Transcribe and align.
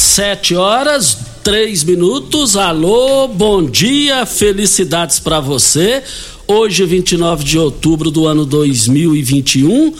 Sete 0.00 0.54
horas, 0.54 1.14
três 1.44 1.84
minutos. 1.84 2.56
Alô, 2.56 3.28
bom 3.28 3.62
dia, 3.62 4.24
felicidades 4.24 5.20
para 5.20 5.40
você. 5.40 6.02
Hoje, 6.48 6.86
29 6.86 7.44
de 7.44 7.58
outubro 7.58 8.10
do 8.10 8.26
ano 8.26 8.46
2021. 8.46 9.92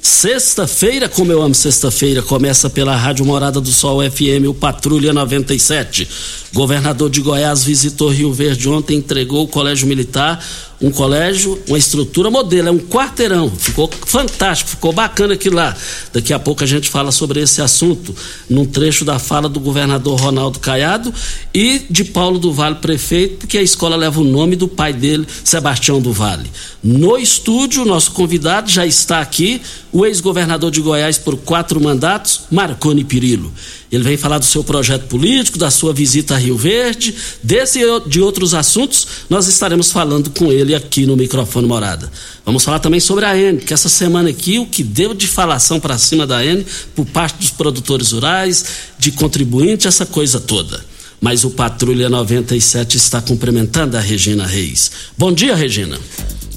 Sexta-feira, 0.00 1.06
como 1.06 1.30
eu 1.30 1.42
amo 1.42 1.54
sexta-feira, 1.54 2.22
começa 2.22 2.70
pela 2.70 2.96
Rádio 2.96 3.26
Morada 3.26 3.60
do 3.60 3.68
Sol 3.68 4.00
FM, 4.10 4.48
o 4.48 4.54
Patrulha 4.54 5.12
97. 5.12 6.08
Governador 6.52 7.08
de 7.08 7.20
Goiás 7.20 7.64
visitou 7.64 8.10
Rio 8.10 8.32
Verde 8.32 8.68
ontem, 8.68 8.98
entregou 8.98 9.44
o 9.44 9.48
Colégio 9.48 9.86
Militar, 9.86 10.38
um 10.82 10.90
colégio, 10.90 11.58
uma 11.68 11.78
estrutura 11.78 12.28
modelo, 12.28 12.68
é 12.68 12.70
um 12.70 12.78
quarteirão. 12.78 13.48
Ficou 13.48 13.88
fantástico, 14.04 14.70
ficou 14.70 14.92
bacana 14.92 15.34
aquilo 15.34 15.56
lá. 15.56 15.74
Daqui 16.12 16.32
a 16.32 16.38
pouco 16.40 16.64
a 16.64 16.66
gente 16.66 16.90
fala 16.90 17.12
sobre 17.12 17.40
esse 17.40 17.62
assunto, 17.62 18.14
num 18.50 18.66
trecho 18.66 19.04
da 19.04 19.18
fala 19.18 19.48
do 19.48 19.60
governador 19.60 20.20
Ronaldo 20.20 20.58
Caiado 20.58 21.14
e 21.54 21.82
de 21.88 22.04
Paulo 22.04 22.38
do 22.38 22.52
Vale, 22.52 22.76
prefeito, 22.76 23.38
porque 23.38 23.58
a 23.58 23.62
escola 23.62 23.94
leva 23.94 24.20
o 24.20 24.24
nome 24.24 24.56
do 24.56 24.66
pai 24.66 24.92
dele, 24.92 25.24
Sebastião 25.44 26.00
do 26.02 26.12
Vale. 26.12 26.50
No 26.82 27.16
estúdio, 27.16 27.84
nosso 27.84 28.10
convidado 28.10 28.68
já 28.68 28.84
está 28.84 29.20
aqui, 29.20 29.62
o 29.92 30.04
ex-governador 30.04 30.70
de 30.70 30.80
Goiás 30.80 31.16
por 31.16 31.36
quatro 31.36 31.80
mandatos, 31.80 32.40
Marconi 32.50 33.04
Pirillo. 33.04 33.52
Ele 33.90 34.02
vem 34.02 34.16
falar 34.16 34.38
do 34.38 34.44
seu 34.44 34.64
projeto 34.64 35.06
político, 35.06 35.58
da 35.58 35.70
sua 35.70 35.92
visita 35.92 36.34
a 36.34 36.38
Rio 36.42 36.56
Verde, 36.56 37.14
desse 37.42 37.80
e 37.80 38.00
de 38.08 38.20
outros 38.20 38.52
assuntos, 38.52 39.06
nós 39.30 39.46
estaremos 39.46 39.90
falando 39.90 40.30
com 40.30 40.52
ele 40.52 40.74
aqui 40.74 41.06
no 41.06 41.16
microfone 41.16 41.66
Morada. 41.66 42.10
Vamos 42.44 42.64
falar 42.64 42.78
também 42.78 43.00
sobre 43.00 43.24
a 43.24 43.36
N, 43.36 43.58
que 43.58 43.72
essa 43.72 43.88
semana 43.88 44.30
aqui 44.30 44.58
o 44.58 44.66
que 44.66 44.82
deu 44.82 45.14
de 45.14 45.26
falação 45.26 45.78
para 45.78 45.96
cima 45.96 46.26
da 46.26 46.44
N 46.44 46.66
por 46.94 47.06
parte 47.06 47.38
dos 47.38 47.50
produtores 47.50 48.12
rurais, 48.12 48.64
de 48.98 49.12
contribuinte, 49.12 49.86
essa 49.86 50.04
coisa 50.04 50.40
toda. 50.40 50.84
Mas 51.20 51.44
o 51.44 51.50
Patrulha 51.50 52.08
97 52.08 52.96
está 52.96 53.22
cumprimentando 53.22 53.96
a 53.96 54.00
Regina 54.00 54.44
Reis. 54.44 54.90
Bom 55.16 55.32
dia, 55.32 55.54
Regina. 55.54 55.98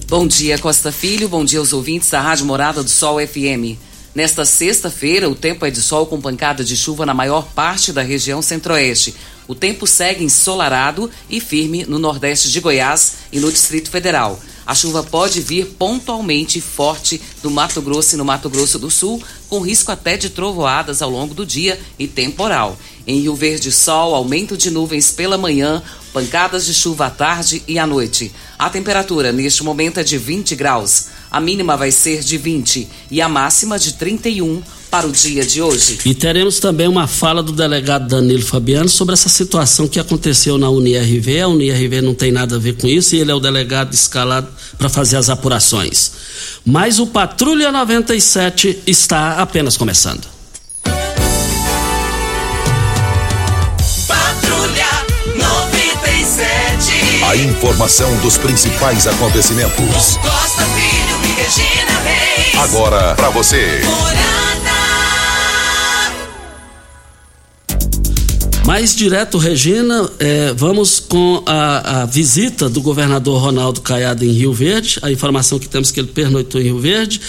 Bom 0.08 0.28
dia, 0.28 0.58
Costa 0.58 0.92
Filho. 0.92 1.30
Bom 1.30 1.46
dia 1.46 1.60
aos 1.60 1.72
ouvintes 1.72 2.10
da 2.10 2.20
Rádio 2.20 2.46
Morada 2.46 2.84
do 2.84 2.90
Sol 2.90 3.18
FM. 3.20 3.78
Nesta 4.16 4.46
sexta-feira, 4.46 5.30
o 5.30 5.36
tempo 5.36 5.66
é 5.66 5.70
de 5.70 5.82
sol 5.82 6.06
com 6.06 6.22
pancada 6.22 6.64
de 6.64 6.78
chuva 6.78 7.06
na 7.06 7.14
maior 7.14 7.50
parte 7.54 7.92
da 7.92 8.02
região 8.02 8.42
centro-oeste. 8.42 9.14
O 9.46 9.54
tempo 9.54 9.86
segue 9.86 10.24
ensolarado 10.24 11.12
e 11.30 11.42
firme 11.42 11.84
no 11.86 12.00
nordeste 12.00 12.50
de 12.50 12.62
Goiás 12.62 13.18
e 13.30 13.42
no 13.42 13.52
Distrito 13.52 13.90
Federal. 13.90 14.40
A 14.66 14.74
chuva 14.74 15.04
pode 15.04 15.42
vir 15.42 15.68
pontualmente 15.78 16.60
forte 16.60 17.22
no 17.44 17.52
Mato 17.52 17.82
Grosso 17.82 18.16
e 18.16 18.18
no 18.18 18.26
Mato 18.26 18.50
Grosso 18.50 18.80
do 18.80 18.90
Sul, 18.90 19.22
com 19.48 19.60
risco 19.60 19.92
até 19.92 20.18
de 20.18 20.30
trovoadas 20.30 21.02
ao 21.02 21.10
longo 21.10 21.36
do 21.36 21.46
dia 21.46 21.80
e 22.00 22.08
temporal. 22.08 22.78
Em 23.06 23.20
Rio 23.20 23.36
Verde, 23.36 23.72
sol, 23.72 24.16
aumento 24.16 24.58
de 24.58 24.72
nuvens 24.72 25.12
pela 25.12 25.38
manhã, 25.38 25.84
pancadas 26.12 26.66
de 26.66 26.74
chuva 26.74 27.06
à 27.06 27.10
tarde 27.12 27.62
e 27.68 27.78
à 27.78 27.86
noite. 27.86 28.32
A 28.58 28.70
temperatura 28.70 29.32
neste 29.32 29.64
momento 29.64 30.00
é 30.00 30.04
de 30.04 30.18
20 30.18 30.56
graus. 30.56 31.08
A 31.30 31.40
mínima 31.40 31.78
vai 31.78 31.92
ser 31.92 32.22
de 32.22 32.38
20 32.38 32.88
e 33.12 33.22
a 33.22 33.30
máxima 33.30 33.78
de 33.78 33.94
31 33.94 34.64
para 34.96 35.08
o 35.08 35.12
dia 35.12 35.46
de 35.46 35.62
hoje. 35.62 36.00
E 36.06 36.14
teremos 36.14 36.58
também 36.62 36.88
uma 36.88 37.06
fala 37.06 37.44
do 37.44 37.52
delegado 37.52 38.08
Danilo 38.08 38.46
Fabiano 38.46 38.88
sobre 38.88 39.12
essa 39.12 39.28
situação 39.28 39.90
que 39.90 40.00
aconteceu 40.00 40.58
na 40.58 40.70
UniRV. 40.70 41.42
A 41.42 41.50
UniRV 41.50 42.02
não 42.02 42.14
tem 42.14 42.32
nada 42.32 42.56
a 42.56 42.60
ver 42.60 42.78
com 42.78 42.88
isso 42.88 43.14
e 43.14 43.20
ele 43.20 43.30
é 43.30 43.36
o 43.36 43.40
delegado 43.42 43.94
escalado 43.94 44.48
para 44.78 44.88
fazer 44.88 45.18
as 45.18 45.30
apurações. 45.30 46.12
Mas 46.66 46.98
o 46.98 47.08
Patrulha 47.08 47.74
97 47.74 48.84
está 48.88 49.42
apenas 49.42 49.76
começando. 49.76 50.26
Patrulha 54.08 54.88
97. 55.36 57.26
A 57.30 57.36
informação 57.36 58.16
dos 58.20 58.38
principais 58.38 59.08
acontecimentos. 59.08 60.16
Costa 60.22 60.64
Filho 60.74 61.20
e 61.22 61.34
Regina 61.42 62.00
Reis. 62.00 62.56
Agora 62.64 63.14
para 63.16 63.30
você. 63.32 63.82
Mais 68.76 68.94
direto, 68.94 69.38
Regina, 69.38 70.06
eh, 70.20 70.52
vamos 70.54 71.00
com 71.00 71.42
a, 71.46 72.02
a 72.02 72.06
visita 72.06 72.68
do 72.68 72.82
governador 72.82 73.42
Ronaldo 73.42 73.80
Caiado 73.80 74.26
em 74.26 74.32
Rio 74.32 74.52
Verde. 74.52 75.00
A 75.02 75.10
informação 75.10 75.58
que 75.58 75.70
temos 75.70 75.92
é 75.92 75.94
que 75.94 76.02
ele 76.02 76.10
pernoitou 76.10 76.60
em 76.60 76.66
Rio 76.66 76.80
Verde. 76.80 77.22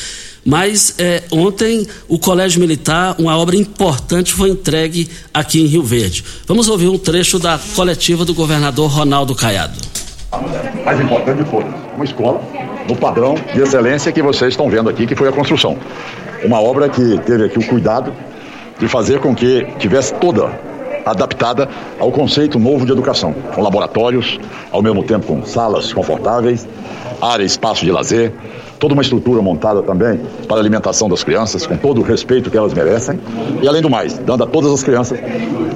Mas 0.44 0.96
eh, 0.98 1.22
ontem 1.30 1.86
o 2.08 2.18
Colégio 2.18 2.60
Militar, 2.60 3.14
uma 3.16 3.38
obra 3.38 3.54
importante, 3.54 4.32
foi 4.32 4.50
entregue 4.50 5.08
aqui 5.32 5.62
em 5.62 5.66
Rio 5.66 5.84
Verde. 5.84 6.24
Vamos 6.48 6.68
ouvir 6.68 6.88
um 6.88 6.98
trecho 6.98 7.38
da 7.38 7.60
coletiva 7.76 8.24
do 8.24 8.34
governador 8.34 8.90
Ronaldo 8.90 9.32
Caiado. 9.32 9.78
mais 10.84 11.00
importante 11.00 11.48
todas, 11.48 11.72
uma 11.94 12.04
escola 12.04 12.42
no 12.88 12.96
padrão 12.96 13.36
de 13.54 13.60
excelência 13.60 14.10
que 14.10 14.20
vocês 14.20 14.54
estão 14.54 14.68
vendo 14.68 14.90
aqui, 14.90 15.06
que 15.06 15.14
foi 15.14 15.28
a 15.28 15.32
construção. 15.32 15.78
Uma 16.42 16.60
obra 16.60 16.88
que 16.88 17.20
teve 17.24 17.44
aqui 17.44 17.60
o 17.60 17.64
cuidado 17.64 18.12
de 18.80 18.88
fazer 18.88 19.20
com 19.20 19.32
que 19.32 19.64
tivesse 19.78 20.12
toda 20.14 20.75
adaptada 21.06 21.68
ao 22.00 22.10
conceito 22.10 22.58
novo 22.58 22.84
de 22.84 22.90
educação, 22.90 23.32
com 23.54 23.62
laboratórios, 23.62 24.40
ao 24.72 24.82
mesmo 24.82 25.04
tempo 25.04 25.26
com 25.26 25.44
salas 25.46 25.92
confortáveis, 25.92 26.68
área 27.22 27.44
e 27.44 27.46
espaço 27.46 27.84
de 27.84 27.92
lazer, 27.92 28.34
toda 28.80 28.92
uma 28.92 29.02
estrutura 29.02 29.40
montada 29.40 29.82
também 29.82 30.20
para 30.48 30.56
a 30.56 30.60
alimentação 30.60 31.08
das 31.08 31.22
crianças, 31.22 31.66
com 31.66 31.76
todo 31.76 32.00
o 32.00 32.04
respeito 32.04 32.50
que 32.50 32.58
elas 32.58 32.74
merecem, 32.74 33.20
e 33.62 33.68
além 33.68 33.80
do 33.80 33.88
mais, 33.88 34.18
dando 34.18 34.42
a 34.44 34.46
todas 34.46 34.72
as 34.72 34.82
crianças 34.82 35.18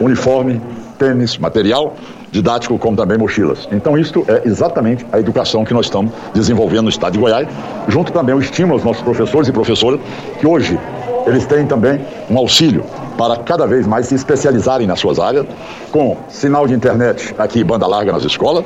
uniforme, 0.00 0.60
tênis, 0.98 1.38
material 1.38 1.94
didático 2.30 2.78
como 2.78 2.96
também 2.96 3.18
mochilas. 3.18 3.68
Então, 3.72 3.98
isto 3.98 4.24
é 4.28 4.42
exatamente 4.46 5.04
a 5.10 5.18
educação 5.18 5.64
que 5.64 5.74
nós 5.74 5.86
estamos 5.86 6.12
desenvolvendo 6.34 6.82
no 6.82 6.88
estado 6.88 7.14
de 7.14 7.18
Goiás, 7.18 7.48
junto 7.88 8.12
também 8.12 8.34
o 8.34 8.40
estímulo 8.40 8.74
aos 8.74 8.84
nossos 8.84 9.02
professores 9.02 9.48
e 9.48 9.52
professoras, 9.52 10.00
que 10.38 10.46
hoje 10.46 10.78
eles 11.26 11.46
têm 11.46 11.66
também 11.66 12.00
um 12.30 12.38
auxílio 12.38 12.84
para 13.20 13.36
cada 13.36 13.66
vez 13.66 13.86
mais 13.86 14.06
se 14.06 14.14
especializarem 14.14 14.86
nas 14.86 14.98
suas 14.98 15.18
áreas, 15.18 15.44
com 15.92 16.16
sinal 16.30 16.66
de 16.66 16.72
internet 16.72 17.34
aqui, 17.36 17.62
banda 17.62 17.86
larga 17.86 18.12
nas 18.12 18.24
escolas, 18.24 18.64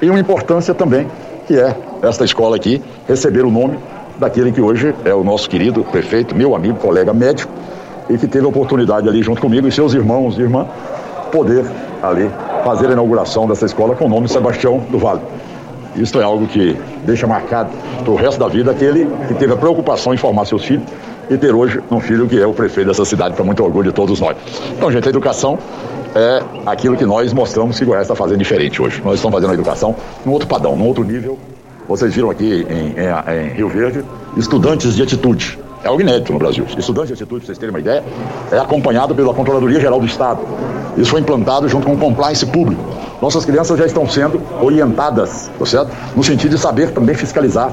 e 0.00 0.08
uma 0.08 0.18
importância 0.18 0.72
também, 0.72 1.06
que 1.46 1.54
é 1.54 1.76
esta 2.00 2.24
escola 2.24 2.56
aqui 2.56 2.82
receber 3.06 3.44
o 3.44 3.50
nome 3.50 3.78
daquele 4.18 4.52
que 4.52 4.60
hoje 4.62 4.94
é 5.04 5.12
o 5.12 5.22
nosso 5.22 5.50
querido 5.50 5.84
prefeito, 5.84 6.34
meu 6.34 6.54
amigo, 6.56 6.78
colega 6.78 7.12
médico, 7.12 7.52
e 8.08 8.16
que 8.16 8.26
teve 8.26 8.46
a 8.46 8.48
oportunidade 8.48 9.06
ali 9.06 9.22
junto 9.22 9.38
comigo 9.38 9.68
e 9.68 9.72
seus 9.72 9.92
irmãos 9.92 10.38
e 10.38 10.40
irmãs 10.40 10.68
poder 11.30 11.66
ali 12.02 12.30
fazer 12.64 12.88
a 12.88 12.92
inauguração 12.92 13.46
dessa 13.46 13.66
escola 13.66 13.94
com 13.94 14.06
o 14.06 14.08
nome 14.08 14.30
Sebastião 14.30 14.78
do 14.78 14.98
Vale. 14.98 15.20
Isso 15.96 16.20
é 16.20 16.24
algo 16.24 16.46
que 16.46 16.76
deixa 17.04 17.26
marcado 17.26 17.70
para 18.02 18.10
o 18.10 18.16
resto 18.16 18.38
da 18.38 18.48
vida 18.48 18.70
aquele 18.70 19.06
que 19.28 19.34
teve 19.34 19.52
a 19.52 19.56
preocupação 19.56 20.14
em 20.14 20.16
formar 20.16 20.44
seus 20.44 20.64
filhos 20.64 20.84
e 21.28 21.36
ter 21.36 21.54
hoje 21.54 21.80
um 21.90 22.00
filho 22.00 22.26
que 22.26 22.40
é 22.40 22.46
o 22.46 22.52
prefeito 22.52 22.88
dessa 22.88 23.04
cidade, 23.04 23.34
para 23.34 23.44
muito 23.44 23.62
orgulho 23.62 23.90
de 23.90 23.94
todos 23.94 24.20
nós. 24.20 24.36
Então, 24.76 24.90
gente, 24.90 25.06
a 25.06 25.10
educação 25.10 25.58
é 26.14 26.42
aquilo 26.66 26.96
que 26.96 27.06
nós 27.06 27.32
mostramos 27.32 27.78
que 27.78 27.84
Goiás 27.84 28.02
está 28.02 28.14
fazendo 28.14 28.38
diferente 28.38 28.82
hoje. 28.82 29.00
Nós 29.04 29.14
estamos 29.14 29.34
fazendo 29.36 29.50
a 29.50 29.54
educação 29.54 29.94
num 30.24 30.32
outro 30.32 30.48
padrão, 30.48 30.74
num 30.74 30.86
outro 30.86 31.04
nível. 31.04 31.38
Vocês 31.88 32.14
viram 32.14 32.30
aqui 32.30 32.66
em, 32.68 32.94
em, 33.00 33.46
em 33.46 33.48
Rio 33.54 33.68
Verde, 33.68 34.04
estudantes 34.36 34.94
de 34.94 35.02
atitude. 35.02 35.58
É 35.82 35.88
algo 35.88 36.00
inédito 36.00 36.32
no 36.32 36.38
Brasil. 36.38 36.64
Estudantes 36.76 37.08
de 37.08 37.14
atitude, 37.14 37.40
para 37.40 37.46
vocês 37.46 37.58
terem 37.58 37.74
uma 37.74 37.80
ideia, 37.80 38.04
é 38.52 38.58
acompanhado 38.58 39.14
pela 39.14 39.32
Controladoria 39.32 39.80
Geral 39.80 39.98
do 39.98 40.06
Estado. 40.06 40.40
Isso 40.96 41.10
foi 41.10 41.20
implantado 41.20 41.68
junto 41.68 41.86
com 41.86 41.94
o 41.94 41.98
compliance 41.98 42.44
público. 42.46 42.82
Nossas 43.20 43.44
crianças 43.44 43.78
já 43.78 43.86
estão 43.86 44.08
sendo 44.08 44.40
orientadas, 44.62 45.50
tá 45.58 45.66
certo? 45.66 45.90
No 46.16 46.24
sentido 46.24 46.56
de 46.56 46.60
saber 46.60 46.90
também 46.90 47.14
fiscalizar, 47.14 47.72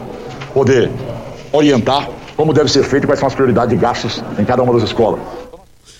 poder 0.54 0.92
orientar 1.52 2.10
como 2.36 2.54
deve 2.54 2.70
ser 2.70 2.84
feito 2.84 3.06
e 3.06 3.08
quais 3.08 3.20
são 3.20 3.28
as 3.28 3.34
prioridades 3.34 3.70
de 3.70 3.82
gastos 3.82 4.24
em 4.38 4.46
cada 4.46 4.62
uma 4.62 4.74
das 4.74 4.84
escolas. 4.84 5.20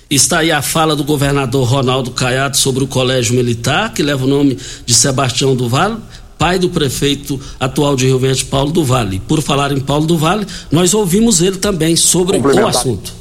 Está 0.10 0.40
aí 0.40 0.52
a 0.52 0.62
fala 0.62 0.96
do 0.96 1.04
governador 1.04 1.68
Ronaldo 1.68 2.12
Caiado 2.12 2.56
sobre 2.56 2.84
o 2.84 2.88
Colégio 2.88 3.36
Militar, 3.36 3.94
que 3.94 4.04
leva 4.04 4.24
o 4.24 4.28
nome 4.28 4.58
de 4.86 4.94
Sebastião 4.94 5.56
do 5.56 5.68
Vale, 5.68 5.98
pai 6.38 6.60
do 6.60 6.70
prefeito 6.70 7.40
atual 7.60 7.96
de 7.96 8.06
Rio 8.06 8.20
Verde, 8.20 8.46
Paulo 8.46 8.72
do 8.72 8.84
Vale. 8.84 9.20
Por 9.28 9.42
falar 9.42 9.72
em 9.72 9.80
Paulo 9.80 10.06
do 10.06 10.18
Vale, 10.18 10.46
nós 10.72 10.94
ouvimos 10.94 11.42
ele 11.42 11.58
também 11.58 11.96
sobre 11.96 12.38
o 12.38 12.68
assunto. 12.68 13.14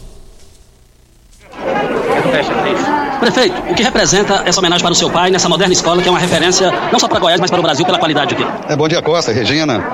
Prefeito, 3.26 3.60
o 3.68 3.74
que 3.74 3.82
representa 3.82 4.44
essa 4.46 4.60
homenagem 4.60 4.84
para 4.84 4.92
o 4.92 4.94
seu 4.94 5.10
pai 5.10 5.32
nessa 5.32 5.48
moderna 5.48 5.72
escola 5.72 6.00
que 6.00 6.06
é 6.06 6.10
uma 6.12 6.20
referência 6.20 6.72
não 6.92 6.98
só 7.00 7.08
para 7.08 7.18
Goiás, 7.18 7.40
mas 7.40 7.50
para 7.50 7.58
o 7.58 7.62
Brasil 7.62 7.84
pela 7.84 7.98
qualidade 7.98 8.34
aqui? 8.34 8.46
É, 8.68 8.76
bom 8.76 8.86
dia, 8.86 9.02
Costa, 9.02 9.32
Regina, 9.32 9.84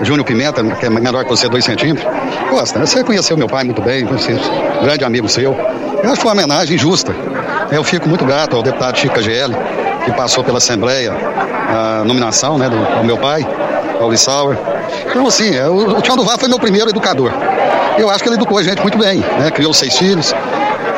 Júnior 0.00 0.24
Pimenta, 0.26 0.60
que 0.64 0.86
é 0.86 0.90
menor 0.90 1.22
que 1.22 1.30
você, 1.30 1.48
dois 1.48 1.64
centímetros. 1.64 2.04
Costa, 2.50 2.80
você 2.80 3.04
conheceu 3.04 3.36
meu 3.36 3.46
pai 3.46 3.62
muito 3.62 3.80
bem, 3.80 4.04
você 4.04 4.32
é 4.32 4.80
um 4.80 4.82
grande 4.82 5.04
amigo 5.04 5.28
seu. 5.28 5.56
Eu 6.02 6.10
acho 6.10 6.20
uma 6.22 6.32
homenagem 6.32 6.76
justa. 6.76 7.14
Eu 7.70 7.84
fico 7.84 8.08
muito 8.08 8.24
grato 8.24 8.56
ao 8.56 8.62
deputado 8.62 8.98
Chica 8.98 9.22
GL, 9.22 9.54
que 10.04 10.10
passou 10.10 10.42
pela 10.42 10.58
Assembleia 10.58 11.12
a 11.12 12.02
nominação 12.04 12.58
né, 12.58 12.68
do, 12.68 12.76
do 12.76 13.04
meu 13.04 13.18
pai, 13.18 13.46
Paulo 14.00 14.18
Sauer. 14.18 14.58
Então, 15.08 15.28
assim, 15.28 15.54
é, 15.54 15.68
o, 15.68 15.96
o 15.96 16.02
Tião 16.02 16.16
do 16.16 16.24
foi 16.24 16.48
meu 16.48 16.58
primeiro 16.58 16.90
educador. 16.90 17.30
Eu 17.96 18.10
acho 18.10 18.24
que 18.24 18.28
ele 18.28 18.36
educou 18.36 18.58
a 18.58 18.64
gente 18.64 18.82
muito 18.82 18.98
bem, 18.98 19.20
né? 19.20 19.48
Criou 19.52 19.72
seis 19.72 19.96
filhos, 19.96 20.34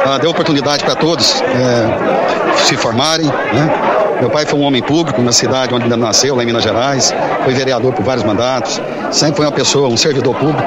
ah, 0.04 0.18
deu 0.18 0.30
oportunidade 0.30 0.84
para 0.84 0.94
todos 0.94 1.40
é, 1.42 2.56
se 2.64 2.76
formarem, 2.76 3.26
né? 3.26 3.92
Meu 4.20 4.30
pai 4.30 4.46
foi 4.46 4.58
um 4.58 4.62
homem 4.62 4.80
público 4.80 5.20
na 5.20 5.32
cidade 5.32 5.74
onde 5.74 5.88
nasceu, 5.96 6.36
lá 6.36 6.44
em 6.44 6.46
Minas 6.46 6.62
Gerais, 6.62 7.12
foi 7.42 7.54
vereador 7.54 7.92
por 7.92 8.04
vários 8.04 8.24
mandatos, 8.24 8.80
sempre 9.10 9.38
foi 9.38 9.46
uma 9.46 9.52
pessoa, 9.52 9.88
um 9.88 9.96
servidor 9.96 10.36
público. 10.36 10.62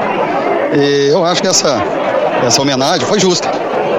E 0.78 1.08
eu 1.10 1.24
acho 1.24 1.42
que 1.42 1.48
essa, 1.48 1.82
essa 2.46 2.62
homenagem 2.62 3.06
foi 3.06 3.18
justa. 3.18 3.48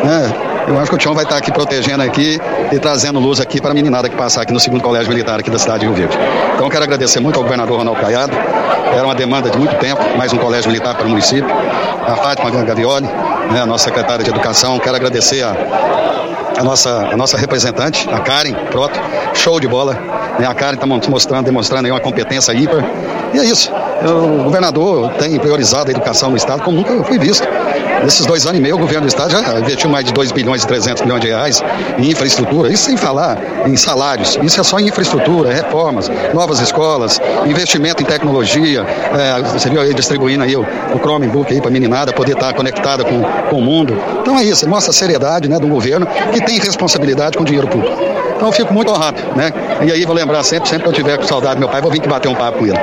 Né? 0.05 0.33
Eu 0.69 0.79
acho 0.79 0.91
que 0.91 0.97
o 0.97 0.99
Tião 0.99 1.15
vai 1.15 1.25
estar 1.25 1.37
aqui 1.37 1.51
protegendo 1.51 2.03
aqui 2.03 2.39
e 2.71 2.79
trazendo 2.79 3.19
luz 3.19 3.41
aqui 3.41 3.61
para 3.61 3.71
a 3.71 3.75
meninada 3.75 4.09
que 4.09 4.17
passar 4.17 4.43
aqui 4.43 4.53
no 4.53 4.61
segundo 4.61 4.83
colégio 4.83 5.09
militar 5.09 5.39
aqui 5.39 5.49
da 5.51 5.59
cidade 5.59 5.81
de 5.81 5.87
Rio 5.87 5.95
Verde. 5.95 6.19
Então 6.55 6.69
quero 6.69 6.85
agradecer 6.85 7.21
muito 7.21 7.37
ao 7.37 7.43
governador 7.43 7.79
Ronaldo 7.79 8.01
Caiado. 8.01 8.33
Era 8.93 9.05
uma 9.05 9.15
demanda 9.15 9.49
de 9.49 9.57
muito 9.57 9.75
tempo, 9.77 10.03
mais 10.19 10.33
um 10.33 10.39
colégio 10.39 10.71
militar 10.71 10.95
para 10.97 11.07
o 11.07 11.09
município. 11.09 11.49
A 12.07 12.17
Fátima 12.17 12.51
Gavioli, 12.51 13.09
né, 13.53 13.61
a 13.61 13.67
nossa 13.67 13.85
secretária 13.85 14.25
de 14.25 14.31
Educação. 14.31 14.79
Quero 14.79 14.97
agradecer 14.97 15.43
a, 15.43 15.55
a 16.59 16.65
nossa, 16.65 17.09
a 17.13 17.17
nossa 17.17 17.37
representante, 17.37 18.09
a 18.11 18.21
Karen 18.21 18.55
Proto, 18.71 18.99
show 19.35 19.61
de 19.61 19.69
bola. 19.69 19.95
Né? 20.39 20.47
A 20.47 20.55
Karen 20.55 20.75
está 20.75 20.87
mostrando, 20.87 21.45
demonstrando 21.45 21.87
aí 21.87 21.91
uma 21.93 22.01
competência 22.01 22.53
ímpar. 22.53 22.85
E 23.35 23.39
é 23.39 23.45
isso. 23.45 23.73
O 24.05 24.45
governador 24.45 25.11
tem 25.15 25.39
priorizado 25.39 25.89
a 25.89 25.91
educação 25.91 26.31
no 26.31 26.37
Estado 26.37 26.63
como 26.63 26.77
nunca 26.77 27.03
foi 27.05 27.19
visto. 27.19 27.47
Nesses 28.07 28.25
dois 28.25 28.47
anos 28.47 28.61
e 28.61 28.63
meio, 28.63 28.77
o 28.77 28.79
governo 28.79 29.01
do 29.01 29.09
Estado 29.09 29.33
já 29.33 29.59
investiu 29.59 29.91
mais 29.91 30.05
de 30.05 30.13
2 30.13 30.31
bilhões 30.31 30.63
e 30.63 30.67
300 30.69 31.03
milhões 31.03 31.21
de 31.21 31.27
reais 31.27 31.61
em 31.99 32.09
infraestrutura. 32.09 32.73
Isso 32.73 32.85
sem 32.85 32.97
falar 32.97 33.37
em 33.67 33.77
salários. 33.77 34.39
Isso 34.45 34.61
é 34.61 34.63
só 34.63 34.79
em 34.79 34.87
infraestrutura, 34.87 35.53
reformas, 35.53 36.09
novas 36.33 36.61
escolas, 36.61 37.21
investimento 37.45 38.05
em 38.05 38.07
tecnologia. 38.07 38.83
É, 38.83 39.43
você 39.43 39.69
viu 39.69 39.81
aí 39.81 39.93
distribuindo 39.93 40.45
aí 40.45 40.55
o, 40.55 40.61
o 40.95 40.99
Chromebook 41.01 41.53
aí 41.53 41.61
para 41.61 41.69
meninada 41.69 42.13
poder 42.13 42.35
estar 42.35 42.55
conectada 42.55 43.05
com, 43.05 43.23
com 43.51 43.57
o 43.57 43.61
mundo. 43.61 44.01
Então 44.21 44.39
é 44.39 44.45
isso, 44.45 44.69
mostra 44.69 44.93
a 44.93 44.95
seriedade 44.95 45.49
né, 45.49 45.59
do 45.59 45.67
governo 45.67 46.07
que 46.33 46.41
tem 46.45 46.61
responsabilidade 46.61 47.37
com 47.37 47.43
o 47.43 47.47
dinheiro 47.47 47.67
público. 47.67 47.93
Então 48.37 48.47
eu 48.47 48.53
fico 48.53 48.73
muito 48.73 48.93
honrado, 48.93 49.21
né? 49.35 49.53
E 49.85 49.91
aí 49.91 50.05
vou 50.05 50.15
lembrar 50.15 50.45
sempre, 50.45 50.69
sempre 50.69 50.85
que 50.85 50.91
eu 50.91 50.95
tiver 50.95 51.17
com 51.17 51.27
saudade 51.27 51.57
do 51.57 51.59
meu 51.59 51.69
pai, 51.69 51.83
vou 51.83 51.91
vir 51.91 52.01
que 52.01 52.09
bater 52.09 52.29
um 52.29 52.37
papo 52.37 52.59
com 52.59 52.67
ele. 52.67 52.79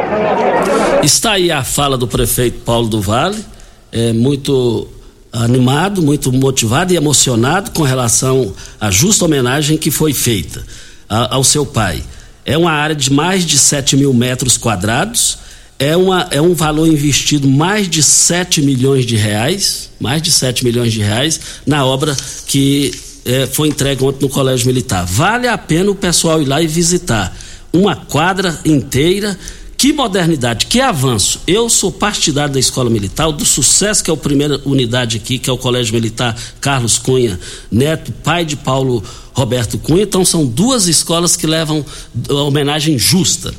Está 1.02 1.34
aí 1.34 1.50
a 1.50 1.64
fala 1.64 1.98
do 1.98 2.10
prefeito 2.10 2.60
Paulo 2.66 2.90
do 2.90 3.00
Vale, 3.00 3.46
é 3.90 4.12
muito 4.12 4.90
animado, 5.34 6.02
muito 6.02 6.32
motivado 6.32 6.94
e 6.94 6.96
emocionado 6.96 7.72
com 7.72 7.82
relação 7.82 8.54
à 8.80 8.92
justa 8.92 9.26
homenagem 9.26 9.78
que 9.78 9.90
foi 9.90 10.14
feita 10.14 10.64
ao 11.10 11.44
seu 11.44 11.66
pai. 11.66 12.04
É 12.46 12.58
uma 12.58 12.72
área 12.72 12.96
de 12.96 13.12
mais 13.12 13.46
de 13.46 13.58
7 13.58 13.98
mil 13.98 14.14
metros 14.14 14.58
quadrados, 14.58 15.40
é, 15.80 15.98
uma, 15.98 16.28
é 16.30 16.40
um 16.40 16.54
valor 16.54 16.88
investido 16.88 17.48
mais 17.48 17.90
de 17.90 18.04
7 18.04 18.62
milhões 18.62 19.06
de 19.06 19.16
reais, 19.16 19.90
mais 20.00 20.22
de 20.22 20.32
7 20.32 20.64
milhões 20.64 20.94
de 20.94 21.02
reais, 21.02 21.40
na 21.66 21.84
obra 21.86 22.16
que 22.46 22.92
é, 23.26 23.48
foi 23.48 23.70
entregue 23.70 24.04
ontem 24.04 24.22
no 24.22 24.30
Colégio 24.30 24.68
Militar. 24.68 25.06
Vale 25.06 25.48
a 25.48 25.58
pena 25.58 25.90
o 25.90 25.96
pessoal 25.96 26.42
ir 26.42 26.46
lá 26.46 26.62
e 26.62 26.68
visitar 26.68 27.36
uma 27.72 27.96
quadra 27.96 28.60
inteira 28.64 29.38
que 29.84 29.92
modernidade, 29.92 30.68
que 30.68 30.80
avanço. 30.80 31.42
Eu 31.46 31.68
sou 31.68 31.92
partidário 31.92 32.54
da 32.54 32.60
Escola 32.62 32.90
Militar, 32.90 33.30
do 33.34 33.44
sucesso 33.44 34.02
que 34.02 34.10
é 34.10 34.14
a 34.14 34.16
primeira 34.16 34.62
unidade 34.64 35.18
aqui, 35.18 35.38
que 35.38 35.50
é 35.50 35.52
o 35.52 35.58
Colégio 35.58 35.94
Militar 35.94 36.38
Carlos 36.62 36.98
Cunha 36.98 37.38
Neto, 37.70 38.14
pai 38.24 38.46
de 38.46 38.56
Paulo 38.56 39.04
Roberto 39.34 39.78
Cunha. 39.78 40.04
Então 40.04 40.24
são 40.24 40.46
duas 40.46 40.88
escolas 40.88 41.36
que 41.36 41.46
levam 41.46 41.86
a 42.30 42.34
homenagem 42.36 42.98
justa. 42.98 43.54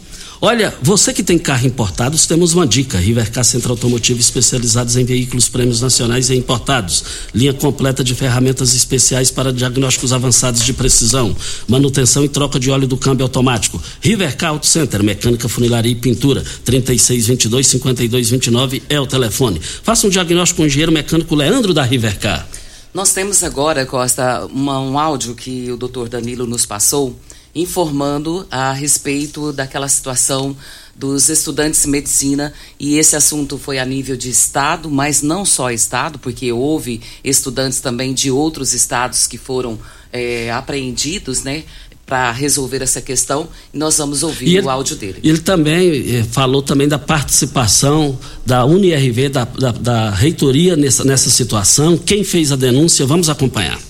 Olha, 0.46 0.74
você 0.82 1.10
que 1.10 1.22
tem 1.22 1.38
carro 1.38 1.66
importado, 1.66 2.18
temos 2.28 2.52
uma 2.52 2.66
dica. 2.66 2.98
Rivercar 2.98 3.42
Centro 3.42 3.70
Automotivo 3.70 4.20
especializados 4.20 4.94
em 4.94 5.02
veículos 5.02 5.48
prêmios 5.48 5.80
nacionais 5.80 6.28
e 6.28 6.36
importados. 6.36 7.02
Linha 7.34 7.54
completa 7.54 8.04
de 8.04 8.14
ferramentas 8.14 8.74
especiais 8.74 9.30
para 9.30 9.50
diagnósticos 9.50 10.12
avançados 10.12 10.62
de 10.62 10.74
precisão. 10.74 11.34
Manutenção 11.66 12.26
e 12.26 12.28
troca 12.28 12.60
de 12.60 12.70
óleo 12.70 12.86
do 12.86 12.98
câmbio 12.98 13.24
automático. 13.24 13.82
Rivercar 14.02 14.50
Auto 14.50 14.66
Center, 14.66 15.02
mecânica, 15.02 15.48
funilaria 15.48 15.92
e 15.92 15.94
pintura. 15.94 16.44
3622-5229 16.66 18.82
é 18.90 19.00
o 19.00 19.06
telefone. 19.06 19.58
Faça 19.82 20.06
um 20.06 20.10
diagnóstico 20.10 20.58
com 20.58 20.64
o 20.64 20.66
engenheiro 20.66 20.92
mecânico 20.92 21.34
Leandro 21.34 21.72
da 21.72 21.82
Rivercar. 21.82 22.46
Nós 22.92 23.14
temos 23.14 23.42
agora, 23.42 23.86
Costa, 23.86 24.44
uma, 24.52 24.78
um 24.78 24.98
áudio 24.98 25.34
que 25.34 25.72
o 25.72 25.78
doutor 25.78 26.10
Danilo 26.10 26.46
nos 26.46 26.66
passou 26.66 27.18
informando 27.54 28.46
a 28.50 28.72
respeito 28.72 29.52
daquela 29.52 29.88
situação 29.88 30.56
dos 30.94 31.28
estudantes 31.28 31.82
de 31.82 31.88
medicina 31.88 32.52
e 32.78 32.98
esse 32.98 33.16
assunto 33.16 33.58
foi 33.58 33.78
a 33.78 33.84
nível 33.84 34.16
de 34.16 34.30
estado, 34.30 34.90
mas 34.90 35.22
não 35.22 35.44
só 35.44 35.70
estado, 35.70 36.18
porque 36.18 36.52
houve 36.52 37.00
estudantes 37.22 37.80
também 37.80 38.14
de 38.14 38.30
outros 38.30 38.72
estados 38.72 39.26
que 39.26 39.36
foram 39.36 39.78
é, 40.12 40.50
apreendidos, 40.52 41.42
né? 41.42 41.64
Para 42.06 42.30
resolver 42.32 42.82
essa 42.82 43.00
questão, 43.00 43.48
e 43.72 43.78
nós 43.78 43.96
vamos 43.96 44.22
ouvir 44.22 44.56
ele, 44.56 44.66
o 44.66 44.68
áudio 44.68 44.94
dele. 44.94 45.20
Ele 45.24 45.38
também 45.38 46.16
eh, 46.16 46.22
falou 46.22 46.60
também 46.60 46.86
da 46.86 46.98
participação 46.98 48.18
da 48.44 48.66
UniRV, 48.66 49.30
da, 49.30 49.44
da, 49.46 49.72
da 49.72 50.10
reitoria 50.10 50.76
nessa, 50.76 51.02
nessa 51.02 51.30
situação. 51.30 51.96
Quem 51.96 52.22
fez 52.22 52.52
a 52.52 52.56
denúncia, 52.56 53.06
vamos 53.06 53.30
acompanhar. 53.30 53.80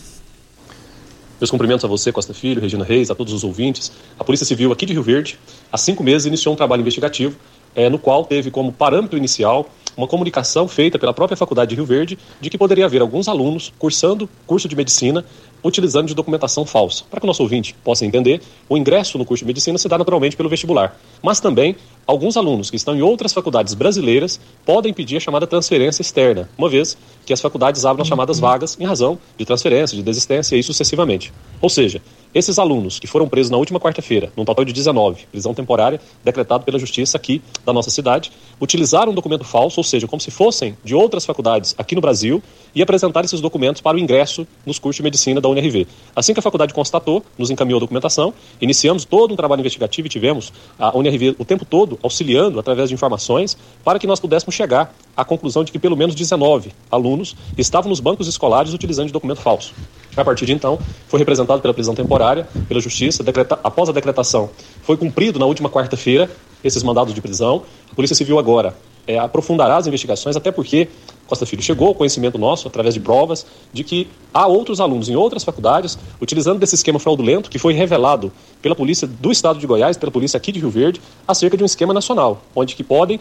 Meus 1.41 1.51
cumprimentos 1.51 1.85
a 1.85 1.89
você, 1.89 2.13
Costa 2.13 2.33
Filho, 2.33 2.61
Regina 2.61 2.85
Reis, 2.85 3.11
a 3.11 3.15
todos 3.15 3.33
os 3.33 3.43
ouvintes. 3.43 3.91
A 4.19 4.25
Polícia 4.25 4.47
Civil 4.47 4.73
aqui 4.73 4.87
de 4.87 4.93
Rio 4.93 5.03
Verde, 5.03 5.39
há 5.71 5.77
cinco 5.77 6.03
meses, 6.03 6.27
iniciou 6.27 6.55
um 6.55 6.57
trabalho 6.57 6.81
investigativo, 6.81 7.37
é, 7.75 7.91
no 7.91 7.99
qual 7.99 8.25
teve 8.25 8.51
como 8.51 8.73
parâmetro 8.73 9.19
inicial 9.19 9.69
uma 9.97 10.07
comunicação 10.07 10.67
feita 10.69 10.99
pela 10.99 11.13
própria 11.13 11.37
Faculdade 11.37 11.71
de 11.71 11.77
Rio 11.77 11.85
Verde 11.85 12.19
de 12.41 12.51
que 12.51 12.59
poderia 12.59 12.85
haver 12.85 13.01
alguns 13.01 13.29
alunos 13.29 13.73
cursando 13.79 14.29
curso 14.47 14.69
de 14.69 14.77
medicina 14.77 15.25
utilizando 15.65 16.07
de 16.07 16.15
documentação 16.15 16.67
falsa. 16.67 17.05
Para 17.11 17.21
que 17.21 17.27
o 17.27 17.29
nosso 17.29 17.43
ouvinte 17.43 17.75
possa 17.83 18.05
entender, 18.05 18.43
o 18.69 18.77
ingresso 18.77 19.17
no 19.17 19.25
curso 19.25 19.43
de 19.43 19.47
medicina 19.47 19.79
se 19.79 19.89
dá 19.89 19.97
naturalmente 19.97 20.37
pelo 20.37 20.49
vestibular, 20.49 20.97
mas 21.23 21.41
também 21.41 21.75
alguns 22.07 22.37
alunos 22.37 22.71
que 22.71 22.77
estão 22.77 22.95
em 22.95 23.01
outras 23.01 23.33
faculdades 23.33 23.73
brasileiras 23.73 24.39
podem 24.65 24.93
pedir 24.93 25.17
a 25.17 25.21
chamada 25.21 25.47
transferência 25.47 26.03
externa, 26.03 26.49
uma 26.59 26.69
vez 26.69 26.97
que 27.25 27.33
as 27.33 27.41
faculdades 27.41 27.85
abrem 27.85 28.03
as 28.03 28.09
chamadas 28.09 28.39
vagas 28.39 28.77
em 28.79 28.85
razão 28.85 29.19
de 29.39 29.45
transferência, 29.47 29.97
de 29.97 30.03
desistência 30.03 30.57
e 30.57 30.63
sucessivamente. 30.63 31.33
Ou 31.61 31.71
seja, 31.71 32.03
esses 32.35 32.59
alunos 32.59 32.99
que 32.99 33.07
foram 33.07 33.29
presos 33.29 33.51
na 33.51 33.57
última 33.57 33.79
quarta-feira, 33.79 34.33
num 34.37 34.45
total 34.45 34.65
de 34.65 34.73
19, 34.73 35.27
prisão 35.31 35.55
temporária, 35.55 36.01
decretado 36.23 36.65
pela 36.65 36.79
justiça 36.79 37.17
aqui 37.17 37.41
da 37.65 37.73
nossa 37.73 37.91
cidade, 37.91 38.33
utilizaram 38.61 39.13
um 39.13 39.15
documento 39.15 39.45
falso, 39.45 39.79
ou 39.79 39.85
seja, 39.85 40.07
como 40.07 40.21
se 40.21 40.31
fossem 40.31 40.77
de 40.85 40.95
outras 40.95 41.25
faculdades 41.25 41.75
aqui 41.79 41.95
no 41.95 42.01
Brasil, 42.01 42.43
e 42.75 42.83
apresentaram 42.83 43.25
esses 43.25 43.41
documentos 43.41 43.81
para 43.81 43.97
o 43.97 44.01
ingresso 44.01 44.47
nos 44.67 44.79
cursos 44.79 44.97
de 44.97 45.03
medicina 45.03 45.41
da 45.41 45.49
UNRV. 45.49 45.87
Assim 46.15 46.33
que 46.35 46.41
a 46.41 46.43
faculdade 46.43 46.75
constatou, 46.75 47.25
nos 47.39 47.51
encaminhou 47.51 47.79
a 47.79 47.81
documentação, 47.81 48.35
iniciamos 48.61 49.05
todo 49.05 49.33
um 49.33 49.37
trabalho 49.37 49.61
investigativo 49.61 50.07
e 50.07 50.11
tivemos 50.11 50.53
a 50.79 50.97
UNRV 50.97 51.37
o 51.39 51.45
tempo 51.45 51.65
todo 51.65 51.99
auxiliando 52.03 52.59
através 52.59 52.89
de 52.89 52.95
informações 52.95 53.57
para 53.85 53.99
que 53.99 54.07
nós 54.07 54.19
pudéssemos 54.21 54.55
chegar 54.55 54.95
à 55.17 55.25
conclusão 55.25 55.63
de 55.63 55.71
que 55.71 55.79
pelo 55.79 55.97
menos 55.97 56.15
19 56.15 56.73
alunos 56.91 57.37
estavam 57.57 57.89
nos 57.89 58.01
bancos 58.01 58.27
escolares 58.27 58.73
utilizando 58.73 59.13
documento 59.13 59.41
falso. 59.41 59.73
A 60.17 60.25
partir 60.25 60.47
de 60.47 60.53
então, 60.53 60.79
foi 61.09 61.19
representado 61.19 61.61
pela 61.61 61.75
prisão 61.75 61.95
temporária, 61.95 62.47
pela 62.69 62.81
Justiça, 62.81 63.23
decreta... 63.23 63.59
após 63.65 63.89
a 63.89 63.93
decretação, 63.93 64.51
foi 64.83 64.97
cumprido 64.97 65.39
na 65.39 65.47
última 65.47 65.69
quarta-feira 65.69 66.31
esses 66.63 66.83
mandados 66.83 67.13
de 67.13 67.21
prisão. 67.21 67.63
A 67.91 67.95
Polícia 67.95 68.15
Civil 68.15 68.39
agora 68.39 68.75
é, 69.07 69.19
aprofundará 69.19 69.77
as 69.77 69.87
investigações, 69.87 70.37
até 70.37 70.51
porque 70.51 70.89
Costa 71.27 71.47
Filho 71.47 71.63
chegou 71.63 71.89
ao 71.89 71.95
conhecimento 71.95 72.39
nosso, 72.39 72.69
através 72.69 72.95
de 72.95 73.01
provas, 73.01 73.47
de 73.73 73.83
que 73.83 74.09
há 74.33 74.47
outros 74.47 74.81
alunos 74.81 75.09
em 75.09 75.17
outras 75.17 75.43
faculdades 75.43 75.99
utilizando 76.21 76.59
desse 76.59 76.75
esquema 76.75 76.99
fraudulento 76.99 77.49
que 77.49 77.59
foi 77.59 77.73
revelado 77.73 78.31
pela 78.61 78.75
polícia 78.75 79.07
do 79.07 79.33
estado 79.33 79.59
de 79.59 79.67
Goiás, 79.67 79.97
pela 79.97 80.13
polícia 80.13 80.37
aqui 80.37 80.53
de 80.53 80.61
Rio 80.61 80.71
Verde, 80.71 81.01
acerca 81.27 81.57
de 81.57 81.63
um 81.63 81.67
esquema 81.67 81.95
nacional, 81.95 82.43
onde 82.55 82.75
que 82.75 82.85
podem 82.85 83.19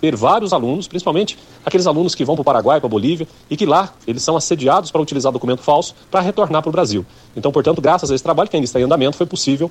ter 0.00 0.16
vários 0.16 0.52
alunos, 0.52 0.88
principalmente 0.88 1.38
aqueles 1.64 1.86
alunos 1.86 2.14
que 2.14 2.24
vão 2.24 2.34
para 2.34 2.42
o 2.42 2.44
Paraguai, 2.44 2.80
para 2.80 2.86
a 2.86 2.90
Bolívia, 2.90 3.28
e 3.48 3.56
que 3.56 3.66
lá 3.66 3.92
eles 4.06 4.22
são 4.22 4.36
assediados 4.36 4.90
para 4.90 5.00
utilizar 5.00 5.32
documento 5.32 5.62
falso 5.62 5.94
para 6.10 6.20
retornar 6.20 6.62
para 6.62 6.68
o 6.68 6.72
Brasil. 6.72 7.04
Então, 7.36 7.52
portanto, 7.52 7.80
graças 7.80 8.10
a 8.10 8.14
esse 8.14 8.24
trabalho 8.24 8.48
que 8.48 8.56
ainda 8.56 8.64
está 8.64 8.80
em 8.80 8.84
andamento, 8.84 9.16
foi 9.16 9.26
possível 9.26 9.70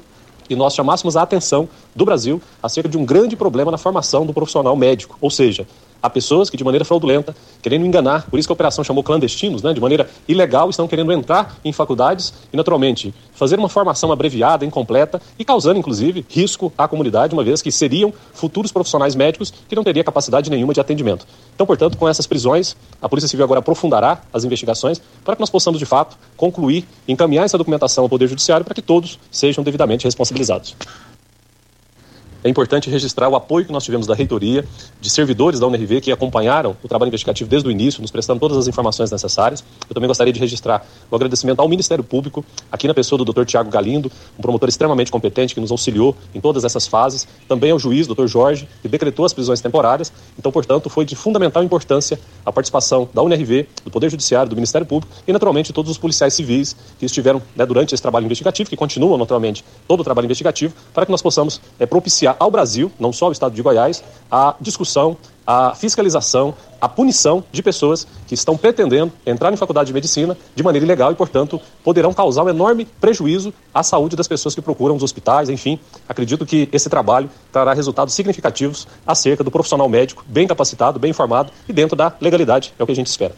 e 0.50 0.56
nós 0.56 0.74
chamássemos 0.74 1.16
a 1.16 1.22
atenção 1.22 1.68
do 1.96 2.06
Brasil 2.06 2.42
acerca 2.62 2.90
de 2.90 2.98
um 2.98 3.06
grande 3.06 3.36
problema 3.36 3.72
na 3.72 3.78
formação 3.78 4.26
do 4.26 4.34
profissional 4.34 4.76
médico, 4.76 5.18
ou 5.22 5.30
seja, 5.30 5.68
há 6.04 6.10
pessoas 6.10 6.50
que 6.50 6.58
de 6.58 6.64
maneira 6.66 6.84
fraudulenta, 6.84 7.34
querendo 7.62 7.86
enganar, 7.86 8.30
por 8.30 8.38
isso 8.38 8.46
que 8.46 8.52
a 8.52 8.56
operação 8.56 8.84
chamou 8.84 9.02
clandestinos, 9.02 9.64
né, 9.64 9.74
de 9.74 9.80
maneira 9.80 10.10
ilegal, 10.28 10.70
estão 10.70 10.86
querendo 10.86 11.14
entrar 11.14 11.56
em 11.64 11.72
faculdades 11.72 12.34
e 12.52 12.58
naturalmente 12.58 13.14
fazer 13.34 13.58
uma 13.58 13.70
formação 13.70 14.12
abreviada, 14.12 14.66
incompleta 14.66 15.22
e 15.40 15.46
causando 15.46 15.80
inclusive 15.80 16.26
risco 16.30 16.74
à 16.78 16.88
comunidade, 16.88 17.34
uma 17.34 17.44
vez 17.44 17.62
que 17.62 17.72
seriam 17.72 18.14
futuros 18.34 18.72
profissionais 18.72 19.16
médicos 19.16 19.54
que 19.68 19.76
não 19.76 19.84
teriam 19.84 20.04
capacidade 20.04 20.50
nenhuma 20.50 20.74
de 20.74 20.82
atendimento. 20.82 21.26
Então, 21.56 21.66
portanto, 21.66 21.98
com 21.98 22.10
essas 22.10 22.28
prisões, 22.28 22.76
a 23.02 23.08
Polícia 23.08 23.30
Civil 23.30 23.46
agora 23.46 23.60
aprofundará 23.60 24.22
as 24.34 24.44
investigações 24.44 25.02
para 25.24 25.36
que 25.36 25.40
nós 25.40 25.50
possamos 25.50 25.80
de 25.80 25.86
fato 25.86 26.18
concluir, 26.36 26.86
encaminhar 27.08 27.46
essa 27.46 27.58
documentação 27.58 28.04
ao 28.04 28.10
Poder 28.10 28.28
Judiciário 28.28 28.66
para 28.66 28.76
que 28.76 28.82
todos 28.82 29.18
sejam 29.32 29.64
devidamente 29.64 30.04
responsabilizados. 30.04 30.76
É 32.44 32.50
importante 32.50 32.90
registrar 32.90 33.30
o 33.30 33.36
apoio 33.36 33.66
que 33.66 33.72
nós 33.72 33.86
tivemos 33.86 34.06
da 34.06 34.14
reitoria, 34.14 34.66
de 35.00 35.10
servidores 35.10 35.62
da 35.62 35.68
UNRV 35.68 36.02
que 36.02 36.12
acompanharam 36.12 36.76
o 36.84 36.88
trabalho 36.90 37.08
investigativo 37.08 37.50
desde 37.50 37.70
o 37.70 37.72
início, 37.72 38.02
nos 38.02 38.12
prestando 38.12 38.40
todas 38.40 38.58
as 38.58 38.68
informações 38.68 39.10
necessárias. 39.10 39.64
Eu 39.90 39.94
também 39.94 40.10
gostaria 40.10 40.34
de 40.34 40.40
registrar 40.42 40.86
o 41.10 41.16
agradecimento 41.16 41.62
ao 41.62 41.70
Ministério 41.70 42.04
Público, 42.04 42.44
aqui 42.70 42.86
na 42.86 42.94
pessoa 42.94 43.24
do 43.24 43.32
Dr. 43.32 43.46
Tiago 43.46 43.70
Galindo, 43.70 44.12
um 44.38 44.42
promotor 44.42 44.68
extremamente 44.68 45.10
competente 45.10 45.54
que 45.54 45.62
nos 45.62 45.72
auxiliou 45.72 46.18
em 46.36 46.42
todas 46.42 46.66
essas 46.66 46.86
fases. 46.86 47.26
Também 47.48 47.72
ao 47.72 47.80
juiz, 47.80 48.08
Dr. 48.08 48.28
Jorge, 48.28 48.68
que 48.82 48.90
decretou 48.90 49.24
as 49.24 49.32
prisões 49.32 49.62
temporárias. 49.62 50.12
Então, 50.38 50.52
portanto, 50.52 50.90
foi 50.90 51.06
de 51.06 51.16
fundamental 51.16 51.64
importância 51.64 52.20
a 52.46 52.52
participação 52.52 53.08
da 53.14 53.22
UNRV, 53.24 53.68
do 53.86 53.92
Poder 53.92 54.10
Judiciário, 54.10 54.50
do 54.50 54.56
Ministério 54.56 54.86
Público 54.86 55.14
e, 55.26 55.32
naturalmente, 55.32 55.72
todos 55.72 55.90
os 55.90 55.98
policiais 55.98 56.34
civis 56.34 56.76
que 57.00 57.06
estiveram 57.06 57.42
né, 57.56 57.66
durante 57.66 57.94
esse 57.94 58.02
trabalho 58.02 58.26
investigativo, 58.26 58.70
que 58.70 58.76
continuam, 58.76 59.18
naturalmente, 59.18 59.64
todo 59.88 60.02
o 60.02 60.04
trabalho 60.04 60.26
investigativo, 60.26 60.74
para 60.94 61.06
que 61.06 61.12
nós 61.12 61.22
possamos 61.22 61.62
é, 61.80 61.86
propiciar 61.86 62.33
ao 62.40 62.52
Brasil, 62.52 62.92
não 63.00 63.14
só 63.14 63.26
ao 63.26 63.32
estado 63.32 63.54
de 63.54 63.62
Goiás, 63.62 64.04
a 64.32 64.56
discussão, 64.60 65.18
a 65.46 65.76
fiscalização, 65.76 66.54
a 66.80 66.88
punição 66.90 67.44
de 67.52 67.62
pessoas 67.62 68.08
que 68.28 68.34
estão 68.34 68.58
pretendendo 68.58 69.12
entrar 69.26 69.54
em 69.54 69.58
faculdade 69.58 69.88
de 69.88 69.94
medicina 69.94 70.38
de 70.56 70.64
maneira 70.64 70.86
ilegal 70.86 71.12
e, 71.12 71.16
portanto, 71.16 71.60
poderão 71.84 72.14
causar 72.14 72.44
um 72.44 72.50
enorme 72.50 72.86
prejuízo 72.86 73.54
à 73.74 73.84
saúde 73.84 74.16
das 74.16 74.28
pessoas 74.28 74.56
que 74.56 74.62
procuram 74.62 74.96
os 74.96 75.04
hospitais. 75.04 75.50
Enfim, 75.50 75.80
acredito 76.08 76.46
que 76.46 76.68
esse 76.72 76.90
trabalho 76.90 77.30
trará 77.52 77.74
resultados 77.74 78.14
significativos 78.14 78.88
acerca 79.06 79.44
do 79.44 79.52
profissional 79.52 79.88
médico 79.88 80.26
bem 80.28 80.48
capacitado, 80.48 81.00
bem 81.00 81.12
informado 81.12 81.52
e 81.68 81.74
dentro 81.74 81.96
da 81.96 82.14
legalidade, 82.20 82.74
é 82.78 82.84
o 82.84 82.86
que 82.86 82.92
a 82.92 82.96
gente 82.96 83.08
espera. 83.08 83.34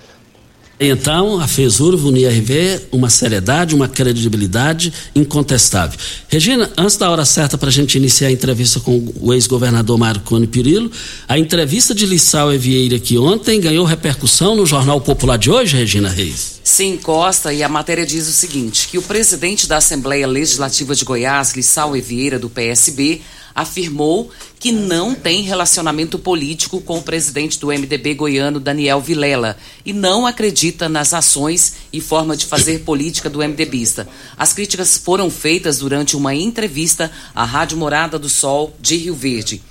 Então, 0.79 1.39
a 1.39 1.47
FESURV, 1.47 2.05
o 2.05 2.17
IRV, 2.17 2.87
uma 2.91 3.09
seriedade, 3.09 3.73
uma 3.73 3.87
credibilidade 3.87 4.91
incontestável. 5.15 5.97
Regina, 6.27 6.69
antes 6.77 6.97
da 6.97 7.09
hora 7.09 7.23
certa 7.23 7.57
para 7.57 7.69
a 7.69 7.71
gente 7.71 7.95
iniciar 7.97 8.27
a 8.27 8.31
entrevista 8.31 8.79
com 8.81 9.13
o 9.21 9.33
ex-governador 9.33 9.97
Marconi 9.97 10.47
Pirillo, 10.47 10.91
a 11.27 11.39
entrevista 11.39 11.95
de 11.95 12.05
Lissau 12.05 12.53
Evieira 12.53 12.99
que 12.99 13.17
ontem 13.17 13.61
ganhou 13.61 13.85
repercussão 13.85 14.55
no 14.55 14.65
Jornal 14.65 14.99
Popular 14.99 15.37
de 15.37 15.49
hoje, 15.49 15.77
Regina 15.77 16.09
Reis. 16.09 16.59
Sim, 16.63 16.97
Costa, 16.97 17.53
e 17.53 17.63
a 17.63 17.69
matéria 17.69 18.05
diz 18.05 18.27
o 18.27 18.33
seguinte, 18.33 18.89
que 18.89 18.97
o 18.97 19.01
presidente 19.01 19.67
da 19.67 19.77
Assembleia 19.77 20.27
Legislativa 20.27 20.93
de 20.93 21.05
Goiás, 21.05 21.53
Lissau 21.53 21.95
Evieira, 21.95 22.37
do 22.37 22.49
PSB, 22.49 23.21
afirmou 23.55 24.29
que 24.59 24.71
não 24.71 25.15
tem 25.15 25.41
relacionamento 25.41 26.19
político 26.19 26.81
com 26.81 26.97
o 26.97 27.01
presidente 27.01 27.57
do 27.57 27.67
MDB 27.67 28.13
goiano, 28.13 28.59
Daniel 28.59 28.99
Vilela, 28.99 29.57
e 29.85 29.93
não 29.93 30.27
acredita 30.27 30.89
nas 30.89 31.13
ações 31.13 31.75
e 31.93 32.01
forma 32.01 32.35
de 32.35 32.45
fazer 32.45 32.79
política 32.79 33.29
do 33.29 33.39
MDBista. 33.39 34.07
As 34.37 34.51
críticas 34.51 34.97
foram 34.97 35.29
feitas 35.29 35.79
durante 35.79 36.17
uma 36.17 36.35
entrevista 36.35 37.09
à 37.33 37.45
Rádio 37.45 37.77
Morada 37.77 38.19
do 38.19 38.27
Sol 38.27 38.75
de 38.81 38.97
Rio 38.97 39.15
Verde. 39.15 39.61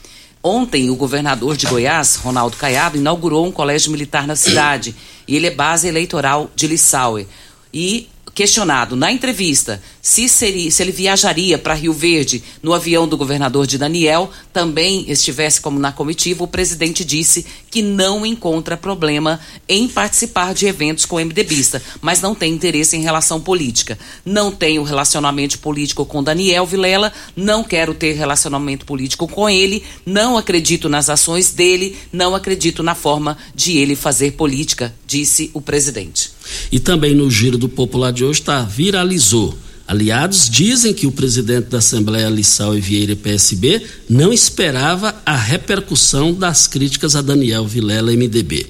Ontem, 0.43 0.91
o 0.91 0.97
governador 0.97 1.57
de 1.57 1.67
Goiás, 1.67 2.17
Ronaldo 2.17 2.57
Caiado, 2.57 2.99
inaugurou 2.99 3.47
um 3.47 3.53
colégio 3.53 3.91
militar 3.91 4.26
na 4.26 4.37
cidade 4.37 4.95
e 5.26 5.37
ele 5.37 5.47
é 5.47 5.50
base 5.50 5.88
eleitoral 5.88 6.50
de 6.55 6.67
Lissauer. 6.67 7.26
E 7.73 8.09
questionado 8.35 8.97
na 8.97 9.12
entrevista 9.12 9.81
se, 10.03 10.29
seria, 10.29 10.71
se 10.71 10.83
ele 10.83 10.93
viajaria 10.93 11.57
para 11.57 11.73
Rio 11.73 11.93
Verde 11.93 12.43
no 12.62 12.75
avião 12.75 13.09
do 13.09 13.17
governador 13.17 13.67
de 13.67 13.79
Daniel, 13.79 14.31
também 14.53 15.11
estivesse 15.11 15.61
como 15.61 15.79
na 15.79 15.93
comitiva, 15.93 16.45
o 16.45 16.49
presidente 16.49 17.05
disse 17.05 17.47
que 17.71 17.81
não 17.81 18.26
encontra 18.26 18.76
problema 18.76 19.41
em 19.69 19.88
participar 19.88 20.53
de 20.53 20.67
eventos 20.67 21.07
com 21.07 21.17
o 21.17 21.25
MDBista, 21.25 21.81
mas 22.03 22.21
não 22.21 22.35
tem 22.35 22.53
interesse 22.53 22.97
em 22.97 23.03
relação 23.03 23.41
política. 23.41 23.99
Não 24.25 24.50
tenho 24.53 24.83
relacionamento 24.83 25.59
político 25.59 26.05
com 26.05 26.23
Daniel 26.23 26.67
Vilela, 26.67 27.12
não 27.35 27.64
quero 27.64 27.95
ter 27.95 28.12
relacionamento 28.12 28.85
político 28.85 29.29
com 29.29 29.49
ele, 29.49 29.85
não 30.05 30.37
acredito 30.37 30.88
nas 30.88 31.09
ações 31.09 31.53
dele, 31.53 31.97
não 32.12 32.35
acredito 32.35 32.83
na 32.83 32.95
forma 32.95 33.38
de 33.55 33.79
ele 33.79 33.97
fazer 33.97 34.33
política, 34.33 34.95
disse 35.07 35.50
o 35.55 35.61
presidente. 35.61 36.34
E 36.70 36.78
também 36.78 37.14
no 37.14 37.30
giro 37.30 37.58
do 37.58 37.68
popular 37.68 38.12
de 38.12 38.24
hoje 38.24 38.40
está 38.40 38.62
viralizou. 38.62 39.56
Aliados 39.86 40.48
dizem 40.48 40.94
que 40.94 41.06
o 41.06 41.12
presidente 41.12 41.66
da 41.66 41.78
Assembleia, 41.78 42.28
Lissau 42.28 42.72
Vieira 42.72 43.14
PSB, 43.14 43.82
não 44.08 44.32
esperava 44.32 45.14
a 45.26 45.36
repercussão 45.36 46.32
das 46.32 46.66
críticas 46.66 47.14
a 47.14 47.20
Daniel 47.20 47.66
Vilela, 47.66 48.10
MDB. 48.12 48.66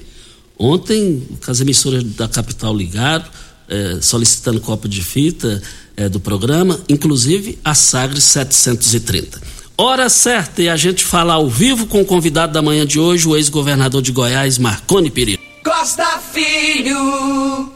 Ontem, 0.57 1.23
as 1.47 1.61
emissoras 1.61 2.03
da 2.03 2.27
capital 2.27 2.75
ligaram, 2.75 3.25
eh, 3.69 3.97
solicitando 4.01 4.59
cópia 4.59 4.89
de 4.89 5.01
fita 5.01 5.61
eh, 5.95 6.09
do 6.09 6.19
programa, 6.19 6.79
inclusive 6.89 7.57
a 7.63 7.73
Sagres 7.73 8.23
730. 8.25 9.41
Hora 9.77 10.09
certa 10.09 10.61
e 10.61 10.69
a 10.69 10.77
gente 10.77 11.03
fala 11.03 11.33
ao 11.33 11.49
vivo 11.49 11.85
com 11.87 12.01
o 12.01 12.05
convidado 12.05 12.53
da 12.53 12.61
manhã 12.61 12.85
de 12.85 12.99
hoje, 12.99 13.27
o 13.27 13.35
ex-governador 13.35 14.01
de 14.01 14.11
Goiás, 14.11 14.57
Marconi 14.57 15.09
Pereira. 15.09 15.34
Costa 15.85 16.19
Filho. 16.33 17.71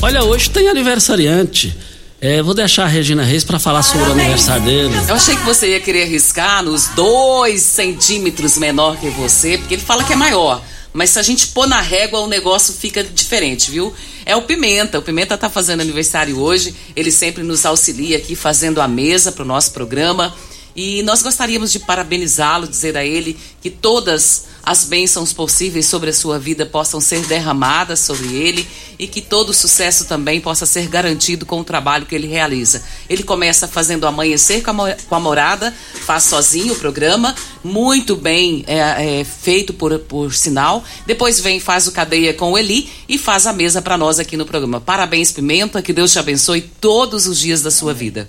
Olha, 0.00 0.22
hoje 0.22 0.48
tem 0.48 0.68
aniversariante. 0.68 1.76
É, 2.20 2.40
vou 2.40 2.54
deixar 2.54 2.84
a 2.84 2.86
Regina 2.86 3.24
Reis 3.24 3.42
para 3.42 3.58
falar 3.58 3.82
sobre 3.82 4.08
o 4.08 4.12
aniversário 4.12 4.62
dele. 4.62 4.94
Eu 5.08 5.16
achei 5.16 5.34
que 5.34 5.42
você 5.42 5.70
ia 5.70 5.80
querer 5.80 6.04
arriscar 6.04 6.62
nos 6.62 6.86
dois 6.90 7.62
centímetros 7.62 8.56
menor 8.58 8.96
que 8.96 9.10
você, 9.10 9.58
porque 9.58 9.74
ele 9.74 9.82
fala 9.82 10.04
que 10.04 10.12
é 10.12 10.16
maior. 10.16 10.62
Mas 10.92 11.10
se 11.10 11.18
a 11.18 11.22
gente 11.22 11.48
pôr 11.48 11.66
na 11.66 11.80
régua, 11.80 12.20
o 12.20 12.28
negócio 12.28 12.72
fica 12.74 13.02
diferente, 13.02 13.72
viu? 13.72 13.92
É 14.24 14.36
o 14.36 14.42
Pimenta. 14.42 14.96
O 14.96 15.02
Pimenta 15.02 15.36
tá 15.36 15.50
fazendo 15.50 15.80
aniversário 15.80 16.38
hoje. 16.38 16.72
Ele 16.94 17.10
sempre 17.10 17.42
nos 17.42 17.66
auxilia 17.66 18.18
aqui 18.18 18.36
fazendo 18.36 18.80
a 18.80 18.86
mesa 18.86 19.32
para 19.32 19.42
o 19.42 19.46
nosso 19.46 19.72
programa. 19.72 20.32
E 20.74 21.02
nós 21.02 21.22
gostaríamos 21.22 21.72
de 21.72 21.80
parabenizá-lo, 21.80 22.66
dizer 22.66 22.96
a 22.96 23.04
ele 23.04 23.38
que 23.60 23.70
todas 23.70 24.50
as 24.62 24.84
bênçãos 24.84 25.32
possíveis 25.32 25.86
sobre 25.86 26.10
a 26.10 26.12
sua 26.12 26.38
vida 26.38 26.66
possam 26.66 27.00
ser 27.00 27.24
derramadas 27.26 28.00
sobre 28.00 28.34
ele 28.34 28.66
e 28.98 29.06
que 29.06 29.20
todo 29.20 29.50
o 29.50 29.54
sucesso 29.54 30.04
também 30.04 30.40
possa 30.40 30.66
ser 30.66 30.86
garantido 30.86 31.46
com 31.46 31.60
o 31.60 31.64
trabalho 31.64 32.06
que 32.06 32.14
ele 32.14 32.26
realiza. 32.26 32.82
Ele 33.08 33.22
começa 33.22 33.66
fazendo 33.66 34.06
amanhecer 34.06 34.62
com 34.62 34.82
a, 34.82 34.94
com 34.94 35.14
a 35.14 35.20
morada, 35.20 35.74
faz 36.04 36.24
sozinho 36.24 36.74
o 36.74 36.76
programa, 36.76 37.34
muito 37.64 38.14
bem 38.14 38.62
é, 38.66 39.20
é, 39.20 39.24
feito 39.24 39.72
por, 39.72 39.98
por 40.00 40.34
sinal. 40.34 40.84
Depois 41.06 41.40
vem, 41.40 41.58
faz 41.58 41.86
o 41.86 41.92
cadeia 41.92 42.34
com 42.34 42.52
o 42.52 42.58
Eli 42.58 42.90
e 43.08 43.16
faz 43.16 43.46
a 43.46 43.52
mesa 43.52 43.80
para 43.80 43.96
nós 43.96 44.18
aqui 44.18 44.36
no 44.36 44.44
programa. 44.44 44.80
Parabéns, 44.80 45.32
Pimenta, 45.32 45.82
que 45.82 45.92
Deus 45.92 46.12
te 46.12 46.18
abençoe 46.18 46.60
todos 46.60 47.26
os 47.26 47.38
dias 47.38 47.62
da 47.62 47.70
sua 47.70 47.94
vida. 47.94 48.28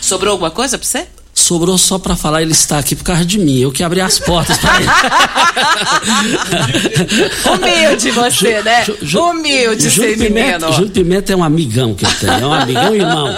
Sobrou 0.00 0.32
alguma 0.32 0.50
coisa 0.50 0.76
para 0.76 0.86
você? 0.86 1.06
Sobrou 1.48 1.78
só 1.78 1.98
para 1.98 2.14
falar 2.14 2.42
ele 2.42 2.52
está 2.52 2.78
aqui 2.78 2.94
por 2.94 3.04
causa 3.04 3.24
de 3.24 3.38
mim. 3.38 3.58
Eu 3.58 3.72
que 3.72 3.82
abri 3.82 4.02
as 4.02 4.18
portas 4.18 4.58
para 4.58 4.76
ele. 4.76 4.86
Humilde 7.50 8.10
você, 8.10 8.62
né? 8.62 8.84
Ju, 8.84 8.96
Ju, 9.00 9.20
Humilde 9.20 9.88
Júlio 9.88 10.18
Pimenta. 10.18 10.70
Júlio 10.72 10.90
Pimenta 10.90 11.32
é 11.32 11.36
um 11.36 11.42
amigão 11.42 11.94
que 11.94 12.04
eu 12.04 12.10
tenho, 12.20 12.32
é 12.32 12.46
um 12.46 12.52
amigão 12.52 12.94
e 12.94 12.98
irmão. 12.98 13.34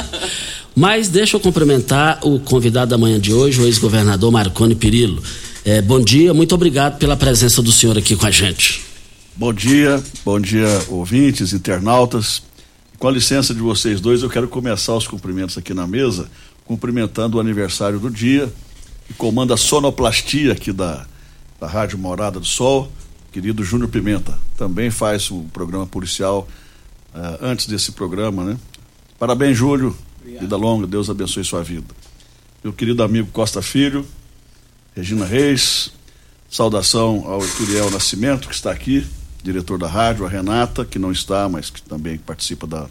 Mas 0.74 1.08
deixa 1.08 1.36
eu 1.36 1.40
cumprimentar 1.40 2.18
o 2.22 2.40
convidado 2.40 2.90
da 2.90 2.98
manhã 2.98 3.20
de 3.20 3.32
hoje, 3.32 3.60
o 3.60 3.64
ex-governador 3.64 4.32
Marconi 4.32 4.74
Perillo. 4.74 5.22
É, 5.64 5.80
bom 5.80 6.00
dia, 6.00 6.34
muito 6.34 6.52
obrigado 6.54 6.98
pela 6.98 7.16
presença 7.16 7.62
do 7.62 7.70
senhor 7.70 7.96
aqui 7.96 8.16
com 8.16 8.26
a 8.26 8.30
gente. 8.30 8.82
Bom 9.36 9.52
dia, 9.52 10.02
bom 10.24 10.40
dia, 10.40 10.66
ouvintes, 10.88 11.52
internautas. 11.52 12.42
Com 12.98 13.06
a 13.08 13.12
licença 13.12 13.54
de 13.54 13.60
vocês 13.60 14.00
dois, 14.00 14.22
eu 14.22 14.28
quero 14.28 14.48
começar 14.48 14.94
os 14.94 15.06
cumprimentos 15.06 15.56
aqui 15.56 15.72
na 15.72 15.86
mesa 15.86 16.28
cumprimentando 16.70 17.36
o 17.36 17.40
aniversário 17.40 17.98
do 17.98 18.08
dia, 18.08 18.48
que 19.04 19.12
comanda 19.14 19.54
a 19.54 19.56
sonoplastia 19.56 20.52
aqui 20.52 20.72
da, 20.72 21.04
da 21.58 21.66
Rádio 21.66 21.98
Morada 21.98 22.38
do 22.38 22.46
Sol, 22.46 22.88
querido 23.32 23.64
Júnior 23.64 23.88
Pimenta. 23.90 24.38
Também 24.56 24.88
faz 24.88 25.32
o 25.32 25.42
programa 25.52 25.84
policial 25.84 26.46
uh, 27.12 27.44
antes 27.44 27.66
desse 27.66 27.90
programa, 27.90 28.44
né? 28.44 28.56
Parabéns, 29.18 29.58
Júlio. 29.58 29.96
Obrigado. 30.20 30.42
Vida 30.42 30.56
longa, 30.56 30.86
Deus 30.86 31.10
abençoe 31.10 31.42
sua 31.42 31.64
vida. 31.64 31.92
Meu 32.62 32.72
querido 32.72 33.02
amigo 33.02 33.32
Costa 33.32 33.60
Filho, 33.60 34.06
Regina 34.94 35.26
Reis, 35.26 35.90
saudação 36.48 37.24
ao 37.26 37.40
Turiel 37.40 37.90
Nascimento, 37.90 38.46
que 38.46 38.54
está 38.54 38.70
aqui, 38.70 39.04
diretor 39.42 39.76
da 39.76 39.88
rádio, 39.88 40.24
a 40.24 40.28
Renata, 40.28 40.84
que 40.84 41.00
não 41.00 41.10
está, 41.10 41.48
mas 41.48 41.68
que 41.68 41.82
também 41.82 42.16
participa 42.16 42.64
da 42.64 42.88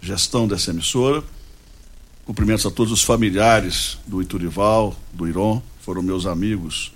gestão 0.00 0.46
dessa 0.46 0.70
emissora 0.70 1.24
Cumprimentos 2.28 2.66
a 2.66 2.70
todos 2.70 2.92
os 2.92 3.02
familiares 3.02 3.96
do 4.06 4.20
Iturival, 4.20 4.94
do 5.14 5.26
Iron, 5.26 5.62
foram 5.80 6.02
meus 6.02 6.26
amigos 6.26 6.92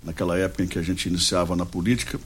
naquela 0.00 0.38
época 0.38 0.62
em 0.62 0.68
que 0.68 0.78
a 0.78 0.82
gente 0.82 1.08
iniciava 1.08 1.56
na 1.56 1.66
política. 1.66 2.20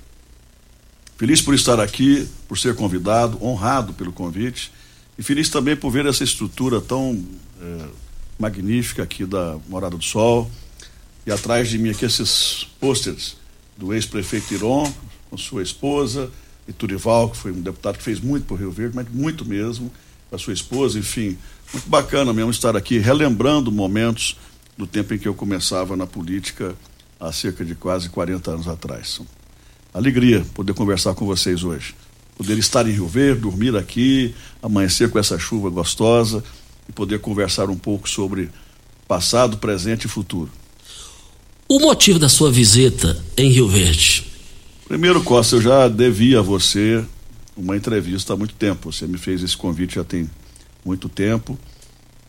Feliz 1.17 1.41
por 1.41 1.55
estar 1.55 1.81
aqui, 1.81 2.29
por 2.47 2.59
ser 2.59 2.75
convidado, 2.75 3.43
honrado 3.43 3.95
pelo 3.95 4.13
convite 4.13 4.71
e 5.19 5.23
feliz 5.23 5.49
também 5.49 5.75
por 5.75 5.91
ver 5.91 6.05
essa 6.05 6.23
estrutura 6.23 6.83
tão 6.83 7.25
é, 7.63 7.87
magnífica 8.39 9.03
aqui 9.03 9.25
da 9.25 9.57
Morada 9.67 9.97
do 9.97 10.05
Sol. 10.05 10.51
E 11.27 11.33
atrás 11.33 11.71
de 11.71 11.79
mim 11.79 11.89
aqui 11.89 12.05
esses 12.05 12.69
pôsteres 12.79 13.39
do 13.75 13.95
ex-prefeito 13.95 14.53
Iron, 14.53 14.93
com 15.31 15.39
sua 15.39 15.63
esposa, 15.63 16.31
e 16.69 16.75
Turival, 16.75 17.31
que 17.31 17.39
foi 17.39 17.53
um 17.53 17.63
deputado 17.63 17.97
que 17.97 18.05
fez 18.05 18.21
muito 18.21 18.45
por 18.45 18.61
Rio 18.61 18.71
Verde, 18.71 18.95
mas 18.95 19.09
muito 19.09 19.47
mesmo, 19.47 19.91
com 20.29 20.37
a 20.37 20.39
sua 20.39 20.53
esposa, 20.53 20.99
enfim, 20.99 21.39
muito 21.75 21.91
bacana 21.91 22.33
mesmo 22.33 22.53
estar 22.53 22.77
aqui 22.77 22.99
relembrando 22.99 23.73
momentos 23.73 24.37
do 24.79 24.87
tempo 24.87 25.13
em 25.13 25.19
que 25.19 25.27
eu 25.27 25.35
começava 25.35 25.97
na 25.97 26.07
política 26.07 26.75
há 27.19 27.33
cerca 27.33 27.65
de 27.65 27.75
quase 27.75 28.09
40 28.09 28.53
anos 28.53 28.69
atrás. 28.69 29.21
Alegria 29.93 30.47
poder 30.55 30.73
conversar 30.73 31.15
com 31.15 31.27
vocês 31.27 31.65
hoje. 31.65 31.95
Poder 32.37 32.57
estar 32.59 32.89
em 32.89 32.93
Rio 32.93 33.09
Verde, 33.09 33.41
dormir 33.41 33.77
aqui, 33.77 34.35
amanhecer 34.63 35.11
com 35.11 35.19
essa 35.19 35.37
chuva 35.37 35.69
gostosa 35.69 36.45
e 36.89 36.93
poder 36.93 37.19
conversar 37.19 37.69
um 37.69 37.77
pouco 37.77 38.09
sobre 38.09 38.51
passado, 39.09 39.59
presente 39.59 40.05
e 40.05 40.09
futuro. 40.09 40.51
O 41.69 41.81
motivo 41.81 42.21
da 42.21 42.29
sua 42.29 42.53
visita 42.53 43.21
em 43.37 43.51
Rio 43.51 43.69
Verde? 43.69 44.27
Primeiro, 44.87 45.23
Costa, 45.23 45.57
eu 45.57 45.63
já 45.63 45.89
devia 45.89 46.39
a 46.39 46.43
você 46.43 47.05
uma 47.57 47.77
entrevista 47.77 48.33
há 48.33 48.37
muito 48.37 48.55
tempo. 48.55 48.93
Você 48.93 49.07
me 49.07 49.19
fez 49.19 49.43
esse 49.43 49.57
convite 49.57 49.97
já 49.97 50.05
tem 50.05 50.29
muito 50.85 51.09
tempo 51.09 51.59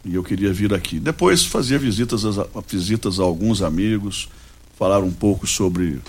e 0.06 0.14
eu 0.16 0.24
queria 0.24 0.54
vir 0.54 0.74
aqui. 0.74 1.00
Depois 1.00 1.44
fazia 1.44 1.80
visitas 1.80 2.22
visitas 2.68 3.20
a 3.20 3.24
alguns 3.24 3.62
amigos, 3.62 4.30
falar 4.78 5.04
um 5.04 5.12
pouco 5.12 5.48
sobre 5.48 6.00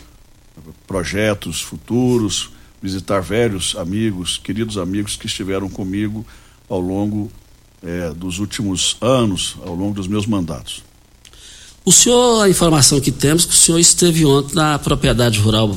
projetos 0.87 1.61
futuros, 1.61 2.51
visitar 2.83 3.21
velhos 3.21 3.75
amigos, 3.77 4.39
queridos 4.39 4.77
amigos 4.77 5.17
que 5.17 5.27
estiveram 5.27 5.69
comigo 5.69 6.27
ao 6.69 6.81
longo 6.81 7.31
é, 7.83 8.11
dos 8.11 8.39
últimos 8.39 8.97
anos, 9.01 9.57
ao 9.65 9.75
longo 9.75 9.95
dos 9.95 10.07
meus 10.07 10.27
mandatos. 10.27 10.83
O 11.85 11.93
senhor, 11.93 12.43
a 12.43 12.51
informação 12.51 13.01
que 13.01 13.13
temos, 13.13 13.45
que 13.45 13.53
o 13.53 13.57
senhor 13.57 13.79
esteve 13.79 14.27
ontem 14.27 14.57
na 14.57 14.79
propriedade 14.79 15.39
rural, 15.39 15.77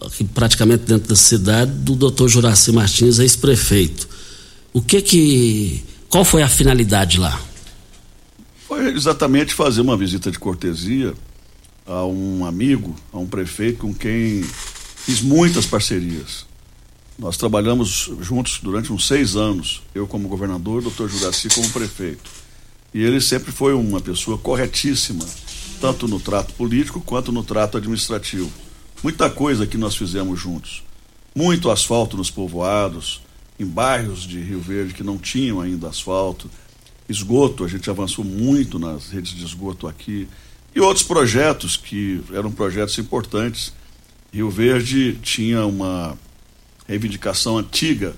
aqui, 0.00 0.24
praticamente 0.24 0.84
dentro 0.84 1.08
da 1.08 1.16
cidade, 1.16 1.72
do 1.72 1.94
doutor 1.94 2.28
Juraci 2.28 2.72
Martins, 2.72 3.18
ex-prefeito. 3.18 4.08
O 4.72 4.80
que 4.80 5.02
que 5.02 5.82
qual 6.10 6.24
foi 6.24 6.42
a 6.42 6.48
finalidade 6.48 7.18
lá? 7.18 7.40
Foi 8.66 8.92
exatamente 8.92 9.54
fazer 9.54 9.80
uma 9.80 9.96
visita 9.96 10.30
de 10.30 10.38
cortesia 10.38 11.14
a 11.86 12.04
um 12.04 12.44
amigo, 12.44 12.94
a 13.12 13.18
um 13.18 13.26
prefeito 13.26 13.78
com 13.78 13.94
quem 13.94 14.42
fiz 14.42 15.22
muitas 15.22 15.66
parcerias. 15.66 16.46
Nós 17.16 17.36
trabalhamos 17.36 18.10
juntos 18.20 18.58
durante 18.62 18.92
uns 18.92 19.06
seis 19.06 19.36
anos, 19.36 19.82
eu 19.94 20.06
como 20.06 20.28
governador, 20.28 20.78
o 20.78 20.82
doutor 20.82 21.08
Juraci 21.08 21.48
como 21.48 21.70
prefeito. 21.70 22.30
E 22.92 23.02
ele 23.02 23.20
sempre 23.20 23.52
foi 23.52 23.72
uma 23.74 24.00
pessoa 24.00 24.36
corretíssima, 24.36 25.24
tanto 25.80 26.08
no 26.08 26.18
trato 26.18 26.52
político 26.54 27.00
quanto 27.00 27.30
no 27.30 27.44
trato 27.44 27.76
administrativo. 27.76 28.50
Muita 29.02 29.30
coisa 29.30 29.66
que 29.66 29.76
nós 29.76 29.94
fizemos 29.94 30.40
juntos. 30.40 30.82
Muito 31.34 31.70
asfalto 31.70 32.16
nos 32.16 32.30
povoados, 32.30 33.20
em 33.60 33.66
bairros 33.66 34.22
de 34.22 34.40
Rio 34.40 34.58
Verde 34.58 34.94
que 34.94 35.04
não 35.04 35.18
tinham 35.18 35.60
ainda 35.60 35.88
asfalto, 35.88 36.50
esgoto, 37.06 37.62
a 37.62 37.68
gente 37.68 37.90
avançou 37.90 38.24
muito 38.24 38.78
nas 38.78 39.10
redes 39.10 39.32
de 39.32 39.44
esgoto 39.44 39.86
aqui, 39.86 40.26
e 40.74 40.80
outros 40.80 41.04
projetos 41.04 41.76
que 41.76 42.22
eram 42.32 42.50
projetos 42.50 42.96
importantes. 42.98 43.74
Rio 44.32 44.48
Verde 44.48 45.18
tinha 45.22 45.66
uma 45.66 46.16
reivindicação 46.88 47.58
antiga 47.58 48.14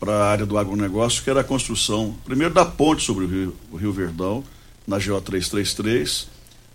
para 0.00 0.14
a 0.14 0.30
área 0.30 0.46
do 0.46 0.56
agronegócio, 0.56 1.22
que 1.22 1.28
era 1.28 1.40
a 1.40 1.44
construção, 1.44 2.16
primeiro 2.24 2.54
da 2.54 2.64
ponte 2.64 3.02
sobre 3.02 3.24
o 3.24 3.28
Rio, 3.28 3.56
o 3.70 3.76
Rio 3.76 3.92
Verdão, 3.92 4.42
na 4.86 4.98
GO 4.98 5.20
333, 5.20 6.28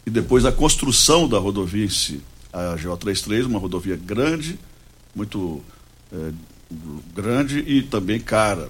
e 0.06 0.12
depois 0.12 0.46
a 0.46 0.52
construção 0.52 1.28
da 1.28 1.40
rodovia 1.40 1.86
em 1.86 1.90
si. 1.90 2.22
A 2.54 2.76
GO 2.76 2.96
33, 2.98 3.48
uma 3.48 3.58
rodovia 3.58 3.96
grande, 3.96 4.60
muito 5.16 5.62
é, 6.12 6.32
grande 7.16 7.60
e 7.60 7.82
também 7.82 8.20
cara. 8.20 8.70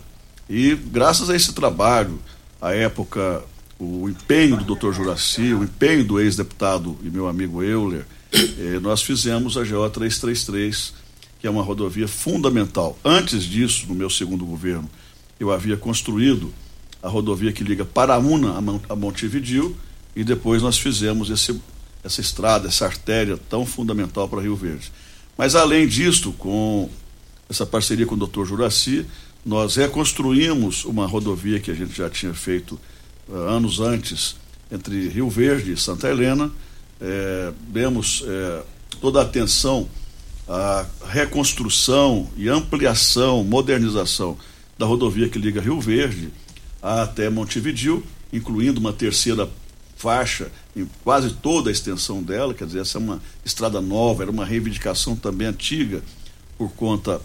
E 0.49 0.75
graças 0.75 1.29
a 1.29 1.35
esse 1.35 1.53
trabalho, 1.53 2.19
a 2.61 2.73
época, 2.73 3.43
o 3.79 4.09
empenho 4.09 4.57
do 4.57 4.75
Dr. 4.75 4.91
Juraci, 4.91 5.53
o 5.53 5.63
empenho 5.63 6.03
do 6.03 6.19
ex-deputado 6.19 6.97
e 7.03 7.09
meu 7.09 7.27
amigo 7.27 7.63
Euler, 7.63 8.05
eh, 8.33 8.79
nós 8.81 9.01
fizemos 9.01 9.57
a 9.57 9.63
GO 9.63 9.89
333, 9.89 10.93
que 11.39 11.47
é 11.47 11.49
uma 11.49 11.63
rodovia 11.63 12.07
fundamental. 12.07 12.97
Antes 13.03 13.43
disso, 13.43 13.85
no 13.87 13.95
meu 13.95 14.09
segundo 14.09 14.45
governo, 14.45 14.89
eu 15.39 15.51
havia 15.51 15.75
construído 15.75 16.53
a 17.01 17.09
rodovia 17.09 17.51
que 17.51 17.63
liga 17.63 17.83
Paraúna 17.83 18.53
a 18.87 18.95
Montevidil 18.95 19.75
e 20.15 20.23
depois 20.23 20.61
nós 20.61 20.77
fizemos 20.77 21.29
esse, 21.29 21.59
essa 22.03 22.21
estrada, 22.21 22.67
essa 22.67 22.85
artéria 22.85 23.37
tão 23.49 23.65
fundamental 23.65 24.29
para 24.29 24.41
Rio 24.41 24.55
Verde. 24.55 24.91
Mas 25.37 25.55
além 25.55 25.87
disto, 25.87 26.31
com 26.33 26.89
essa 27.51 27.65
parceria 27.65 28.05
com 28.05 28.15
o 28.15 28.17
doutor 28.17 28.45
Juraci, 28.45 29.05
nós 29.45 29.75
reconstruímos 29.75 30.85
uma 30.85 31.05
rodovia 31.05 31.59
que 31.59 31.69
a 31.69 31.73
gente 31.73 31.93
já 31.93 32.09
tinha 32.09 32.33
feito 32.33 32.79
uh, 33.27 33.35
anos 33.35 33.81
antes 33.81 34.37
entre 34.71 35.09
Rio 35.09 35.29
Verde 35.29 35.73
e 35.73 35.77
Santa 35.77 36.09
Helena. 36.09 36.49
É, 37.03 37.51
demos 37.67 38.23
é, 38.27 38.63
toda 39.01 39.19
a 39.19 39.23
atenção 39.23 39.89
à 40.47 40.85
reconstrução 41.09 42.29
e 42.37 42.47
ampliação, 42.47 43.43
modernização 43.43 44.37
da 44.77 44.85
rodovia 44.85 45.27
que 45.27 45.39
liga 45.39 45.59
Rio 45.59 45.81
Verde 45.81 46.31
até 46.81 47.27
Montevidil, 47.29 48.03
incluindo 48.31 48.79
uma 48.79 48.93
terceira 48.93 49.49
faixa 49.97 50.51
em 50.75 50.87
quase 51.03 51.31
toda 51.33 51.69
a 51.69 51.73
extensão 51.73 52.23
dela, 52.23 52.53
quer 52.53 52.65
dizer, 52.65 52.81
essa 52.81 52.97
é 52.97 53.01
uma 53.01 53.21
estrada 53.43 53.81
nova, 53.81 54.23
era 54.23 54.31
uma 54.31 54.45
reivindicação 54.45 55.15
também 55.15 55.47
antiga 55.47 56.01
por 56.57 56.71
conta 56.73 57.19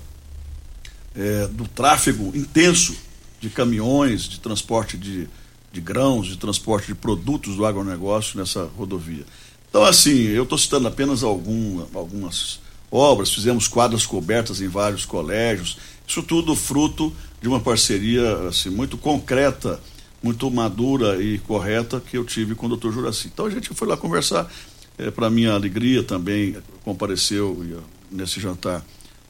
é, 1.16 1.46
do 1.48 1.66
tráfego 1.66 2.36
intenso 2.36 2.94
de 3.40 3.48
caminhões, 3.48 4.22
de 4.22 4.40
transporte 4.40 4.96
de, 4.96 5.28
de 5.72 5.80
grãos, 5.80 6.26
de 6.26 6.36
transporte 6.36 6.88
de 6.88 6.94
produtos 6.94 7.56
do 7.56 7.64
agronegócio 7.64 8.38
nessa 8.38 8.64
rodovia. 8.76 9.24
Então, 9.68 9.84
assim, 9.84 10.22
eu 10.28 10.44
estou 10.44 10.58
citando 10.58 10.88
apenas 10.88 11.22
algum, 11.22 11.84
algumas 11.94 12.60
obras, 12.90 13.32
fizemos 13.32 13.68
quadras 13.68 14.06
cobertas 14.06 14.60
em 14.60 14.68
vários 14.68 15.04
colégios, 15.04 15.76
isso 16.06 16.22
tudo 16.22 16.54
fruto 16.54 17.12
de 17.40 17.48
uma 17.48 17.60
parceria 17.60 18.48
assim, 18.48 18.70
muito 18.70 18.96
concreta, 18.96 19.80
muito 20.22 20.50
madura 20.50 21.22
e 21.22 21.38
correta 21.38 22.00
que 22.00 22.16
eu 22.16 22.24
tive 22.24 22.54
com 22.54 22.66
o 22.66 22.68
doutor 22.68 22.92
Juraci. 22.92 23.28
Então 23.32 23.46
a 23.46 23.50
gente 23.50 23.68
foi 23.74 23.88
lá 23.88 23.96
conversar, 23.96 24.50
é, 24.96 25.10
para 25.10 25.28
minha 25.28 25.52
alegria 25.52 26.02
também 26.02 26.56
compareceu 26.84 27.82
nesse 28.10 28.40
jantar 28.40 28.84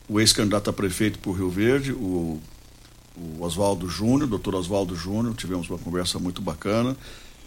o 0.09 0.21
ex-candidato 0.21 0.71
a 0.71 0.73
prefeito 0.73 1.19
por 1.19 1.33
Rio 1.33 1.51
Verde, 1.51 1.93
o, 1.93 2.41
o 3.17 3.43
Oswaldo 3.43 3.89
Júnior, 3.89 4.29
doutor 4.29 4.55
Oswaldo 4.55 4.95
Júnior, 4.95 5.35
tivemos 5.35 5.69
uma 5.69 5.79
conversa 5.79 6.19
muito 6.19 6.41
bacana. 6.41 6.97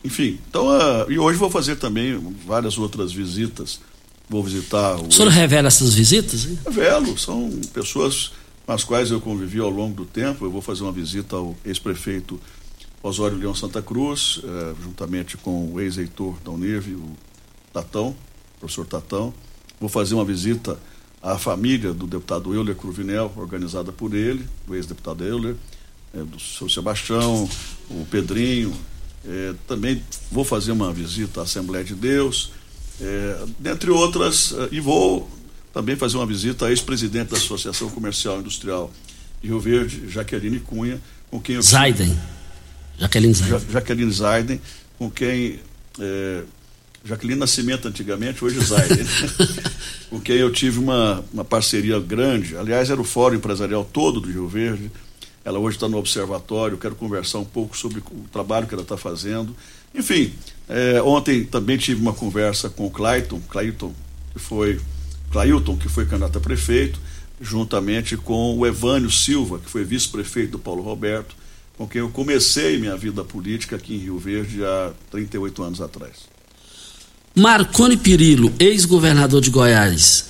Enfim, 0.03 0.39
então, 0.49 0.67
uh, 0.67 1.11
e 1.11 1.19
hoje 1.19 1.37
vou 1.37 1.49
fazer 1.49 1.75
também 1.75 2.17
várias 2.45 2.77
outras 2.77 3.11
visitas. 3.11 3.79
Vou 4.29 4.43
visitar. 4.43 4.95
O, 4.95 5.07
o 5.07 5.11
senhor 5.11 5.29
revela 5.29 5.67
essas 5.67 5.93
visitas? 5.93 6.45
Hein? 6.45 6.59
Revelo, 6.65 7.17
são 7.17 7.49
pessoas 7.73 8.31
com 8.65 8.71
as 8.71 8.83
quais 8.83 9.11
eu 9.11 9.19
convivi 9.19 9.59
ao 9.59 9.69
longo 9.69 9.95
do 9.95 10.05
tempo. 10.05 10.45
Eu 10.45 10.51
vou 10.51 10.61
fazer 10.61 10.83
uma 10.83 10.91
visita 10.91 11.35
ao 11.35 11.57
ex-prefeito 11.65 12.39
Osório 13.01 13.37
Leão 13.37 13.55
Santa 13.55 13.81
Cruz, 13.81 14.37
uh, 14.37 14.75
juntamente 14.83 15.35
com 15.37 15.73
o 15.73 15.81
ex-reitor 15.81 16.35
da 16.43 16.51
Unirv, 16.51 16.93
o 16.93 17.17
Tatão, 17.73 18.15
professor 18.59 18.85
Tatão. 18.85 19.33
Vou 19.79 19.89
fazer 19.89 20.13
uma 20.13 20.25
visita 20.25 20.77
à 21.21 21.37
família 21.37 21.93
do 21.93 22.07
deputado 22.07 22.53
Euler 22.53 22.75
Cruvinel, 22.75 23.31
organizada 23.35 23.91
por 23.91 24.13
ele, 24.13 24.45
do 24.65 24.75
ex-deputado 24.75 25.23
Euler, 25.23 25.55
é, 26.13 26.19
do 26.23 26.39
seu 26.39 26.69
Sebastião, 26.69 27.49
o 27.89 28.05
Pedrinho. 28.09 28.73
É, 29.25 29.53
também 29.67 30.01
vou 30.31 30.45
fazer 30.45 30.71
uma 30.71 30.93
visita 30.93 31.41
à 31.41 31.43
Assembleia 31.43 31.83
de 31.83 31.93
Deus, 31.93 32.51
é, 33.01 33.45
dentre 33.59 33.91
outras, 33.91 34.53
é, 34.53 34.69
e 34.71 34.79
vou 34.79 35.29
também 35.73 35.95
fazer 35.95 36.17
uma 36.17 36.25
visita 36.25 36.67
à 36.67 36.69
ex-presidente 36.69 37.31
da 37.31 37.37
Associação 37.37 37.89
Comercial 37.89 38.37
e 38.37 38.39
Industrial 38.39 38.91
de 39.41 39.47
Rio 39.49 39.59
Verde, 39.59 40.09
Jaqueline 40.09 40.59
Cunha, 40.59 41.01
com 41.29 41.39
quem 41.39 41.55
eu. 41.55 41.61
Zaiden. 41.61 42.17
Jaqueline 42.97 43.33
Zaiden. 43.33 43.59
Ja, 43.59 43.71
Jaqueline 43.71 44.11
Zaiden, 44.11 44.61
com 44.97 45.11
quem 45.11 45.59
é, 45.99 46.43
Jaqueline 47.03 47.39
Nascimento 47.39 47.87
antigamente, 47.87 48.43
hoje 48.43 48.59
Zaire, 48.59 49.05
com 50.09 50.19
quem 50.19 50.37
eu 50.37 50.51
tive 50.51 50.79
uma, 50.79 51.23
uma 51.33 51.45
parceria 51.45 51.99
grande. 51.99 52.57
Aliás, 52.57 52.89
era 52.89 52.99
o 52.99 53.05
Fórum 53.05 53.35
Empresarial 53.35 53.85
todo 53.85 54.19
do 54.19 54.29
Rio 54.29 54.47
Verde. 54.47 54.91
Ela 55.43 55.59
hoje 55.59 55.77
está 55.77 55.87
no 55.87 55.97
Observatório. 55.97 56.77
Quero 56.77 56.95
conversar 56.95 57.39
um 57.39 57.45
pouco 57.45 57.77
sobre 57.77 57.99
o 57.99 58.25
trabalho 58.31 58.67
que 58.67 58.73
ela 58.73 58.83
está 58.83 58.97
fazendo. 58.97 59.55
Enfim, 59.95 60.33
é, 60.67 61.01
ontem 61.01 61.43
também 61.43 61.77
tive 61.77 62.01
uma 62.01 62.13
conversa 62.13 62.69
com 62.69 62.85
o 62.85 62.91
Clayton, 62.91 63.39
Clayton, 63.49 63.93
que 64.33 64.39
foi 64.39 64.79
Clailton, 65.31 65.77
que 65.77 65.89
foi 65.89 66.05
candidato 66.05 66.37
a 66.37 66.41
prefeito, 66.41 66.99
juntamente 67.41 68.17
com 68.17 68.57
o 68.57 68.67
Evânio 68.67 69.09
Silva, 69.09 69.59
que 69.59 69.69
foi 69.69 69.83
vice-prefeito 69.83 70.51
do 70.51 70.59
Paulo 70.59 70.83
Roberto, 70.83 71.35
com 71.77 71.87
quem 71.87 72.01
eu 72.01 72.09
comecei 72.09 72.77
minha 72.77 72.95
vida 72.95 73.23
política 73.23 73.77
aqui 73.77 73.95
em 73.95 73.99
Rio 73.99 74.19
Verde 74.19 74.63
há 74.63 74.91
38 75.09 75.63
anos 75.63 75.81
atrás. 75.81 76.28
Marconi 77.39 77.95
Pirillo, 77.95 78.53
ex-governador 78.59 79.39
de 79.39 79.49
Goiás, 79.49 80.25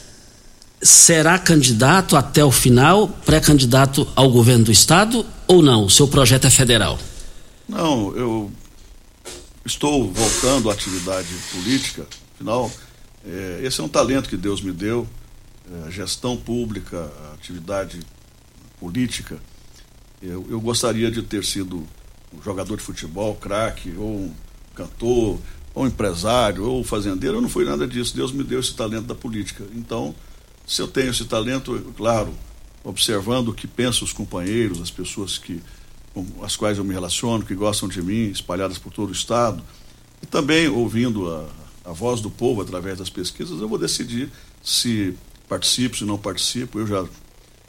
será 0.80 1.40
candidato 1.40 2.16
até 2.16 2.46
o 2.46 2.52
final, 2.52 3.08
pré-candidato 3.08 4.08
ao 4.16 4.30
governo 4.30 4.66
do 4.66 4.72
estado 4.72 5.26
ou 5.48 5.64
não? 5.64 5.86
O 5.86 5.90
seu 5.90 6.08
projeto 6.08 6.46
é 6.46 6.52
federal? 6.52 7.00
Não, 7.68 8.16
eu 8.16 8.52
estou 9.66 10.12
voltando 10.12 10.70
à 10.70 10.74
atividade 10.74 11.30
política, 11.52 12.06
afinal, 12.36 12.72
é, 13.26 13.62
esse 13.64 13.82
é 13.82 13.84
um 13.84 13.90
talento 13.90 14.30
que 14.30 14.38
Deus 14.38 14.62
me 14.62 14.72
deu, 14.72 15.08
é, 15.88 15.90
gestão 15.90 16.38
pública, 16.38 17.12
atividade 17.34 18.02
política. 18.80 19.40
Eu, 20.22 20.46
eu 20.48 20.62
gostaria 20.62 21.10
de 21.10 21.24
ter 21.24 21.44
sido 21.44 21.88
um 22.32 22.40
jogador 22.44 22.78
de 22.78 22.84
futebol, 22.84 23.34
craque, 23.34 23.96
ou 23.98 24.16
um 24.16 24.34
cantor, 24.76 25.40
ou 25.74 25.88
empresário, 25.88 26.66
ou 26.66 26.84
fazendeiro, 26.84 27.38
eu 27.38 27.42
não 27.42 27.50
fui 27.50 27.66
nada 27.66 27.88
disso. 27.88 28.16
Deus 28.16 28.32
me 28.32 28.44
deu 28.44 28.60
esse 28.60 28.74
talento 28.74 29.06
da 29.06 29.16
política. 29.16 29.64
Então, 29.74 30.14
se 30.66 30.82
eu 30.82 30.88
tenho 30.88 31.12
esse 31.12 31.26
talento, 31.26 31.94
claro, 31.96 32.34
observando 32.84 33.50
o 33.50 33.54
que 33.54 33.68
pensam 33.68 34.04
os 34.04 34.14
companheiros, 34.14 34.82
as 34.82 34.92
pessoas 34.92 35.38
que, 35.38 35.62
com 36.14 36.26
as 36.44 36.56
quais 36.56 36.78
eu 36.78 36.84
me 36.84 36.94
relaciono, 36.94 37.46
que 37.46 37.56
gostam 37.56 37.88
de 37.88 38.02
mim, 38.02 38.30
espalhadas 38.30 38.78
por 38.78 38.92
todo 38.92 39.10
o 39.10 39.14
Estado, 39.14 39.64
e 40.22 40.26
também 40.26 40.68
ouvindo 40.68 41.30
a, 41.30 41.48
a 41.86 41.94
voz 41.94 42.22
do 42.22 42.30
povo 42.30 42.62
através 42.62 42.98
das 42.98 43.10
pesquisas, 43.10 43.62
eu 43.62 43.68
vou 43.68 43.78
decidir 43.78 44.30
se 44.62 45.16
participo, 45.48 45.98
se 45.98 46.06
não 46.06 46.18
participo. 46.18 46.80
Eu 46.80 46.88
já 46.88 47.06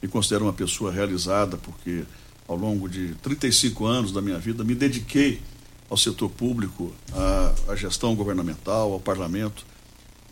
me 0.03 0.09
considero 0.09 0.45
uma 0.45 0.53
pessoa 0.53 0.91
realizada, 0.91 1.57
porque 1.57 2.05
ao 2.49 2.57
longo 2.57 2.89
de 2.89 3.15
35 3.23 3.87
anos 3.87 4.13
da 4.13 4.21
minha 4.21 4.39
vida 4.39 4.65
me 4.65 4.75
dediquei 4.75 5.41
ao 5.91 5.97
setor 5.97 6.31
público, 6.31 6.93
à, 7.13 7.55
à 7.73 7.77
gestão 7.77 8.15
governamental, 8.15 8.93
ao 8.93 9.01
parlamento. 9.01 9.67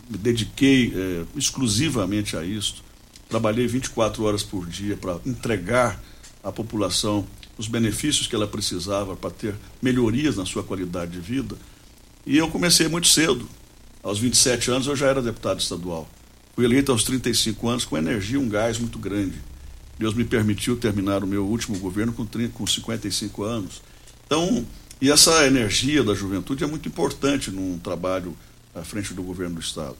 Me 0.09 0.17
dediquei 0.17 0.93
eh, 0.95 1.25
exclusivamente 1.37 2.37
a 2.37 2.45
isso. 2.45 2.83
Trabalhei 3.29 3.67
24 3.67 4.23
horas 4.25 4.43
por 4.43 4.67
dia 4.67 4.97
para 4.97 5.19
entregar 5.27 6.01
à 6.43 6.53
população 6.53 7.27
os 7.59 7.67
benefícios 7.67 8.29
que 8.29 8.37
ela 8.37 8.47
precisava 8.47 9.17
para 9.17 9.31
ter 9.31 9.55
melhorias 9.83 10.37
na 10.37 10.47
sua 10.47 10.63
qualidade 10.63 11.11
de 11.11 11.21
vida. 11.21 11.57
E 12.25 12.39
eu 12.39 12.49
comecei 12.49 12.87
muito 12.87 13.09
cedo. 13.09 13.47
Aos 14.03 14.21
27 14.21 14.71
anos 14.71 14.87
eu 14.87 14.95
já 14.95 15.09
era 15.09 15.21
deputado 15.21 15.59
estadual. 15.61 16.09
Fui 16.55 16.65
eleito 16.65 16.93
aos 16.93 17.03
35 17.03 17.69
anos 17.69 17.85
com 17.85 17.99
energia, 17.99 18.39
um 18.39 18.49
gás 18.49 18.79
muito 18.79 18.99
grande. 18.99 19.43
Deus 19.99 20.15
me 20.15 20.25
permitiu 20.25 20.77
terminar 20.77 21.25
o 21.25 21.27
meu 21.27 21.45
último 21.45 21.77
governo 21.79 22.13
com, 22.13 22.25
30, 22.25 22.53
com 22.55 22.67
55 22.67 23.43
anos. 23.43 23.83
Então, 24.25 24.65
e 25.01 25.11
essa 25.11 25.47
energia 25.47 26.03
da 26.03 26.15
juventude 26.15 26.65
é 26.65 26.67
muito 26.67 26.89
importante 26.89 27.51
num 27.51 27.79
trabalho 27.79 28.37
à 28.75 28.83
frente 28.83 29.15
do 29.15 29.23
governo 29.23 29.57
do 29.57 29.61
Estado. 29.61 29.97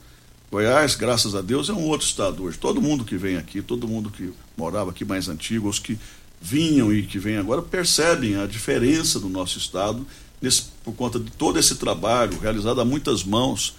Goiás, 0.51 0.95
graças 0.95 1.35
a 1.35 1.41
Deus, 1.41 1.69
é 1.69 1.73
um 1.73 1.85
outro 1.85 2.07
estado 2.07 2.43
hoje. 2.43 2.57
Todo 2.57 2.81
mundo 2.81 3.05
que 3.05 3.15
vem 3.15 3.37
aqui, 3.37 3.61
todo 3.61 3.87
mundo 3.87 4.09
que 4.09 4.33
morava 4.57 4.89
aqui 4.89 5.05
mais 5.05 5.29
antigo, 5.29 5.69
os 5.69 5.77
que 5.77 5.97
vinham 6.41 6.91
e 6.91 7.03
que 7.03 7.19
vêm 7.19 7.37
agora, 7.37 7.61
percebem 7.61 8.35
a 8.35 8.47
diferença 8.47 9.19
do 9.19 9.29
nosso 9.29 9.59
estado 9.59 10.05
nesse, 10.41 10.63
por 10.83 10.93
conta 10.95 11.19
de 11.19 11.29
todo 11.31 11.59
esse 11.59 11.75
trabalho 11.75 12.39
realizado 12.39 12.81
a 12.81 12.85
muitas 12.85 13.23
mãos 13.23 13.75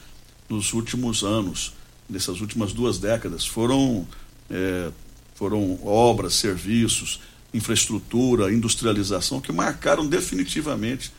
nos 0.48 0.72
últimos 0.72 1.24
anos, 1.24 1.72
nessas 2.09 2.40
últimas 2.40 2.72
duas 2.72 2.98
décadas. 2.98 3.44
Foram, 3.44 4.06
é, 4.48 4.90
foram 5.35 5.78
obras, 5.85 6.35
serviços, 6.35 7.20
infraestrutura, 7.52 8.52
industrialização 8.52 9.40
que 9.40 9.52
marcaram 9.52 10.06
definitivamente 10.06 11.12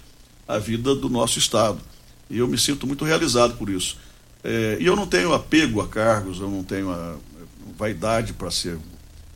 a 0.48 0.58
vida 0.58 0.96
do 0.96 1.10
nosso 1.10 1.40
Estado. 1.40 1.80
E 2.30 2.38
eu 2.38 2.48
me 2.48 2.58
sinto 2.58 2.88
muito 2.88 3.04
realizado 3.04 3.56
por 3.58 3.70
isso. 3.70 3.98
É, 4.44 4.78
e 4.80 4.86
eu 4.86 4.96
não 4.96 5.06
tenho 5.06 5.34
apego 5.34 5.82
a 5.82 5.88
cargos, 5.88 6.40
eu 6.40 6.50
não 6.50 6.64
tenho 6.64 6.90
a, 6.90 7.18
vaidade 7.78 8.34
para 8.34 8.52
ser 8.52 8.78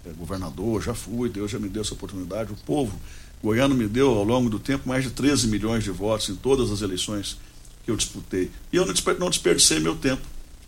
é, 0.05 0.10
governador, 0.12 0.81
já 0.81 0.93
fui, 0.93 1.29
Deus 1.29 1.49
já 1.49 1.58
me 1.58 1.67
deu 1.67 1.81
essa 1.81 1.93
oportunidade. 1.93 2.51
O 2.51 2.55
povo 2.55 2.99
goiano 3.41 3.75
me 3.75 3.88
deu 3.88 4.10
ao 4.10 4.23
longo 4.23 4.49
do 4.49 4.60
tempo 4.60 4.88
mais 4.88 5.03
de 5.03 5.10
13 5.10 5.47
milhões 5.47 5.84
de 5.84 5.91
votos 5.91 6.29
em 6.29 6.36
todas 6.36 6.71
as 6.71 6.81
eleições 6.81 7.38
que 7.84 7.91
eu 7.91 7.95
disputei. 7.95 8.51
E 8.71 8.75
eu 8.75 8.86
não 9.19 9.29
desperdicei 9.29 9.79
meu 9.79 9.95
tempo. 9.95 10.21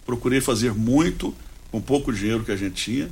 Procurei 0.05 0.41
fazer 0.41 0.73
muito 0.73 1.33
com 1.71 1.81
pouco 1.81 2.13
dinheiro 2.13 2.43
que 2.43 2.51
a 2.51 2.55
gente 2.55 2.75
tinha. 2.75 3.09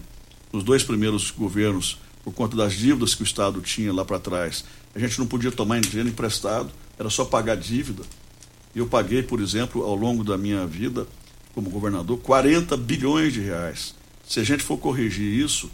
Nos 0.52 0.64
dois 0.64 0.84
primeiros 0.84 1.32
governos 1.32 1.98
por 2.26 2.34
conta 2.34 2.58
das 2.58 2.74
dívidas 2.74 3.14
que 3.14 3.22
o 3.22 3.24
Estado 3.24 3.62
tinha 3.62 3.94
lá 3.94 4.04
para 4.04 4.20
trás. 4.20 4.66
A 4.96 5.00
gente 5.00 5.20
não 5.20 5.28
podia 5.28 5.52
tomar 5.52 5.80
dinheiro 5.80 6.10
emprestado, 6.10 6.72
era 6.98 7.08
só 7.08 7.24
pagar 7.24 7.56
dívida. 7.56 8.02
Eu 8.76 8.88
paguei, 8.88 9.22
por 9.22 9.40
exemplo, 9.40 9.84
ao 9.84 9.96
longo 9.96 10.24
da 10.24 10.36
minha 10.36 10.66
vida 10.66 11.08
como 11.54 11.70
governador, 11.70 12.18
40 12.18 12.76
bilhões 12.78 13.32
de 13.32 13.42
reais. 13.42 13.94
Se 14.28 14.40
a 14.40 14.44
gente 14.44 14.64
for 14.64 14.78
corrigir 14.78 15.40
isso, 15.40 15.70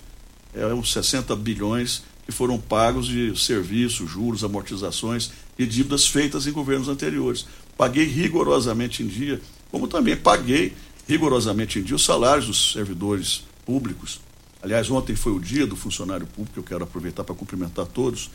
é 0.54 0.66
uns 0.68 0.92
60 0.92 1.34
bilhões 1.38 2.04
que 2.26 2.32
foram 2.34 2.60
pagos 2.60 3.08
de 3.08 3.36
serviços, 3.40 4.12
juros, 4.12 4.44
amortizações 4.44 5.32
e 5.58 5.66
dívidas 5.66 6.06
feitas 6.06 6.46
em 6.46 6.52
governos 6.52 6.90
anteriores. 6.90 7.46
Paguei 7.78 8.06
rigorosamente 8.06 9.02
em 9.02 9.08
dia, 9.08 9.42
como 9.72 9.88
também 9.88 10.18
paguei 10.18 10.74
rigorosamente 11.08 11.80
em 11.80 11.84
dia 11.84 11.96
os 11.96 12.04
salários 12.04 12.46
dos 12.46 12.74
servidores 12.74 13.44
públicos 13.66 14.20
Aliás, 14.62 14.90
ontem 14.92 15.16
foi 15.16 15.32
o 15.32 15.40
dia 15.40 15.66
do 15.66 15.76
funcionário 15.76 16.28
público, 16.28 16.60
eu 16.60 16.64
quero 16.64 16.84
aproveitar 16.84 17.24
para 17.24 17.34
cumprimentar 17.34 17.86
todos. 17.88 18.30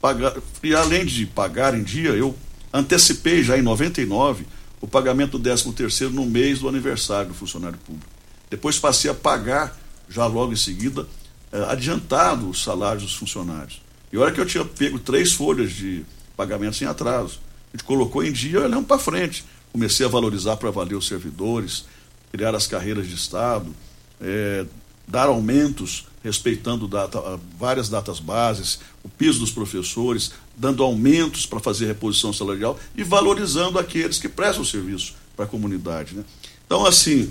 Pagar, 0.00 0.34
e 0.62 0.74
além 0.74 1.06
de 1.06 1.24
pagar 1.26 1.74
em 1.74 1.82
dia, 1.82 2.10
eu 2.10 2.36
antecipei 2.72 3.42
já 3.42 3.56
em 3.56 3.62
99 3.62 4.46
o 4.80 4.88
pagamento 4.88 5.38
do 5.38 5.44
13 5.44 5.72
terceiro 5.72 6.12
no 6.12 6.26
mês 6.26 6.58
do 6.58 6.68
aniversário 6.68 7.28
do 7.28 7.34
funcionário 7.34 7.78
público. 7.78 8.10
Depois 8.50 8.78
passei 8.78 9.10
a 9.10 9.14
pagar, 9.14 9.78
já 10.08 10.26
logo 10.26 10.52
em 10.52 10.56
seguida, 10.56 11.06
eh, 11.52 11.64
adiantado 11.68 12.50
os 12.50 12.62
salários 12.62 13.04
dos 13.04 13.14
funcionários. 13.14 13.80
E 14.12 14.18
olha 14.18 14.32
que 14.32 14.40
eu 14.40 14.44
tinha 14.44 14.64
pego 14.64 14.98
três 14.98 15.32
folhas 15.32 15.72
de 15.72 16.04
pagamentos 16.36 16.82
em 16.82 16.84
atraso. 16.84 17.40
A 17.72 17.76
gente 17.76 17.86
colocou 17.86 18.22
em 18.22 18.32
dia 18.32 18.60
olhando 18.60 18.86
para 18.86 18.98
frente. 18.98 19.44
Comecei 19.72 20.04
a 20.04 20.08
valorizar 20.08 20.56
para 20.56 20.70
valer 20.70 20.96
os 20.96 21.06
servidores, 21.06 21.86
criar 22.30 22.54
as 22.54 22.66
carreiras 22.66 23.06
de 23.06 23.14
Estado, 23.14 23.74
é, 24.20 24.66
dar 25.12 25.28
aumentos 25.28 26.06
respeitando 26.24 26.88
data, 26.88 27.38
várias 27.58 27.90
datas 27.90 28.18
bases, 28.18 28.78
o 29.04 29.08
piso 29.10 29.40
dos 29.40 29.50
professores, 29.50 30.32
dando 30.56 30.82
aumentos 30.82 31.44
para 31.44 31.60
fazer 31.60 31.86
reposição 31.86 32.32
salarial 32.32 32.78
e 32.96 33.04
valorizando 33.04 33.78
aqueles 33.78 34.18
que 34.18 34.28
prestam 34.28 34.64
serviço 34.64 35.14
para 35.36 35.44
a 35.44 35.48
comunidade. 35.48 36.14
Né? 36.14 36.24
Então, 36.64 36.86
assim, 36.86 37.30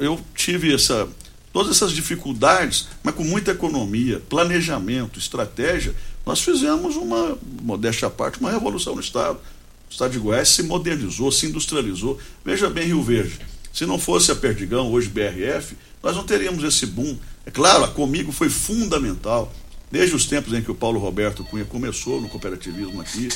eu 0.00 0.18
tive 0.34 0.74
essa, 0.74 1.06
todas 1.52 1.76
essas 1.76 1.92
dificuldades, 1.92 2.88
mas 3.02 3.14
com 3.14 3.24
muita 3.24 3.50
economia, 3.50 4.22
planejamento, 4.30 5.18
estratégia, 5.18 5.94
nós 6.24 6.40
fizemos 6.40 6.96
uma, 6.96 7.36
modéstia 7.60 8.08
à 8.08 8.10
parte, 8.10 8.40
uma 8.40 8.50
revolução 8.50 8.94
no 8.94 9.02
Estado. 9.02 9.38
O 9.90 9.92
Estado 9.92 10.12
de 10.12 10.18
Goiás 10.18 10.48
se 10.48 10.62
modernizou, 10.62 11.30
se 11.30 11.44
industrializou. 11.44 12.18
Veja 12.42 12.70
bem 12.70 12.86
Rio 12.86 13.02
Verde. 13.02 13.38
Se 13.70 13.84
não 13.84 13.98
fosse 13.98 14.30
a 14.30 14.36
Perdigão, 14.36 14.92
hoje 14.92 15.08
BRF, 15.08 15.76
nós 16.02 16.16
não 16.16 16.24
teríamos 16.24 16.64
esse 16.64 16.86
boom. 16.86 17.16
É 17.46 17.50
claro, 17.50 17.84
a 17.84 17.88
Comigo 17.88 18.32
foi 18.32 18.48
fundamental, 18.48 19.52
desde 19.90 20.14
os 20.16 20.26
tempos 20.26 20.52
em 20.52 20.62
que 20.62 20.70
o 20.70 20.74
Paulo 20.74 20.98
Roberto 20.98 21.44
Cunha 21.44 21.64
começou 21.64 22.20
no 22.20 22.28
cooperativismo 22.28 23.00
aqui, 23.00 23.28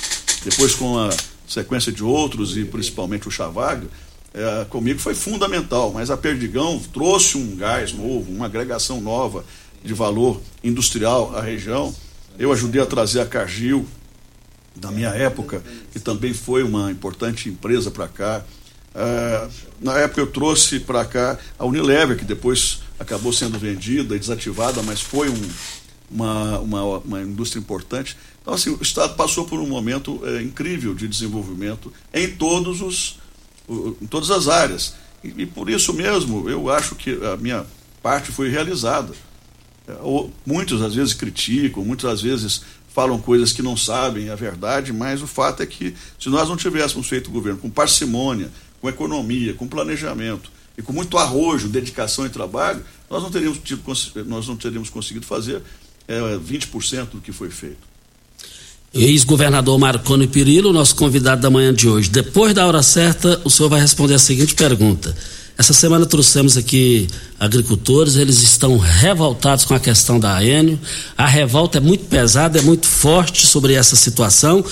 depois 0.44 0.74
com 0.74 0.98
a 0.98 1.11
sequência 1.46 1.92
de 1.92 2.02
outros 2.02 2.57
e 2.57 2.64
principalmente 2.64 3.29
o 3.29 3.31
Chavaga, 3.31 3.87
é, 4.35 4.66
comigo 4.66 4.98
foi 4.98 5.14
fundamental, 5.14 5.92
mas 5.92 6.11
a 6.11 6.16
Perdigão 6.16 6.79
trouxe 6.92 7.38
um 7.38 7.57
gás 7.57 7.92
novo, 7.92 8.31
uma 8.31 8.46
agregação 8.46 9.00
nova 9.00 9.44
de 9.83 9.94
valor 9.94 10.40
industrial 10.62 11.35
à 11.35 11.40
região. 11.40 11.94
Eu 12.38 12.52
ajudei 12.52 12.83
a 12.83 12.87
trazer 12.87 13.20
a 13.20 13.26
Cargill, 13.26 13.87
da 14.74 14.90
minha 14.90 15.09
época, 15.09 15.62
que 15.90 15.98
também 15.98 16.35
foi 16.35 16.62
uma 16.62 16.90
importante 16.90 17.48
empresa 17.48 17.90
para 17.90 18.09
cá. 18.09 18.44
Uh, 18.96 19.50
na 19.78 19.98
época 19.98 20.22
eu 20.22 20.26
trouxe 20.26 20.80
para 20.80 21.04
cá 21.04 21.38
a 21.59 21.66
Unilever, 21.66 22.16
que 22.16 22.24
depois 22.24 22.80
acabou 22.98 23.30
sendo 23.30 23.59
vendida 23.59 24.16
e 24.16 24.18
desativada, 24.18 24.82
mas 24.82 25.02
foi 25.02 25.28
um, 25.28 25.50
uma, 26.11 26.59
uma, 26.61 26.82
uma, 27.00 27.20
indústria 27.20 27.61
importante. 27.61 28.16
Então, 28.40 28.54
assim, 28.54 28.70
o 28.70 28.80
Estado 28.80 29.14
passou 29.14 29.44
por 29.44 29.61
um 29.61 29.66
momento 29.66 30.22
é, 30.24 30.40
incrível 30.40 30.94
de 30.94 31.06
desenvolvimento 31.06 31.92
em 32.14 32.28
todos 32.28 32.80
os 32.80 33.18
em 34.00 34.06
todas 34.06 34.30
as 34.30 34.48
áreas. 34.48 34.94
E, 35.22 35.42
e, 35.42 35.46
por 35.46 35.68
isso 35.68 35.92
mesmo, 35.92 36.48
eu 36.48 36.70
acho 36.70 36.94
que 36.94 37.11
a 37.26 37.37
minha 37.37 37.66
parte 38.00 38.32
foi 38.32 38.48
realizada. 38.48 39.12
É, 39.87 39.92
muitos 40.46 40.80
às 40.80 40.94
vezes 40.94 41.12
criticam, 41.12 41.85
muitas 41.85 42.11
às 42.11 42.22
vezes 42.22 42.62
falam 42.96 43.18
coisas 43.18 43.52
que 43.52 43.61
não 43.61 43.76
sabem 43.76 44.30
a 44.30 44.35
verdade, 44.35 44.90
mas 44.90 45.20
o 45.20 45.26
fato 45.26 45.62
é 45.62 45.66
que 45.66 45.94
se 46.18 46.30
nós 46.30 46.48
não 46.48 46.56
tivéssemos 46.56 47.06
feito 47.06 47.28
o 47.28 47.30
governo 47.30 47.59
com 47.59 47.68
parcimônia, 47.68 48.50
com 48.81 48.89
economia, 48.89 49.55
com 49.55 49.67
planejamento 49.67 50.51
e 50.77 50.83
com 50.83 50.93
muito 50.93 51.17
arrojo, 51.17 51.69
dedicação 51.69 52.27
e 52.27 52.29
trabalho, 52.29 52.83
nós 53.11 53.23
não 53.23 53.31
teríamos, 53.31 53.59
tido, 53.59 53.83
nós 54.27 54.47
não 54.47 54.57
teríamos 54.57 54.91
conseguido 54.91 55.25
fazer 55.25 55.62
é, 56.07 56.21
20% 56.37 57.11
do 57.12 57.21
que 57.21 57.33
foi 57.33 57.51
feito. 57.51 57.97
Ex-governador 58.93 59.79
Marconi 59.79 60.27
Pirillo, 60.27 60.73
nosso 60.73 60.95
convidado 60.97 61.41
da 61.43 61.51
manhã 61.51 61.75
de 61.75 61.89
hoje. 61.89 62.09
Depois 62.09 62.55
da 62.55 62.67
hora 62.67 62.83
certa, 62.83 63.41
o 63.45 63.51
senhor 63.51 63.69
vai 63.69 63.81
responder 63.81 64.15
a 64.15 64.19
seguinte 64.19 64.55
pergunta. 64.55 65.15
Essa 65.59 65.73
semana 65.73 66.05
trouxemos 66.05 66.57
aqui 66.57 67.07
agricultores, 67.41 68.17
eles 68.17 68.43
estão 68.43 68.77
revoltados 68.77 69.65
com 69.65 69.75
a 69.75 69.81
questão 69.81 70.21
da 70.21 70.37
AN. 70.37 70.79
A 71.17 71.27
revolta 71.27 71.79
é 71.79 71.81
muito 71.81 72.05
pesada, 72.05 72.59
é 72.59 72.62
muito 72.62 72.87
forte 72.87 73.47
sobre 73.47 73.73
essa 73.73 73.97
situação 73.97 74.62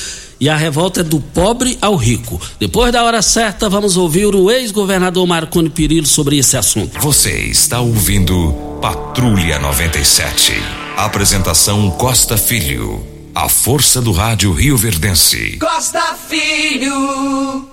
e 0.41 0.49
a 0.49 0.57
revolta 0.57 1.01
é 1.01 1.05
do 1.05 1.21
pobre 1.21 1.79
ao 1.81 1.97
rico. 1.97 2.41
Depois 2.59 2.93
da 2.93 3.03
hora 3.05 3.23
certa, 3.23 3.69
vamos 3.69 3.97
ouvir 3.97 4.27
o 4.35 4.51
ex-governador 4.51 5.27
Marconi 5.27 5.71
Pirillo 5.71 6.07
sobre 6.07 6.39
esse 6.39 6.57
assunto. 6.57 7.01
Você 7.01 7.31
está 7.47 7.81
ouvindo 7.81 8.53
Patrulha 8.81 9.59
97. 9.59 10.53
Apresentação 10.97 11.91
Costa 11.91 12.37
Filho. 12.37 13.05
A 13.35 13.49
força 13.49 14.01
do 14.01 14.13
rádio 14.13 14.53
Rio 14.53 14.77
Verdense. 14.77 15.59
Costa 15.59 16.17
Filho. 16.29 17.69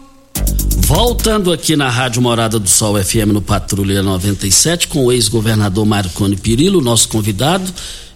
Voltando 0.77 1.53
aqui 1.53 1.75
na 1.75 1.89
Rádio 1.89 2.21
Morada 2.21 2.59
do 2.59 2.67
Sol 2.67 3.01
FM 3.01 3.27
no 3.31 3.41
Patrulha 3.41 4.03
97 4.03 4.87
com 4.87 5.05
o 5.05 5.11
ex-governador 5.11 5.85
Marconi 5.85 6.35
Pirillo, 6.35 6.81
nosso 6.81 7.07
convidado. 7.07 7.71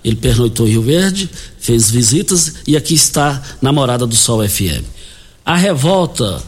Ele 0.05 0.15
pernoitou 0.15 0.67
em 0.67 0.71
Rio 0.71 0.83
Verde, 0.83 1.27
fez 1.59 1.89
visitas 1.89 2.57
e 2.67 2.77
aqui 2.77 2.93
está 2.93 3.41
na 3.59 3.71
Morada 3.71 4.05
do 4.05 4.15
Sol 4.15 4.47
FM. 4.47 4.85
A 5.43 5.55
revolta, 5.55 6.43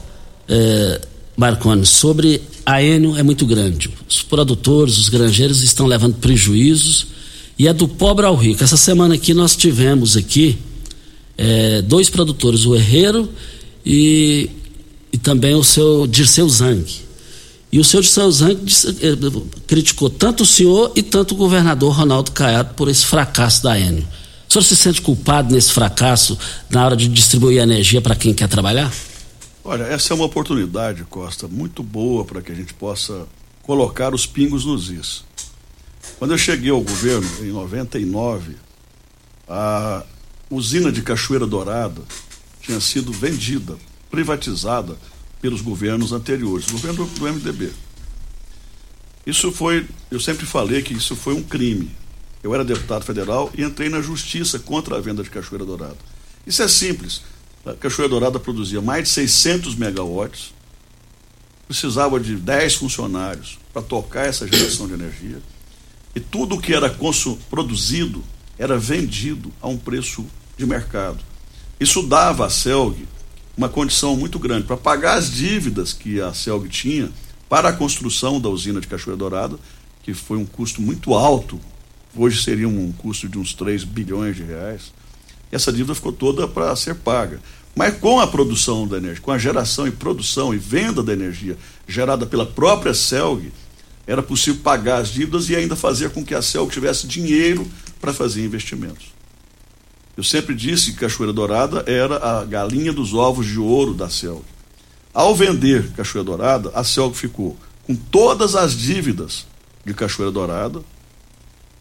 é, 0.48 1.02
Marconi, 1.36 1.84
sobre 1.84 2.39
a 2.63 2.84
Enio 2.84 3.17
é 3.17 3.24
muito 3.24 3.48
grande. 3.48 3.89
Os 4.08 4.22
produtores, 4.22 5.00
os 5.00 5.10
granjeiros 5.10 5.63
estão 5.63 5.88
levando 5.88 6.17
prejuízos 6.17 7.08
e 7.58 7.67
é 7.67 7.74
do 7.74 7.88
pobre 7.88 8.28
ao 8.28 8.36
rico. 8.36 8.63
Essa 8.63 8.78
semana 8.78 9.15
aqui 9.15 9.34
nós 9.34 9.56
tivemos 9.56 10.15
aqui 10.15 10.60
é, 11.36 11.82
dois 11.82 12.12
produtores, 12.12 12.63
o 12.63 12.76
Herreiro 12.76 13.28
e, 13.84 14.52
e 15.12 15.17
também 15.17 15.56
o 15.56 15.63
seu 15.63 16.06
Dirceu 16.06 16.48
Zang. 16.48 16.86
E 17.72 17.80
o 17.80 17.84
seu 17.84 18.02
Dirceu 18.02 18.32
Zang 18.32 18.56
eh, 18.56 19.58
criticou 19.68 20.10
tanto 20.10 20.44
o 20.44 20.46
senhor 20.46 20.94
e 20.96 21.04
tanto 21.04 21.34
o 21.34 21.38
governador 21.38 21.94
Ronaldo 21.94 22.32
Caiado 22.32 22.74
por 22.76 22.88
esse 22.88 23.06
fracasso 23.06 23.64
da 23.64 23.78
Enio. 23.78 24.08
O 24.48 24.52
senhor 24.52 24.64
se 24.64 24.76
sente 24.76 25.02
culpado 25.02 25.54
nesse 25.54 25.74
fracasso 25.74 26.38
na 26.70 26.86
hora 26.86 26.96
de 26.96 27.10
distribuir 27.10 27.62
energia 27.62 28.02
para 28.02 28.16
quem 28.16 28.34
quer 28.34 28.48
trabalhar? 28.48 28.92
Olha, 29.66 29.84
essa 29.84 30.14
é 30.14 30.16
uma 30.16 30.24
oportunidade, 30.24 31.04
Costa, 31.04 31.50
muito 31.50 31.84
boa 31.84 32.24
para 32.24 32.42
que 32.42 32.54
a 32.54 32.56
gente 32.56 32.74
possa 32.74 33.28
colocar 33.62 34.14
os 34.16 34.26
pingos 34.26 34.64
nos 34.64 34.90
is. 34.90 35.26
Quando 36.18 36.32
eu 36.32 36.38
cheguei 36.38 36.72
ao 36.72 36.80
governo, 36.80 37.30
em 37.42 37.52
99, 37.52 38.56
a 39.50 40.06
usina 40.50 40.90
de 40.90 41.02
Cachoeira 41.02 41.46
Dourada 41.46 42.02
tinha 42.62 42.80
sido 42.80 43.12
vendida, 43.12 43.76
privatizada 44.10 44.98
pelos 45.41 45.62
governos 45.62 46.12
anteriores, 46.12 46.69
governo 46.69 47.06
do 47.06 47.21
MDB. 47.26 47.71
Isso 49.26 49.52
foi, 49.52 49.86
eu 50.10 50.19
sempre 50.19 50.45
falei 50.45 50.82
que 50.82 50.93
isso 50.93 51.15
foi 51.15 51.34
um 51.34 51.43
crime. 51.43 51.91
Eu 52.41 52.54
era 52.54 52.63
deputado 52.63 53.04
federal 53.04 53.52
e 53.58 53.62
entrei 53.62 53.89
na 53.89 54.02
justiça 54.02 54.58
contra 54.58 54.95
a 54.95 55.02
venda 55.02 55.21
de 55.21 55.30
Cachoeira 55.30 55.65
Dourada. 55.65 55.97
Isso 56.45 56.63
é 56.63 56.67
simples. 56.67 57.21
A 57.65 57.73
Cachoeira 57.73 58.10
Dourada 58.10 58.39
produzia 58.39 58.82
mais 58.82 59.04
de 59.04 59.10
600 59.10 59.76
megawatts, 59.76 60.54
precisava 61.67 62.19
de 62.19 62.36
10 62.36 62.76
funcionários 62.76 63.60
para 63.73 63.82
tocar 63.82 64.26
essa 64.26 64.47
geração 64.47 64.88
de 64.88 64.93
energia, 64.93 65.41
e 66.15 66.19
tudo 66.21 66.56
o 66.56 66.62
que 66.62 66.73
era 66.73 66.89
produzido 67.50 68.23
era 68.58 68.78
vendido 68.78 69.52
a 69.62 69.67
um 69.67 69.78
preço 69.78 70.26
de 70.58 70.65
mercado. 70.65 71.19
Isso 71.80 72.02
dava 72.02 72.45
à 72.45 72.50
CELG 72.50 73.06
uma 73.58 73.67
condição 73.67 74.15
muito 74.15 74.38
grande 74.38 74.67
para 74.67 74.78
pagar 74.78 75.17
as 75.17 75.32
dívidas 75.32 75.91
que 75.91 76.22
a 76.22 76.32
CELG 76.32 76.70
tinha 76.70 77.10
para 77.50 77.70
a 77.70 77.74
construção 77.74 78.39
da 78.39 78.50
usina 78.50 78.80
de 78.80 78.88
Cachoeira 78.88 79.17
Dourada, 79.17 79.58
que 80.04 80.13
foi 80.13 80.38
um 80.38 80.46
custo 80.46 80.80
muito 80.82 81.13
alto, 81.15 81.60
hoje 82.15 82.43
seria 82.43 82.67
um 82.67 82.91
custo 82.91 83.28
de 83.28 83.39
uns 83.39 83.54
3 83.54 83.84
bilhões 83.84 84.36
de 84.36 84.43
reais. 84.43 84.93
Essa 85.52 85.72
dívida 85.72 85.96
ficou 85.96 86.12
toda 86.12 86.48
para 86.48 86.76
ser 86.76 86.96
paga. 86.96 87.41
Mas 87.76 87.98
com 87.98 88.20
a 88.20 88.28
produção 88.28 88.88
da 88.88 88.98
energia, 88.98 89.22
com 89.22 89.32
a 89.32 89.38
geração 89.38 89.88
e 89.88 89.91
produção 89.91 90.54
e 90.54 90.58
venda 90.58 91.02
da 91.02 91.13
energia 91.13 91.58
gerada 91.88 92.26
pela 92.26 92.46
própria 92.46 92.93
CELG, 92.93 93.52
era 94.06 94.22
possível 94.22 94.62
pagar 94.62 95.02
as 95.02 95.10
dívidas 95.10 95.50
e 95.50 95.56
ainda 95.56 95.76
fazer 95.76 96.12
com 96.12 96.24
que 96.24 96.36
a 96.36 96.41
CELG 96.41 96.72
tivesse 96.72 97.08
dinheiro 97.08 97.67
para 98.00 98.13
fazer 98.13 98.43
investimentos. 98.43 99.17
Eu 100.18 100.24
sempre 100.24 100.56
disse 100.56 100.94
que 100.94 100.98
Cachoeira 100.98 101.32
Dourada 101.32 101.84
era 101.86 102.40
a 102.40 102.44
galinha 102.44 102.92
dos 102.92 103.14
ovos 103.14 103.46
de 103.46 103.60
ouro 103.60 103.94
da 103.94 104.10
CELG. 104.10 104.42
Ao 105.14 105.36
vender 105.36 105.92
Cachoeira 105.92 106.26
Dourada, 106.26 106.72
a 106.74 106.84
CELG 106.84 107.16
ficou 107.16 107.56
com 107.86 107.96
todas 107.96 108.56
as 108.56 108.76
dívidas 108.76 109.46
de 109.86 109.94
Cachoeira 109.94 110.32
Dourada, 110.32 110.82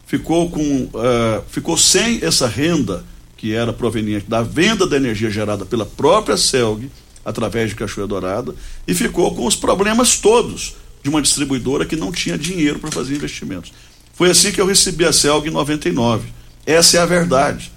ficou, 0.05 0.51
com, 0.51 0.83
uh, 0.83 1.43
ficou 1.49 1.75
sem 1.75 2.23
essa 2.23 2.47
renda 2.47 3.03
que 3.35 3.53
era 3.53 3.73
proveniente 3.73 4.27
da 4.27 4.43
venda 4.43 4.85
da 4.85 4.97
energia 4.97 5.31
gerada 5.31 5.65
pela 5.65 5.85
própria 5.85 6.37
CELG, 6.37 6.91
através 7.25 7.71
de 7.71 7.75
Cachoeira 7.75 8.07
Dourada, 8.07 8.53
e 8.87 8.93
ficou 8.93 9.33
com 9.35 9.47
os 9.47 9.55
problemas 9.55 10.17
todos 10.17 10.75
de 11.01 11.09
uma 11.09 11.23
distribuidora 11.23 11.85
que 11.85 11.95
não 11.95 12.11
tinha 12.11 12.37
dinheiro 12.37 12.77
para 12.77 12.91
fazer 12.91 13.15
investimentos. 13.15 13.73
Foi 14.13 14.29
assim 14.29 14.51
que 14.51 14.61
eu 14.61 14.67
recebi 14.67 15.05
a 15.05 15.11
CELG 15.11 15.47
em 15.47 15.51
99. 15.51 16.29
Essa 16.65 16.97
é 16.97 16.99
a 16.99 17.05
verdade 17.05 17.76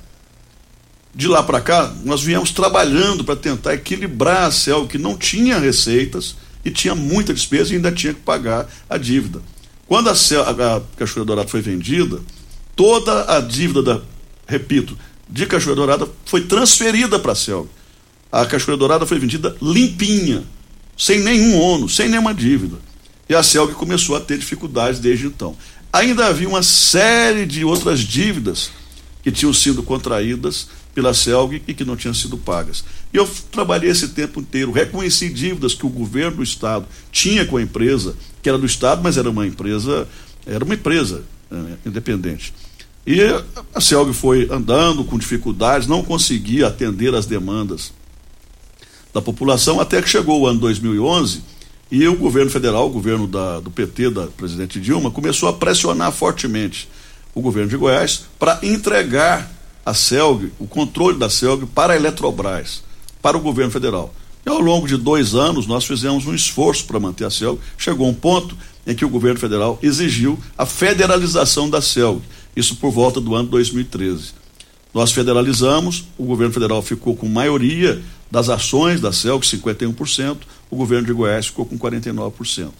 de 1.14 1.26
lá 1.26 1.42
para 1.42 1.60
cá, 1.60 1.92
nós 2.04 2.22
viemos 2.22 2.50
trabalhando 2.50 3.24
para 3.24 3.36
tentar 3.36 3.74
equilibrar 3.74 4.44
a 4.44 4.50
CEL, 4.50 4.86
que 4.86 4.98
não 4.98 5.16
tinha 5.16 5.58
receitas 5.58 6.36
e 6.64 6.70
tinha 6.70 6.94
muita 6.94 7.34
despesa 7.34 7.72
e 7.72 7.76
ainda 7.76 7.90
tinha 7.90 8.14
que 8.14 8.20
pagar 8.20 8.68
a 8.88 8.96
dívida. 8.96 9.42
Quando 9.86 10.08
a, 10.08 10.14
CEL, 10.14 10.42
a 10.42 10.82
Cachoeira 10.96 11.24
Dourada 11.24 11.48
foi 11.48 11.60
vendida, 11.60 12.20
toda 12.76 13.36
a 13.36 13.40
dívida, 13.40 13.82
da, 13.82 14.00
repito, 14.46 14.96
de 15.28 15.46
Cachoeira 15.46 15.76
Dourada 15.76 16.08
foi 16.24 16.42
transferida 16.42 17.18
para 17.18 17.32
a 17.32 17.36
CEL. 17.36 17.68
a 18.30 18.46
Cachoeira 18.46 18.78
Dourada 18.78 19.04
foi 19.04 19.18
vendida 19.18 19.56
limpinha, 19.60 20.44
sem 20.96 21.18
nenhum 21.20 21.58
ônus, 21.58 21.96
sem 21.96 22.08
nenhuma 22.08 22.32
dívida. 22.32 22.76
E 23.30 23.34
a 23.34 23.44
CELG 23.44 23.74
começou 23.74 24.16
a 24.16 24.20
ter 24.20 24.38
dificuldades 24.38 24.98
desde 24.98 25.26
então. 25.26 25.56
Ainda 25.92 26.26
havia 26.26 26.48
uma 26.48 26.64
série 26.64 27.46
de 27.46 27.64
outras 27.64 28.00
dívidas 28.00 28.72
que 29.22 29.30
tinham 29.30 29.52
sido 29.54 29.84
contraídas 29.84 30.66
pela 30.94 31.14
CELG 31.14 31.62
e 31.66 31.74
que 31.74 31.84
não 31.84 31.96
tinham 31.96 32.14
sido 32.14 32.36
pagas. 32.36 32.84
E 33.12 33.16
eu 33.16 33.28
trabalhei 33.50 33.90
esse 33.90 34.08
tempo 34.08 34.40
inteiro, 34.40 34.72
reconheci 34.72 35.28
dívidas 35.28 35.74
que 35.74 35.86
o 35.86 35.90
governo 35.90 36.38
do 36.38 36.42
Estado 36.42 36.86
tinha 37.12 37.44
com 37.44 37.56
a 37.56 37.62
empresa, 37.62 38.16
que 38.42 38.48
era 38.48 38.58
do 38.58 38.66
Estado, 38.66 39.00
mas 39.02 39.16
era 39.16 39.30
uma 39.30 39.46
empresa, 39.46 40.08
era 40.46 40.64
uma 40.64 40.74
empresa 40.74 41.22
é, 41.50 41.88
independente. 41.88 42.52
E 43.06 43.20
a 43.74 43.80
CELG 43.80 44.12
foi 44.12 44.48
andando 44.50 45.04
com 45.04 45.18
dificuldades, 45.18 45.88
não 45.88 46.02
conseguia 46.02 46.66
atender 46.66 47.14
as 47.14 47.26
demandas 47.26 47.92
da 49.12 49.22
população, 49.22 49.80
até 49.80 50.00
que 50.00 50.08
chegou 50.08 50.40
o 50.40 50.46
ano 50.46 50.60
2011 50.60 51.42
e 51.90 52.06
o 52.06 52.16
governo 52.16 52.50
federal, 52.50 52.86
o 52.86 52.90
governo 52.90 53.26
da, 53.26 53.58
do 53.58 53.70
PT, 53.70 54.10
da 54.10 54.26
presidente 54.28 54.80
Dilma, 54.80 55.10
começou 55.10 55.48
a 55.48 55.52
pressionar 55.52 56.12
fortemente 56.12 56.88
o 57.34 57.40
governo 57.40 57.68
de 57.68 57.76
Goiás 57.76 58.26
para 58.38 58.60
entregar 58.62 59.50
a 59.90 59.94
CELG, 59.94 60.52
o 60.58 60.66
controle 60.66 61.18
da 61.18 61.28
CELG, 61.28 61.66
para 61.66 61.92
a 61.92 61.96
Eletrobras, 61.96 62.82
para 63.20 63.36
o 63.36 63.40
governo 63.40 63.72
federal. 63.72 64.14
E 64.46 64.48
ao 64.48 64.60
longo 64.60 64.86
de 64.86 64.96
dois 64.96 65.34
anos 65.34 65.66
nós 65.66 65.84
fizemos 65.84 66.26
um 66.26 66.34
esforço 66.34 66.84
para 66.86 67.00
manter 67.00 67.24
a 67.24 67.30
CELG. 67.30 67.60
Chegou 67.76 68.08
um 68.08 68.14
ponto 68.14 68.56
em 68.86 68.94
que 68.94 69.04
o 69.04 69.08
governo 69.08 69.38
federal 69.38 69.78
exigiu 69.82 70.38
a 70.56 70.64
federalização 70.64 71.68
da 71.68 71.82
CELG, 71.82 72.22
isso 72.56 72.76
por 72.76 72.90
volta 72.90 73.20
do 73.20 73.34
ano 73.34 73.48
2013. 73.48 74.32
Nós 74.94 75.12
federalizamos, 75.12 76.04
o 76.16 76.24
governo 76.24 76.52
federal 76.52 76.82
ficou 76.82 77.14
com 77.14 77.28
maioria 77.28 78.02
das 78.30 78.48
ações 78.48 79.00
da 79.00 79.12
CELG, 79.12 79.44
51%, 79.44 80.38
o 80.70 80.76
governo 80.76 81.06
de 81.06 81.12
Goiás 81.12 81.46
ficou 81.46 81.66
com 81.66 81.78
49%. 81.78 82.70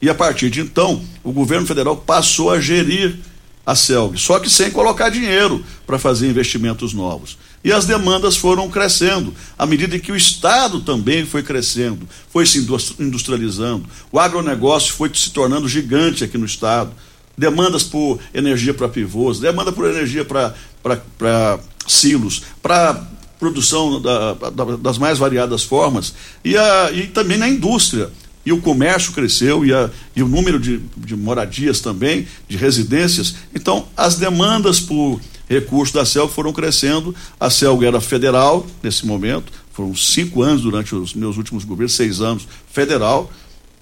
E 0.00 0.08
a 0.08 0.14
partir 0.14 0.50
de 0.50 0.60
então, 0.60 1.02
o 1.22 1.32
governo 1.32 1.66
federal 1.66 1.96
passou 1.96 2.50
a 2.50 2.60
gerir 2.60 3.18
a 3.66 3.74
CELG, 3.74 4.18
só 4.18 4.38
que 4.38 4.50
sem 4.50 4.70
colocar 4.70 5.08
dinheiro 5.08 5.64
para 5.86 5.98
fazer 5.98 6.28
investimentos 6.28 6.92
novos. 6.92 7.38
E 7.64 7.72
as 7.72 7.86
demandas 7.86 8.36
foram 8.36 8.68
crescendo, 8.68 9.32
à 9.58 9.64
medida 9.64 9.98
que 9.98 10.12
o 10.12 10.16
Estado 10.16 10.80
também 10.80 11.24
foi 11.24 11.42
crescendo, 11.42 12.06
foi 12.30 12.44
se 12.44 12.58
industrializando, 12.98 13.86
o 14.12 14.18
agronegócio 14.18 14.92
foi 14.92 15.10
se 15.14 15.30
tornando 15.30 15.66
gigante 15.66 16.24
aqui 16.24 16.36
no 16.36 16.44
Estado. 16.44 16.92
Demandas 17.36 17.82
por 17.82 18.20
energia 18.32 18.72
para 18.72 18.88
pivôs, 18.88 19.40
demanda 19.40 19.72
por 19.72 19.90
energia 19.90 20.24
para 20.24 21.58
silos, 21.88 22.42
para 22.62 23.02
produção 23.40 24.00
da, 24.00 24.34
da, 24.34 24.76
das 24.76 24.98
mais 24.98 25.18
variadas 25.18 25.64
formas, 25.64 26.14
e, 26.44 26.56
a, 26.56 26.92
e 26.92 27.08
também 27.08 27.36
na 27.36 27.48
indústria 27.48 28.10
e 28.44 28.52
o 28.52 28.60
comércio 28.60 29.12
cresceu 29.12 29.64
e, 29.64 29.72
a, 29.72 29.90
e 30.14 30.22
o 30.22 30.28
número 30.28 30.58
de, 30.58 30.80
de, 30.96 31.16
moradias 31.16 31.80
também, 31.80 32.26
de 32.48 32.56
residências. 32.56 33.36
Então, 33.54 33.86
as 33.96 34.16
demandas 34.16 34.80
por 34.80 35.20
recursos 35.48 35.94
da 35.94 36.04
CELG 36.04 36.32
foram 36.32 36.52
crescendo. 36.52 37.14
A 37.40 37.48
CELG 37.48 37.86
era 37.86 38.00
federal 38.00 38.66
nesse 38.82 39.06
momento, 39.06 39.52
foram 39.72 39.94
cinco 39.94 40.42
anos 40.42 40.62
durante 40.62 40.94
os 40.94 41.14
meus 41.14 41.36
últimos 41.36 41.64
governos, 41.64 41.94
seis 41.94 42.20
anos 42.20 42.46
federal. 42.70 43.30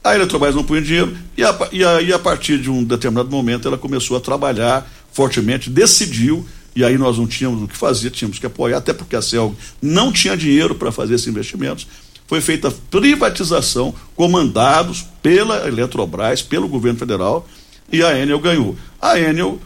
A 0.04 0.14
Eletrobras 0.14 0.54
não 0.54 0.64
punha 0.64 0.82
dinheiro 0.82 1.16
e, 1.36 1.44
a, 1.44 1.56
e 1.70 1.84
aí, 1.84 2.12
a 2.12 2.18
partir 2.18 2.60
de 2.60 2.70
um 2.70 2.82
determinado 2.82 3.30
momento, 3.30 3.68
ela 3.68 3.78
começou 3.78 4.16
a 4.16 4.20
trabalhar 4.20 4.90
fortemente, 5.12 5.70
decidiu 5.70 6.44
e 6.74 6.84
aí 6.84 6.96
nós 6.96 7.18
não 7.18 7.26
tínhamos 7.26 7.62
o 7.62 7.68
que 7.68 7.76
fazer, 7.76 8.10
tínhamos 8.10 8.38
que 8.38 8.46
apoiar, 8.46 8.78
até 8.78 8.92
porque 8.92 9.14
a 9.14 9.22
CELG 9.22 9.54
não 9.80 10.10
tinha 10.10 10.36
dinheiro 10.36 10.74
para 10.74 10.90
fazer 10.90 11.14
esses 11.14 11.26
investimentos 11.26 11.86
foi 12.32 12.40
feita 12.40 12.70
privatização, 12.90 13.94
comandados 14.16 15.04
pela 15.20 15.68
Eletrobras, 15.68 16.40
pelo 16.40 16.66
governo 16.66 16.98
federal, 16.98 17.46
e 17.92 18.02
a 18.02 18.18
Enel 18.18 18.40
ganhou. 18.40 18.74
A 18.98 19.20
Enel 19.20 19.60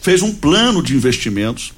fez 0.00 0.22
um 0.22 0.32
plano 0.32 0.80
de 0.80 0.94
investimentos 0.94 1.72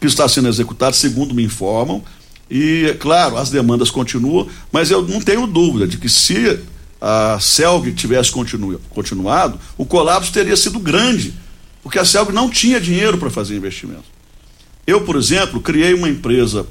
que 0.00 0.06
está 0.06 0.26
sendo 0.26 0.48
executado, 0.48 0.96
segundo 0.96 1.34
me 1.34 1.44
informam, 1.44 2.02
e, 2.50 2.86
é 2.88 2.94
claro, 2.94 3.36
as 3.36 3.50
demandas 3.50 3.90
continuam, 3.90 4.48
mas 4.72 4.90
eu 4.90 5.02
não 5.02 5.20
tenho 5.20 5.46
dúvida 5.46 5.86
de 5.86 5.98
que 5.98 6.08
se 6.08 6.58
a 6.98 7.38
CELG 7.38 7.92
tivesse 7.92 8.30
continu, 8.30 8.80
continuado, 8.88 9.60
o 9.76 9.84
colapso 9.84 10.32
teria 10.32 10.56
sido 10.56 10.78
grande, 10.78 11.34
porque 11.82 11.98
a 11.98 12.06
CELG 12.06 12.32
não 12.32 12.48
tinha 12.48 12.80
dinheiro 12.80 13.18
para 13.18 13.28
fazer 13.28 13.54
investimento. 13.54 14.04
Eu, 14.86 15.02
por 15.02 15.16
exemplo, 15.16 15.60
criei 15.60 15.92
uma 15.92 16.08
empresa 16.08 16.66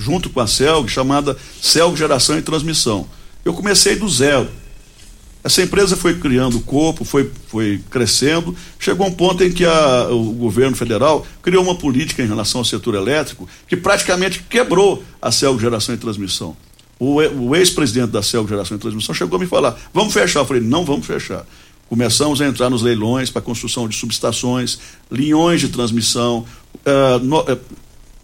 junto 0.00 0.30
com 0.30 0.40
a 0.40 0.46
CELG, 0.46 0.88
chamada 0.90 1.36
CELG 1.60 1.96
Geração 1.96 2.38
e 2.38 2.42
Transmissão. 2.42 3.06
Eu 3.44 3.52
comecei 3.54 3.96
do 3.96 4.08
zero. 4.08 4.48
Essa 5.42 5.62
empresa 5.62 5.96
foi 5.96 6.18
criando 6.18 6.60
corpo, 6.60 7.04
foi, 7.04 7.30
foi 7.48 7.80
crescendo, 7.90 8.54
chegou 8.78 9.06
um 9.06 9.12
ponto 9.12 9.42
em 9.42 9.50
que 9.50 9.64
a, 9.64 10.08
o 10.10 10.32
governo 10.32 10.76
federal 10.76 11.26
criou 11.40 11.64
uma 11.64 11.74
política 11.74 12.22
em 12.22 12.26
relação 12.26 12.60
ao 12.60 12.64
setor 12.64 12.94
elétrico 12.94 13.48
que 13.66 13.76
praticamente 13.76 14.42
quebrou 14.42 15.02
a 15.20 15.32
CELG 15.32 15.60
Geração 15.60 15.94
e 15.94 15.98
Transmissão. 15.98 16.54
O, 16.98 17.14
o 17.14 17.56
ex-presidente 17.56 18.10
da 18.10 18.22
CELG 18.22 18.50
Geração 18.50 18.76
e 18.76 18.80
Transmissão 18.80 19.14
chegou 19.14 19.38
a 19.38 19.40
me 19.40 19.46
falar: 19.46 19.78
vamos 19.94 20.12
fechar. 20.12 20.40
Eu 20.40 20.44
falei: 20.44 20.62
não 20.62 20.84
vamos 20.84 21.06
fechar. 21.06 21.46
Começamos 21.88 22.40
a 22.40 22.46
entrar 22.46 22.68
nos 22.68 22.82
leilões 22.82 23.30
para 23.30 23.40
construção 23.42 23.88
de 23.88 23.96
subestações, 23.96 24.78
linhões 25.10 25.60
de 25.60 25.70
transmissão, 25.70 26.46
uh, 26.86 27.18
no, 27.18 27.40
uh, 27.40 27.58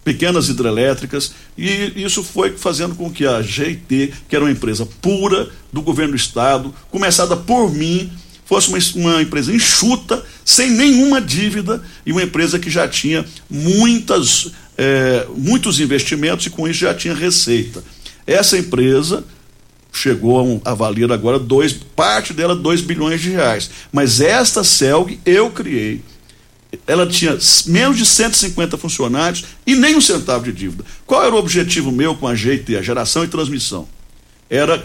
pequenas 0.07 0.49
hidrelétricas, 0.49 1.33
e 1.59 1.93
isso 1.97 2.23
foi 2.23 2.57
fazendo 2.57 2.95
com 2.95 3.11
que 3.11 3.27
a 3.27 3.43
GT, 3.43 4.13
que 4.29 4.37
era 4.37 4.45
uma 4.45 4.53
empresa 4.53 4.87
pura 5.03 5.49
do 5.73 5.83
governo 5.83 6.13
do 6.13 6.17
estado, 6.17 6.73
começada 6.93 7.37
por 7.37 7.75
mim, 7.75 8.09
fosse 8.45 8.69
uma, 8.69 8.79
uma 8.95 9.21
empresa 9.21 9.53
enxuta, 9.53 10.25
sem 10.45 10.71
nenhuma 10.71 11.21
dívida, 11.21 11.83
e 12.07 12.13
uma 12.13 12.23
empresa 12.23 12.57
que 12.57 12.71
já 12.71 12.87
tinha 12.87 13.27
muitas, 13.51 14.53
é, 14.79 15.27
muitos 15.37 15.81
investimentos 15.81 16.47
e 16.47 16.51
com 16.51 16.69
isso 16.69 16.79
já 16.79 16.95
tinha 16.95 17.13
receita. 17.13 17.83
Essa 18.25 18.57
empresa 18.57 19.25
chegou 19.93 20.61
a, 20.65 20.71
a 20.71 20.75
valer 20.75 21.11
agora 21.11 21.37
dois, 21.37 21.73
parte 21.73 22.33
dela 22.33 22.55
2 22.55 22.81
bilhões 22.83 23.21
de 23.21 23.31
reais. 23.31 23.69
Mas 23.91 24.21
esta 24.21 24.63
CELG 24.63 25.19
eu 25.27 25.51
criei 25.51 26.01
ela 26.87 27.07
tinha 27.07 27.37
menos 27.67 27.97
de 27.97 28.07
150 28.07 28.77
funcionários 28.77 29.45
e 29.67 29.75
nem 29.75 29.97
um 29.97 30.01
centavo 30.01 30.45
de 30.45 30.53
dívida. 30.53 30.85
Qual 31.07 31.23
era 31.23 31.35
o 31.35 31.39
objetivo 31.39 31.93
meu 31.93 32.15
com 32.15 32.27
a 32.27 32.35
GT, 32.35 32.77
a 32.77 32.83
geração 32.83 33.25
e 33.25 33.29
transmissão? 33.29 33.89
Era 34.49 34.85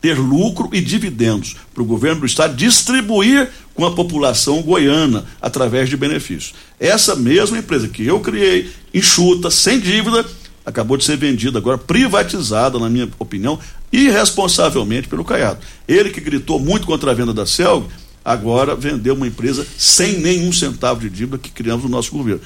ter 0.00 0.18
lucro 0.18 0.68
e 0.72 0.80
dividendos 0.80 1.56
para 1.74 1.82
o 1.82 1.86
governo 1.86 2.20
do 2.20 2.26
estado 2.26 2.56
distribuir 2.56 3.50
com 3.74 3.84
a 3.84 3.94
população 3.94 4.62
goiana 4.62 5.24
através 5.40 5.88
de 5.88 5.96
benefícios. 5.96 6.54
Essa 6.78 7.16
mesma 7.16 7.58
empresa 7.58 7.88
que 7.88 8.04
eu 8.04 8.20
criei, 8.20 8.70
enxuta, 8.92 9.50
sem 9.50 9.78
dívida, 9.78 10.24
acabou 10.64 10.96
de 10.96 11.04
ser 11.04 11.16
vendida 11.16 11.58
agora, 11.58 11.78
privatizada, 11.78 12.78
na 12.78 12.90
minha 12.90 13.08
opinião, 13.18 13.58
irresponsavelmente 13.92 15.08
pelo 15.08 15.24
Caiado. 15.24 15.60
Ele 15.86 16.10
que 16.10 16.20
gritou 16.20 16.60
muito 16.60 16.86
contra 16.86 17.10
a 17.10 17.14
venda 17.14 17.32
da 17.32 17.46
CELG, 17.46 17.88
agora 18.28 18.76
vendeu 18.76 19.14
uma 19.14 19.26
empresa 19.26 19.66
sem 19.78 20.18
nenhum 20.18 20.52
centavo 20.52 21.00
de 21.00 21.08
dívida 21.08 21.38
que 21.38 21.50
criamos 21.50 21.84
no 21.84 21.90
nosso 21.90 22.12
governo. 22.12 22.42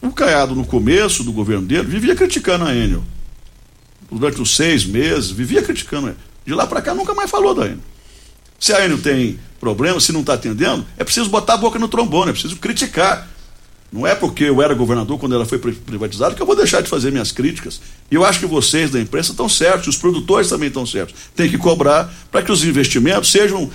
O 0.00 0.12
Caiado, 0.12 0.54
no 0.54 0.64
começo 0.64 1.24
do 1.24 1.32
governo 1.32 1.66
dele, 1.66 1.88
vivia 1.88 2.14
criticando 2.14 2.64
a 2.64 2.72
Enel. 2.72 3.02
Durante 4.08 4.40
os 4.40 4.54
seis 4.54 4.84
meses, 4.84 5.32
vivia 5.32 5.60
criticando 5.60 6.06
a 6.06 6.10
Enel. 6.10 6.22
De 6.46 6.54
lá 6.54 6.68
para 6.68 6.80
cá, 6.80 6.94
nunca 6.94 7.14
mais 7.14 7.28
falou 7.28 7.52
da 7.52 7.66
Enel. 7.66 7.80
Se 8.60 8.72
a 8.72 8.84
Enel 8.84 8.98
tem 8.98 9.40
problema, 9.58 9.98
se 9.98 10.12
não 10.12 10.20
está 10.20 10.34
atendendo, 10.34 10.86
é 10.96 11.02
preciso 11.02 11.28
botar 11.28 11.54
a 11.54 11.56
boca 11.56 11.80
no 11.80 11.88
trombone, 11.88 12.30
é 12.30 12.32
preciso 12.32 12.54
criticar. 12.56 13.28
Não 13.92 14.06
é 14.06 14.14
porque 14.14 14.44
eu 14.44 14.62
era 14.62 14.72
governador 14.72 15.18
quando 15.18 15.34
ela 15.34 15.44
foi 15.44 15.58
privatizada 15.58 16.34
que 16.34 16.40
eu 16.40 16.46
vou 16.46 16.56
deixar 16.56 16.80
de 16.80 16.88
fazer 16.88 17.10
minhas 17.10 17.32
críticas. 17.32 17.80
E 18.08 18.14
eu 18.14 18.24
acho 18.24 18.38
que 18.38 18.46
vocês 18.46 18.90
da 18.90 19.00
imprensa 19.00 19.32
estão 19.32 19.48
certos, 19.48 19.88
os 19.88 19.96
produtores 19.96 20.48
também 20.48 20.68
estão 20.68 20.86
certos. 20.86 21.14
Tem 21.34 21.50
que 21.50 21.58
cobrar 21.58 22.10
para 22.30 22.40
que 22.40 22.52
os 22.52 22.64
investimentos 22.64 23.30
sejam 23.30 23.68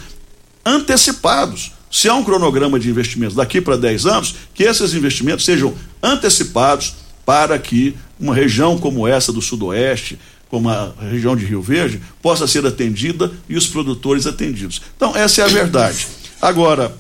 antecipados. 0.68 1.72
Se 1.90 2.10
há 2.10 2.14
um 2.14 2.24
cronograma 2.24 2.78
de 2.78 2.90
investimentos 2.90 3.36
daqui 3.36 3.62
para 3.62 3.78
10 3.78 4.06
anos, 4.06 4.36
que 4.54 4.64
esses 4.64 4.94
investimentos 4.94 5.46
sejam 5.46 5.74
antecipados 6.04 6.96
para 7.26 7.58
que 7.58 7.96
uma 8.20 8.36
região 8.36 8.78
como 8.78 9.08
essa 9.08 9.32
do 9.32 9.42
Sudoeste, 9.42 10.20
como 10.50 10.70
a 10.70 10.94
região 11.10 11.36
de 11.36 11.46
Rio 11.46 11.62
Verde, 11.62 12.02
possa 12.22 12.46
ser 12.48 12.66
atendida 12.66 13.32
e 13.48 13.56
os 13.56 13.68
produtores 13.68 14.28
atendidos. 14.28 14.82
Então, 14.96 15.16
essa 15.16 15.42
é 15.42 15.46
a 15.46 15.48
verdade. 15.48 16.08
Agora, 16.42 16.96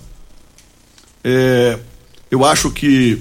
é, 1.24 1.78
eu 2.32 2.46
acho 2.46 2.72
que 2.72 3.20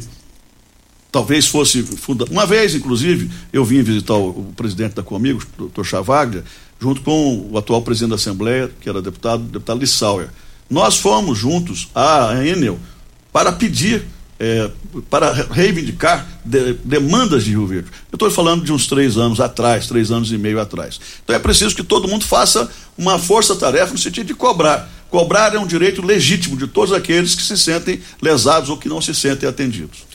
talvez 1.11 1.47
fosse. 1.47 1.83
Funda... 1.83 2.25
Uma 2.31 2.47
vez, 2.47 2.75
inclusive, 2.75 3.31
eu 3.53 3.65
vim 3.65 3.83
visitar 3.83 4.15
o, 4.15 4.31
o 4.31 4.53
presidente 4.57 4.95
da 4.95 5.03
Comigo, 5.03 5.43
o 5.57 5.63
doutor 5.63 5.85
Chavaglia, 5.85 6.45
junto 6.81 7.01
com 7.03 7.49
o 7.51 7.59
atual 7.59 7.83
presidente 7.83 8.11
da 8.11 8.17
Assembleia, 8.17 8.71
que 8.81 8.89
era 8.89 9.01
deputado, 9.01 9.43
deputado 9.43 9.81
Lissauer. 9.81 10.29
Nós 10.69 10.97
fomos 10.97 11.39
juntos 11.39 11.89
à 11.95 12.35
Enel 12.45 12.79
para 13.33 13.53
pedir 13.53 14.05
é, 14.39 14.71
para 15.09 15.33
reivindicar 15.33 16.27
de, 16.45 16.75
demandas 16.85 17.45
de 17.45 17.51
Rio 17.51 17.67
Verde. 17.67 17.89
Eu 18.13 18.17
estou 18.17 18.31
falando 18.31 18.65
de 18.65 18.73
uns 18.73 18.87
três 18.87 19.17
anos 19.17 19.41
atrás, 19.41 19.87
três 19.87 20.11
anos 20.11 20.31
e 20.31 20.39
meio 20.39 20.61
atrás. 20.61 21.01
Então 21.25 21.35
é 21.35 21.39
preciso 21.39 21.75
que 21.75 21.83
todo 21.83 22.09
mundo 22.09 22.25
faça 22.25 22.71
uma 22.99 23.19
força-tarefa 23.19 23.93
no 23.93 23.99
sentido 23.99 24.27
de 24.27 24.35
cobrar. 24.35 24.91
Cobrar 25.11 25.55
é 25.55 25.59
um 25.59 25.67
direito 25.67 26.05
legítimo 26.05 26.57
de 26.57 26.67
todos 26.67 26.93
aqueles 26.93 27.35
que 27.35 27.43
se 27.43 27.57
sentem 27.57 28.01
lesados 28.21 28.69
ou 28.69 28.77
que 28.77 28.89
não 28.89 29.01
se 29.01 29.15
sentem 29.15 29.49
atendidos. 29.49 30.06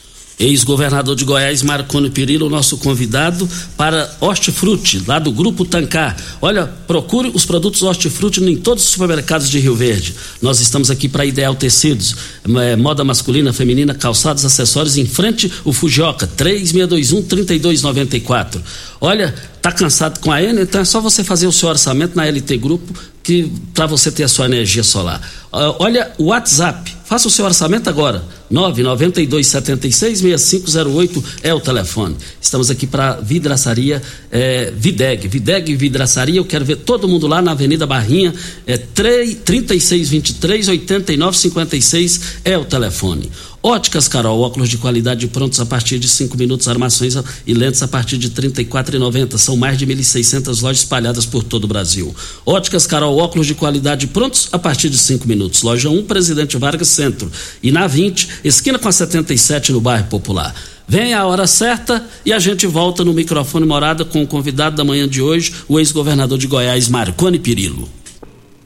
Ex-governador 0.42 1.16
de 1.16 1.24
Goiás, 1.24 1.62
Marconi 1.62 2.10
Perillo, 2.10 2.50
nosso 2.50 2.78
convidado 2.78 3.48
para 3.78 4.10
Hortifruti, 4.20 5.04
lá 5.08 5.20
do 5.20 5.32
Grupo 5.32 5.64
Tancar. 5.64 6.18
Olha, 6.42 6.66
procure 6.88 7.32
os 7.34 7.46
produtos 7.46 7.84
Hortifruti 7.84 8.44
em 8.44 8.58
todos 8.58 8.84
os 8.84 8.90
supermercados 8.90 9.50
de 9.50 9.60
Rio 9.60 9.76
Verde. 9.76 10.16
Nós 10.42 10.60
estamos 10.60 10.90
aqui 10.90 11.08
para 11.08 11.24
Ideal 11.26 11.54
Tecidos, 11.56 12.16
é, 12.60 12.76
moda 12.76 13.04
masculina, 13.04 13.54
feminina, 13.54 13.94
calçados, 13.94 14.44
acessórios, 14.44 14.98
em 14.98 15.06
frente 15.06 15.52
o 15.64 15.72
Fujioka, 15.72 16.28
3621-3294. 16.28 18.60
Olha, 19.00 19.36
tá 19.62 19.72
cansado 19.72 20.20
com 20.20 20.32
a 20.32 20.42
Enel? 20.42 20.64
Então 20.64 20.82
é 20.82 20.86
só 20.86 21.00
você 21.00 21.24
fazer 21.24 21.46
o 21.48 21.52
seu 21.52 21.70
orçamento 21.70 22.16
na 22.16 22.26
LT 22.26 22.58
Grupo 22.58 22.92
que 23.24 23.52
para 23.74 23.86
você 23.86 24.12
ter 24.12 24.24
a 24.24 24.28
sua 24.28 24.46
energia 24.46 24.84
solar. 24.84 25.22
Uh, 25.54 25.76
olha 25.80 26.12
o 26.18 26.26
WhatsApp, 26.26 26.94
faça 27.06 27.26
o 27.28 27.32
seu 27.32 27.46
orçamento 27.46 27.90
agora. 27.90 28.24
992766508 28.52 31.24
é 31.44 31.54
o 31.54 31.60
telefone. 31.60 32.16
Estamos 32.42 32.70
aqui 32.70 32.88
para 32.88 33.16
vidraçaria 33.16 34.02
é, 34.32 34.72
Videg. 34.76 35.28
Videg 35.28 35.76
Vidraçaria, 35.76 36.40
eu 36.40 36.46
quero 36.46 36.66
ver 36.66 36.78
todo 36.78 37.08
mundo 37.08 37.28
lá 37.28 37.40
na 37.42 37.52
Avenida 37.52 37.86
Barrinha, 37.86 38.34
é 38.68 38.78
3623 38.78 40.68
8956 40.68 42.22
é 42.44 42.58
o 42.58 42.66
telefone. 42.66 43.32
Óticas 43.64 44.08
Carol, 44.08 44.42
óculos 44.42 44.70
de 44.70 44.78
qualidade 44.80 45.28
prontos 45.28 45.60
a 45.60 45.66
partir 45.66 46.00
de 46.00 46.10
5 46.10 46.36
minutos, 46.36 46.68
armações 46.68 47.16
e 47.46 47.54
lentes 47.54 47.84
a 47.84 47.88
partir 47.88 48.18
de 48.18 48.28
R$ 48.28 48.50
34,90. 48.50 49.38
São 49.38 49.56
mais 49.56 49.78
de 49.78 49.86
1.600 49.86 50.62
lojas 50.64 50.80
espalhadas 50.80 51.28
por 51.28 51.44
todo 51.44 51.66
o 51.66 51.68
Brasil. 51.68 52.16
Óticas 52.44 52.88
Carol, 52.88 53.16
óculos 53.20 53.46
de 53.46 53.54
qualidade 53.54 54.08
prontos 54.08 54.50
a 54.52 54.58
partir 54.58 54.90
de 54.90 54.98
5 54.98 55.28
minutos. 55.28 55.62
Loja 55.62 55.90
1, 55.90 56.06
Presidente 56.06 56.58
Vargas 56.58 56.88
Centro. 56.88 57.32
E 57.62 57.72
na 57.72 57.86
20, 57.86 58.28
esquina 58.44 58.80
com 58.80 58.88
a 58.88 58.92
77 58.92 59.72
no 59.72 59.80
bairro 59.80 60.08
Popular. 60.08 60.56
Vem 60.88 61.14
a 61.14 61.26
hora 61.26 61.46
certa 61.46 62.04
e 62.26 62.34
a 62.34 62.40
gente 62.40 62.66
volta 62.66 63.04
no 63.06 63.14
microfone 63.14 63.66
morada 63.66 64.04
com 64.04 64.24
o 64.24 64.28
convidado 64.28 64.76
da 64.76 64.84
manhã 64.84 65.08
de 65.08 65.22
hoje, 65.22 65.54
o 65.68 65.80
ex-governador 65.80 66.38
de 66.38 66.48
Goiás, 66.48 66.90
Marconi 66.90 67.38
Pirillo. 67.38 68.01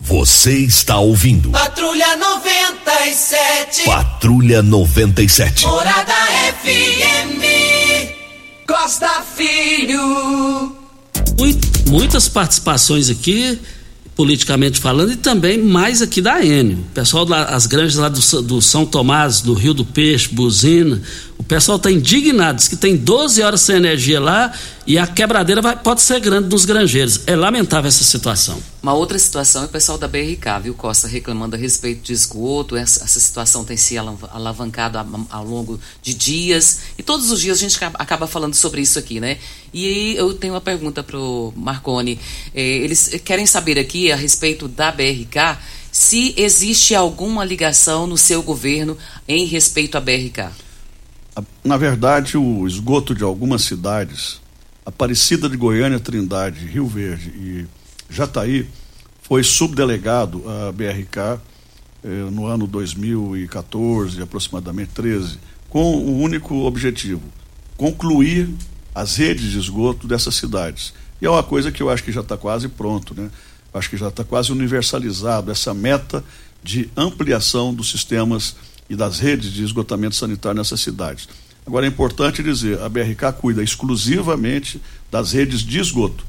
Você 0.06 0.60
está 0.60 1.00
ouvindo. 1.00 1.50
Patrulha 1.50 2.16
97. 2.16 3.86
Patrulha 3.86 4.62
97. 4.62 5.66
Morada 5.66 6.14
FM. 6.64 7.42
Costa 8.68 9.24
Filho. 9.36 10.76
muitas 11.90 12.30
participações 12.30 13.10
aqui, 13.10 13.60
politicamente 14.16 14.80
falando, 14.80 15.12
e 15.12 15.16
também 15.16 15.58
mais 15.58 16.04
aqui 16.04 16.22
da 16.22 16.40
Enio. 16.46 16.86
Pessoal 16.94 17.26
das 17.26 17.66
granjas 17.66 17.96
lá 17.96 18.08
do, 18.08 18.42
do 18.44 18.62
São 18.62 18.86
Tomás, 18.86 19.42
do 19.42 19.56
Rio 19.56 19.74
do 19.74 19.84
Peixe, 19.84 20.30
Buzina, 20.30 21.02
o 21.38 21.44
pessoal 21.44 21.78
está 21.78 21.92
indignado, 21.92 22.58
diz 22.58 22.68
que 22.68 22.78
tem 22.78 22.96
12 22.96 23.42
horas 23.42 23.62
sem 23.62 23.76
energia 23.76 24.20
lá 24.20 24.54
e 24.88 24.98
a 24.98 25.06
quebradeira 25.06 25.62
vai, 25.62 25.76
pode 25.76 26.02
ser 26.02 26.20
grande 26.20 26.48
nos 26.48 26.64
granjeiros. 26.64 27.22
É 27.28 27.36
lamentável 27.36 27.88
essa 27.88 28.04
situação. 28.04 28.58
Uma 28.82 28.94
outra 28.94 29.20
situação 29.20 29.64
é 29.64 29.66
o 29.66 29.70
pessoal 29.70 29.98
da 29.98 30.08
BRK, 30.08 30.62
viu, 30.64 30.74
Costa, 30.74 31.08
reclamando 31.08 31.56
a 31.56 31.60
respeito 31.60 32.04
de 32.04 32.14
esgoto. 32.14 32.78
Essa, 32.78 33.04
essa 33.04 33.20
situação 33.20 33.66
tem 33.66 33.76
se 33.76 33.98
alavancado 33.98 34.98
ao 35.30 35.44
longo 35.44 35.80
de 36.02 36.14
dias. 36.14 36.80
E 36.98 37.04
todos 37.04 37.30
os 37.32 37.42
dias 37.42 37.58
a 37.58 37.62
gente 37.62 37.78
acaba 37.96 38.28
falando 38.28 38.54
sobre 38.54 38.82
isso 38.82 38.98
aqui, 38.98 39.20
né? 39.20 39.38
E 39.74 40.16
eu 40.16 40.34
tenho 40.34 40.54
uma 40.54 40.62
pergunta 40.62 41.04
para 41.04 41.18
o 41.18 41.52
Marconi. 41.56 42.20
É, 42.54 42.62
eles 42.62 43.10
querem 43.26 43.46
saber 43.46 43.78
aqui 43.78 44.12
a 44.12 44.16
respeito 44.16 44.68
da 44.68 44.92
BRK 44.92 45.58
se 45.92 46.34
existe 46.38 46.94
alguma 46.94 47.44
ligação 47.44 48.06
no 48.06 48.18
seu 48.18 48.44
governo 48.44 48.98
em 49.28 49.46
respeito 49.46 49.98
à 49.98 50.02
BRK. 50.02 50.65
Na 51.64 51.78
verdade, 51.78 52.38
o 52.38 52.66
esgoto 52.68 53.14
de 53.14 53.24
algumas 53.24 53.64
cidades, 53.64 54.42
Aparecida 54.86 55.50
de 55.50 55.58
Goiânia, 55.58 56.00
Trindade, 56.00 56.66
Rio 56.66 56.88
Verde 56.88 57.30
e 57.30 57.66
Jataí, 58.10 58.68
foi 59.22 59.44
subdelegado 59.44 60.44
à 60.48 60.72
BRK 60.72 61.42
eh, 62.04 62.30
no 62.32 62.46
ano 62.46 62.68
2014, 62.68 64.22
aproximadamente 64.22 64.92
13, 64.94 65.40
com 65.68 65.96
o 65.96 66.22
único 66.22 66.56
objetivo: 66.66 67.24
concluir 67.76 68.48
as 68.94 69.16
redes 69.16 69.52
de 69.52 69.58
esgoto 69.58 70.08
dessas 70.08 70.36
cidades. 70.36 70.94
E 71.20 71.26
é 71.26 71.30
uma 71.30 71.44
coisa 71.44 71.72
que 71.72 71.82
eu 71.82 71.90
acho 71.90 72.04
que 72.04 72.12
já 72.12 72.22
está 72.22 72.38
quase 72.38 72.70
pronto, 72.70 73.14
né? 73.14 73.32
Acho 73.74 73.90
que 73.90 73.98
já 73.98 74.08
está 74.08 74.24
quase 74.24 74.52
universalizado 74.52 75.52
essa 75.52 75.74
meta 75.74 76.24
de 76.64 76.90
ampliação 76.96 77.74
dos 77.74 77.92
sistemas 77.92 78.56
e 78.90 78.96
das 78.96 79.20
redes 79.20 79.52
de 79.52 79.64
esgotamento 79.64 80.16
sanitário 80.16 80.58
nessas 80.58 80.82
cidades. 80.82 81.28
Agora 81.66 81.86
é 81.86 81.90
importante 81.90 82.44
dizer, 82.44 82.80
a 82.82 82.88
BRK 82.88 83.34
cuida 83.40 83.64
exclusivamente 83.64 84.80
das 85.12 85.32
redes 85.32 85.62
de 85.62 85.80
esgoto. 85.80 86.24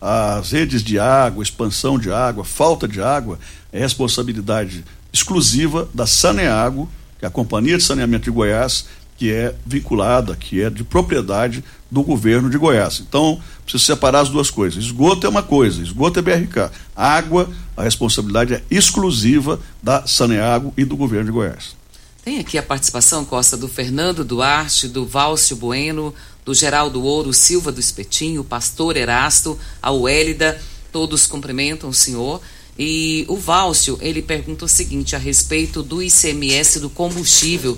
As 0.00 0.50
redes 0.50 0.82
de 0.82 0.98
água, 0.98 1.42
expansão 1.42 1.96
de 1.96 2.10
água, 2.10 2.44
falta 2.44 2.88
de 2.88 3.00
água 3.00 3.38
é 3.72 3.78
responsabilidade 3.78 4.84
exclusiva 5.12 5.88
da 5.94 6.06
Saneago, 6.06 6.90
que 7.18 7.24
é 7.24 7.28
a 7.28 7.30
Companhia 7.30 7.78
de 7.78 7.84
Saneamento 7.84 8.24
de 8.24 8.30
Goiás, 8.32 8.86
que 9.16 9.30
é 9.30 9.54
vinculada, 9.64 10.34
que 10.34 10.60
é 10.60 10.68
de 10.68 10.82
propriedade 10.82 11.62
do 11.88 12.02
governo 12.02 12.50
de 12.50 12.58
Goiás. 12.58 13.00
Então, 13.06 13.40
precisa 13.62 13.94
separar 13.94 14.22
as 14.22 14.28
duas 14.28 14.50
coisas. 14.50 14.82
Esgoto 14.82 15.24
é 15.24 15.30
uma 15.30 15.44
coisa, 15.44 15.80
esgoto 15.80 16.18
é 16.18 16.22
BRK. 16.22 16.72
Água, 16.96 17.48
a 17.76 17.84
responsabilidade 17.84 18.54
é 18.54 18.62
exclusiva 18.68 19.60
da 19.80 20.04
Saneago 20.08 20.74
e 20.76 20.84
do 20.84 20.96
governo 20.96 21.26
de 21.26 21.30
Goiás. 21.30 21.76
Tem 22.24 22.38
aqui 22.38 22.56
a 22.56 22.62
participação, 22.62 23.24
Costa, 23.24 23.56
do 23.56 23.66
Fernando 23.66 24.24
Duarte, 24.24 24.86
do 24.86 25.04
Valcio 25.04 25.56
Bueno, 25.56 26.14
do 26.44 26.54
Geraldo 26.54 27.02
Ouro, 27.02 27.32
Silva 27.32 27.72
do 27.72 27.80
Espetinho, 27.80 28.44
Pastor 28.44 28.96
Erasto, 28.96 29.58
a 29.82 29.90
Uélida, 29.90 30.62
todos 30.92 31.26
cumprimentam 31.26 31.90
o 31.90 31.94
senhor. 31.94 32.40
E 32.78 33.24
o 33.28 33.36
Valcio, 33.36 33.98
ele 34.00 34.22
pergunta 34.22 34.64
o 34.64 34.68
seguinte 34.68 35.16
a 35.16 35.18
respeito 35.18 35.82
do 35.82 36.00
ICMS 36.00 36.78
do 36.78 36.88
combustível. 36.88 37.76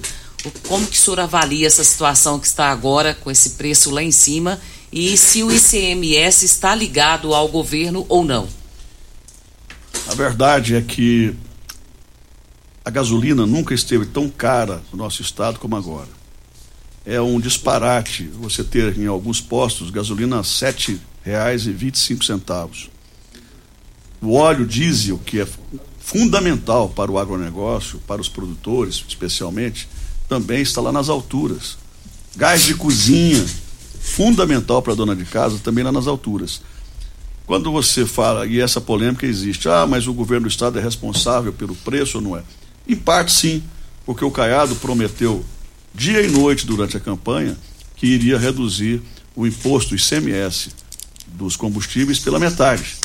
Como 0.68 0.86
que 0.86 0.98
o 0.98 1.00
senhor 1.00 1.20
avalia 1.20 1.66
essa 1.66 1.82
situação 1.82 2.38
que 2.38 2.46
está 2.46 2.66
agora 2.66 3.14
com 3.14 3.30
esse 3.30 3.50
preço 3.50 3.90
lá 3.90 4.02
em 4.02 4.12
cima 4.12 4.60
e 4.92 5.16
se 5.16 5.42
o 5.42 5.50
ICMS 5.50 6.44
está 6.44 6.74
ligado 6.74 7.34
ao 7.34 7.48
governo 7.48 8.04
ou 8.10 8.22
não? 8.22 8.46
A 10.06 10.14
verdade 10.14 10.76
é 10.76 10.82
que 10.82 11.34
a 12.84 12.90
gasolina 12.90 13.46
nunca 13.46 13.72
esteve 13.72 14.04
tão 14.04 14.28
cara 14.28 14.82
no 14.92 14.98
nosso 14.98 15.22
estado 15.22 15.58
como 15.58 15.74
agora. 15.74 16.08
É 17.06 17.20
um 17.20 17.40
disparate 17.40 18.24
você 18.24 18.62
ter 18.62 18.98
em 18.98 19.06
alguns 19.06 19.40
postos 19.40 19.90
gasolina 19.90 20.40
a 20.40 20.44
cinco 20.44 22.24
centavos. 22.24 22.90
O 24.20 24.34
óleo 24.34 24.66
diesel, 24.66 25.18
que 25.18 25.40
é 25.40 25.48
fundamental 25.98 26.90
para 26.90 27.10
o 27.10 27.18
agronegócio, 27.18 27.98
para 28.06 28.20
os 28.20 28.28
produtores 28.28 29.02
especialmente, 29.08 29.88
também 30.28 30.60
está 30.60 30.80
lá 30.80 30.92
nas 30.92 31.08
alturas. 31.08 31.78
Gás 32.36 32.64
de 32.64 32.74
cozinha, 32.74 33.44
fundamental 34.00 34.82
para 34.82 34.92
a 34.92 34.96
dona 34.96 35.16
de 35.16 35.24
casa, 35.24 35.58
também 35.58 35.84
lá 35.84 35.92
nas 35.92 36.06
alturas. 36.06 36.60
Quando 37.46 37.70
você 37.72 38.06
fala, 38.06 38.46
e 38.46 38.60
essa 38.60 38.80
polêmica 38.80 39.26
existe, 39.26 39.68
ah, 39.68 39.86
mas 39.86 40.06
o 40.06 40.12
governo 40.12 40.46
do 40.46 40.50
estado 40.50 40.78
é 40.78 40.82
responsável 40.82 41.52
pelo 41.52 41.74
preço 41.74 42.18
ou 42.18 42.24
não 42.24 42.36
é? 42.36 42.42
Em 42.86 42.96
parte, 42.96 43.32
sim, 43.32 43.62
porque 44.04 44.24
o 44.24 44.30
Caiado 44.30 44.76
prometeu 44.76 45.44
dia 45.94 46.20
e 46.20 46.28
noite 46.28 46.66
durante 46.66 46.96
a 46.96 47.00
campanha 47.00 47.56
que 47.96 48.06
iria 48.06 48.38
reduzir 48.38 49.00
o 49.34 49.46
imposto 49.46 49.94
ICMS 49.94 50.70
dos 51.26 51.56
combustíveis 51.56 52.18
pela 52.18 52.38
metade. 52.38 52.96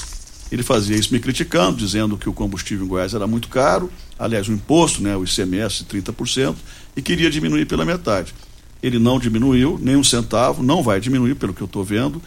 Ele 0.51 0.63
fazia 0.63 0.97
isso 0.97 1.13
me 1.13 1.19
criticando, 1.19 1.77
dizendo 1.77 2.17
que 2.17 2.27
o 2.27 2.33
combustível 2.33 2.85
em 2.85 2.89
Goiás 2.89 3.13
era 3.13 3.27
muito 3.27 3.47
caro, 3.47 3.91
aliás, 4.17 4.47
o 4.47 4.51
imposto, 4.51 5.01
né, 5.01 5.15
o 5.15 5.23
ICMS, 5.23 5.85
30%, 5.85 6.55
e 6.95 7.01
queria 7.01 7.29
diminuir 7.29 7.65
pela 7.65 7.85
metade. 7.85 8.33
Ele 8.81 8.97
não 8.97 9.19
diminuiu 9.19 9.79
nem 9.81 9.95
um 9.95 10.03
centavo, 10.03 10.63
não 10.63 10.81
vai 10.81 10.99
diminuir, 10.99 11.35
pelo 11.35 11.53
que 11.53 11.61
eu 11.61 11.65
estou 11.65 11.83
vendo, 11.83 12.21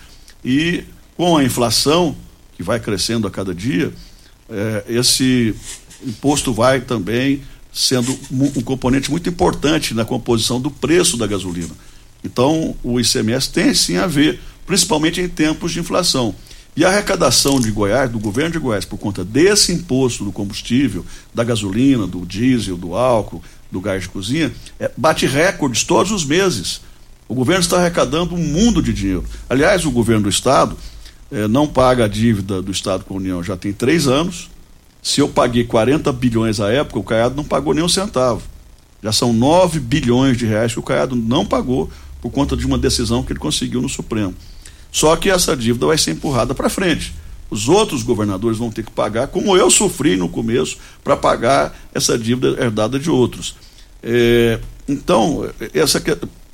e 0.44 0.84
com 1.16 1.36
a 1.36 1.44
inflação, 1.44 2.16
que 2.54 2.62
vai 2.62 2.78
crescendo 2.78 3.26
a 3.26 3.30
cada 3.30 3.54
dia, 3.54 3.92
eh, 4.48 4.84
esse 4.88 5.54
imposto 6.06 6.52
vai 6.52 6.80
também 6.80 7.42
sendo 7.72 8.16
um 8.30 8.60
componente 8.62 9.10
muito 9.10 9.28
importante 9.28 9.94
na 9.94 10.04
composição 10.04 10.60
do 10.60 10.70
preço 10.70 11.16
da 11.16 11.26
gasolina. 11.26 11.70
Então, 12.22 12.76
o 12.82 13.00
ICMS 13.00 13.50
tem 13.50 13.72
sim 13.74 13.96
a 13.96 14.06
ver, 14.06 14.40
principalmente 14.66 15.20
em 15.20 15.28
tempos 15.28 15.72
de 15.72 15.80
inflação. 15.80 16.34
E 16.76 16.84
a 16.84 16.88
arrecadação 16.88 17.60
de 17.60 17.70
Goiás, 17.70 18.10
do 18.10 18.18
governo 18.18 18.52
de 18.52 18.58
Goiás, 18.58 18.84
por 18.84 18.98
conta 18.98 19.24
desse 19.24 19.72
imposto 19.72 20.24
do 20.24 20.32
combustível, 20.32 21.04
da 21.34 21.44
gasolina, 21.44 22.06
do 22.06 22.24
diesel, 22.24 22.76
do 22.76 22.94
álcool, 22.94 23.42
do 23.70 23.80
gás 23.80 24.02
de 24.02 24.08
cozinha, 24.08 24.52
é, 24.78 24.90
bate 24.96 25.26
recordes 25.26 25.84
todos 25.84 26.12
os 26.12 26.24
meses. 26.24 26.80
O 27.28 27.34
governo 27.34 27.62
está 27.62 27.78
arrecadando 27.78 28.34
um 28.34 28.38
mundo 28.38 28.82
de 28.82 28.92
dinheiro. 28.92 29.24
Aliás, 29.48 29.84
o 29.84 29.90
governo 29.90 30.24
do 30.24 30.28
Estado 30.28 30.76
eh, 31.30 31.48
não 31.48 31.66
paga 31.66 32.04
a 32.04 32.08
dívida 32.08 32.60
do 32.60 32.70
Estado 32.70 33.04
com 33.04 33.14
a 33.14 33.16
União 33.16 33.42
já 33.42 33.56
tem 33.56 33.72
três 33.72 34.06
anos. 34.06 34.50
Se 35.02 35.20
eu 35.20 35.28
paguei 35.28 35.64
40 35.64 36.12
bilhões 36.12 36.60
à 36.60 36.70
época, 36.70 37.00
o 37.00 37.02
Caiado 37.02 37.34
não 37.34 37.44
pagou 37.44 37.74
nem 37.74 37.82
um 37.82 37.88
centavo. 37.88 38.42
Já 39.02 39.10
são 39.10 39.32
9 39.32 39.80
bilhões 39.80 40.38
de 40.38 40.46
reais 40.46 40.72
que 40.72 40.78
o 40.78 40.82
Caiado 40.82 41.16
não 41.16 41.44
pagou 41.44 41.90
por 42.20 42.30
conta 42.30 42.56
de 42.56 42.64
uma 42.64 42.78
decisão 42.78 43.24
que 43.24 43.32
ele 43.32 43.40
conseguiu 43.40 43.82
no 43.82 43.88
Supremo. 43.88 44.32
Só 44.92 45.16
que 45.16 45.28
essa 45.28 45.56
dívida 45.56 45.86
vai 45.86 45.98
ser 45.98 46.12
empurrada 46.12 46.54
para 46.54 46.68
frente. 46.68 47.12
Os 47.50 47.68
outros 47.68 48.02
governadores 48.02 48.58
vão 48.58 48.70
ter 48.70 48.84
que 48.84 48.92
pagar, 48.92 49.26
como 49.26 49.56
eu 49.56 49.70
sofri 49.70 50.16
no 50.16 50.28
começo, 50.28 50.78
para 51.02 51.16
pagar 51.16 51.76
essa 51.92 52.16
dívida 52.16 52.62
herdada 52.62 52.98
de 52.98 53.10
outros. 53.10 53.56
É, 54.02 54.60
então, 54.88 55.50
essa, 55.74 56.02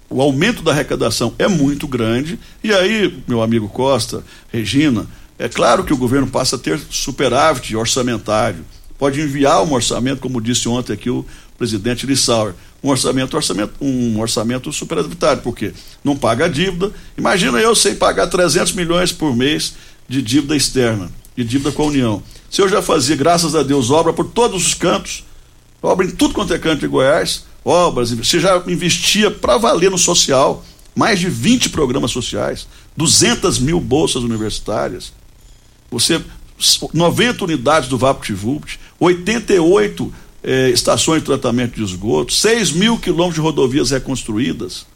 o 0.09 0.23
aumento 0.23 0.63
da 0.63 0.73
arrecadação 0.73 1.35
é 1.39 1.47
muito 1.47 1.87
grande, 1.87 2.39
e 2.65 2.73
aí, 2.73 3.23
meu 3.29 3.43
amigo 3.43 3.69
Costa, 3.69 4.25
Regina, 4.51 5.07
é 5.39 5.49
claro 5.49 5.85
que 5.85 5.93
o 5.93 5.97
governo 5.97 6.27
passa 6.27 6.57
a 6.57 6.59
ter 6.59 6.81
superávit 6.91 7.77
orçamentário. 7.77 8.65
Pode 8.99 9.21
enviar 9.21 9.63
um 9.63 9.73
orçamento, 9.73 10.21
como 10.21 10.41
disse 10.41 10.69
ontem 10.69 10.93
aqui 10.93 11.09
o 11.09 11.25
presidente 11.57 12.07
Lissauer, 12.07 12.55
um 12.83 12.89
orçamento, 12.89 13.37
orçamento, 13.37 13.73
um 13.81 14.19
orçamento 14.21 14.73
superavitário, 14.73 15.43
porque 15.43 15.73
não 16.03 16.17
paga 16.17 16.47
a 16.47 16.49
dívida. 16.49 16.91
Imagina 17.17 17.61
eu 17.61 17.75
sem 17.77 17.95
pagar 17.95 18.27
300 18.27 18.73
milhões 18.73 19.13
por 19.13 19.37
mês 19.37 19.75
de 20.09 20.21
dívida 20.21 20.57
externa, 20.57 21.11
de 21.37 21.45
dívida 21.45 21.71
com 21.71 21.85
a 21.85 21.87
União. 21.87 22.23
Se 22.51 22.61
eu 22.61 22.69
já 22.69 22.83
fazia, 22.83 23.15
graças 23.15 23.55
a 23.55 23.63
Deus, 23.63 23.91
obra 23.91 24.13
por 24.13 24.27
todos 24.27 24.67
os 24.67 24.75
cantos, 24.75 25.25
obra 25.81 26.07
em 26.07 26.11
tudo 26.11 26.35
quanto 26.35 26.53
é 26.53 26.59
canto 26.59 26.81
de 26.81 26.89
Goiás, 26.89 27.45
obras, 27.65 28.11
você 28.11 28.41
já 28.41 28.61
investia 28.67 29.31
para 29.31 29.57
valer 29.59 29.91
no 29.91 29.99
social, 29.99 30.65
mais 30.97 31.21
de 31.21 31.29
20 31.29 31.69
programas 31.71 32.11
sociais, 32.11 32.67
200 32.97 33.59
mil 33.61 33.79
bolsas 33.79 34.23
universitárias, 34.23 35.13
você 35.91 36.21
90 36.93 37.45
unidades 37.45 37.89
do 37.89 37.97
VaptVupt, 37.97 38.81
88 38.99 40.13
eh, 40.43 40.71
estações 40.71 41.21
de 41.21 41.27
tratamento 41.27 41.77
de 41.77 41.85
esgoto, 41.85 42.33
6 42.33 42.73
mil 42.73 42.99
quilômetros 42.99 43.37
de 43.37 43.41
rodovias 43.41 43.91
reconstruídas, 43.91 44.87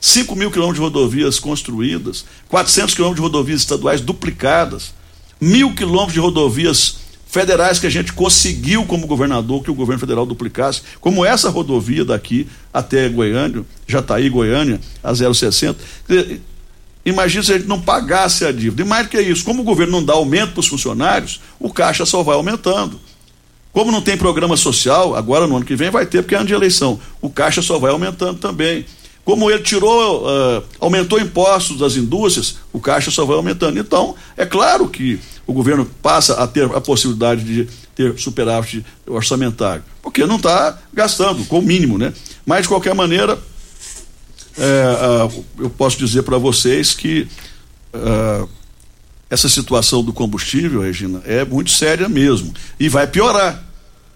5 0.00 0.36
mil 0.36 0.50
quilômetros 0.50 0.78
de 0.78 0.82
rodovias 0.82 1.38
construídas, 1.38 2.24
400 2.48 2.94
quilômetros 2.94 3.16
de 3.16 3.22
rodovias 3.22 3.60
estaduais 3.60 4.00
duplicadas, 4.00 4.94
mil 5.40 5.74
quilômetros 5.74 6.12
de 6.12 6.20
rodovias 6.20 7.06
federais 7.26 7.78
que 7.78 7.86
a 7.86 7.90
gente 7.90 8.12
conseguiu 8.12 8.84
como 8.86 9.06
governador 9.06 9.62
que 9.62 9.70
o 9.70 9.74
governo 9.74 10.00
federal 10.00 10.24
duplicasse, 10.24 10.82
como 11.00 11.24
essa 11.24 11.50
rodovia 11.50 12.04
daqui 12.04 12.46
até 12.72 13.08
Goiânia, 13.08 13.64
Jataí, 13.86 14.28
Goiânia, 14.28 14.80
a 15.02 15.14
060. 15.14 15.76
Imagina 17.06 17.44
se 17.44 17.52
a 17.52 17.56
gente 17.56 17.68
não 17.68 17.80
pagasse 17.80 18.44
a 18.44 18.50
dívida. 18.50 18.82
E 18.82 18.84
mais 18.84 19.06
do 19.06 19.10
que 19.10 19.20
isso, 19.20 19.44
como 19.44 19.62
o 19.62 19.64
governo 19.64 19.92
não 19.92 20.04
dá 20.04 20.14
aumento 20.14 20.54
para 20.54 20.60
os 20.60 20.66
funcionários, 20.66 21.40
o 21.60 21.72
caixa 21.72 22.04
só 22.04 22.20
vai 22.24 22.34
aumentando. 22.34 23.00
Como 23.72 23.92
não 23.92 24.02
tem 24.02 24.16
programa 24.16 24.56
social, 24.56 25.14
agora 25.14 25.46
no 25.46 25.54
ano 25.54 25.64
que 25.64 25.76
vem 25.76 25.88
vai 25.88 26.04
ter, 26.04 26.22
porque 26.22 26.34
é 26.34 26.38
ano 26.38 26.48
de 26.48 26.54
eleição. 26.54 26.98
O 27.20 27.30
caixa 27.30 27.62
só 27.62 27.78
vai 27.78 27.92
aumentando 27.92 28.40
também. 28.40 28.84
Como 29.24 29.48
ele 29.48 29.62
tirou, 29.62 30.24
uh, 30.24 30.64
aumentou 30.80 31.20
impostos 31.20 31.78
das 31.78 31.94
indústrias, 31.94 32.56
o 32.72 32.80
caixa 32.80 33.10
só 33.10 33.24
vai 33.24 33.36
aumentando. 33.36 33.78
Então, 33.78 34.16
é 34.36 34.44
claro 34.44 34.88
que 34.88 35.20
o 35.46 35.52
governo 35.52 35.88
passa 36.02 36.42
a 36.42 36.46
ter 36.46 36.64
a 36.74 36.80
possibilidade 36.80 37.44
de 37.44 37.68
ter 37.94 38.18
superávit 38.18 38.84
orçamentário, 39.06 39.84
porque 40.02 40.26
não 40.26 40.36
está 40.36 40.78
gastando, 40.92 41.44
com 41.44 41.60
o 41.60 41.62
mínimo, 41.62 41.98
né? 41.98 42.12
Mas, 42.44 42.62
de 42.62 42.68
qualquer 42.68 42.94
maneira, 42.94 43.38
é, 44.58 45.26
uh, 45.26 45.44
eu 45.58 45.70
posso 45.70 45.98
dizer 45.98 46.22
para 46.22 46.38
vocês 46.38 46.94
que 46.94 47.28
uh, 47.94 48.48
essa 49.28 49.48
situação 49.48 50.02
do 50.02 50.12
combustível, 50.12 50.82
Regina, 50.82 51.22
é 51.24 51.44
muito 51.44 51.70
séria 51.70 52.08
mesmo. 52.08 52.54
E 52.78 52.88
vai 52.88 53.06
piorar, 53.06 53.62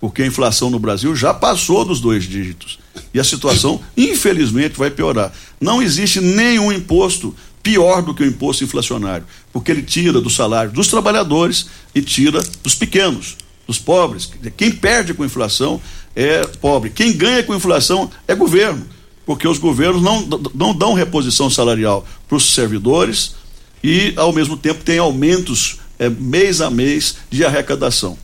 porque 0.01 0.23
a 0.23 0.27
inflação 0.27 0.71
no 0.71 0.79
Brasil 0.79 1.15
já 1.15 1.35
passou 1.35 1.85
dos 1.85 2.01
dois 2.01 2.25
dígitos. 2.25 2.79
E 3.13 3.19
a 3.21 3.25
situação, 3.25 3.81
infelizmente, 3.97 4.79
vai 4.79 4.91
piorar. 4.91 5.33
Não 5.61 5.83
existe 5.83 6.21
nenhum 6.21 6.73
imposto 6.73 7.35
pior 7.63 8.03
do 8.03 8.15
que 8.15 8.23
o 8.23 8.27
imposto 8.27 8.65
inflacionário, 8.65 9.27
porque 9.53 9.71
ele 9.71 9.83
tira 9.83 10.21
do 10.21 10.31
salário 10.31 10.73
dos 10.73 10.89
trabalhadores 10.89 11.67
e 11.95 12.01
tira 12.01 12.41
dos 12.63 12.75
pequenos, 12.75 13.37
dos 13.67 13.79
pobres. 13.79 14.31
Quem 14.57 14.71
perde 14.71 15.13
com 15.13 15.25
inflação 15.25 15.81
é 16.15 16.45
pobre. 16.61 16.91
Quem 16.91 17.13
ganha 17.13 17.43
com 17.43 17.55
inflação 17.55 18.11
é 18.27 18.35
governo, 18.35 18.87
porque 19.31 19.47
os 19.47 19.59
governos 19.59 20.03
não, 20.03 20.27
não 20.53 20.75
dão 20.75 20.93
reposição 20.93 21.49
salarial 21.49 22.05
para 22.27 22.37
os 22.37 22.53
servidores 22.53 23.37
e, 23.81 24.13
ao 24.17 24.33
mesmo 24.33 24.57
tempo, 24.57 24.83
tem 24.83 24.99
aumentos 24.99 25.79
é, 26.01 26.09
mês 26.09 26.61
a 26.61 26.69
mês 26.69 27.15
de 27.31 27.45
arrecadação. 27.45 28.19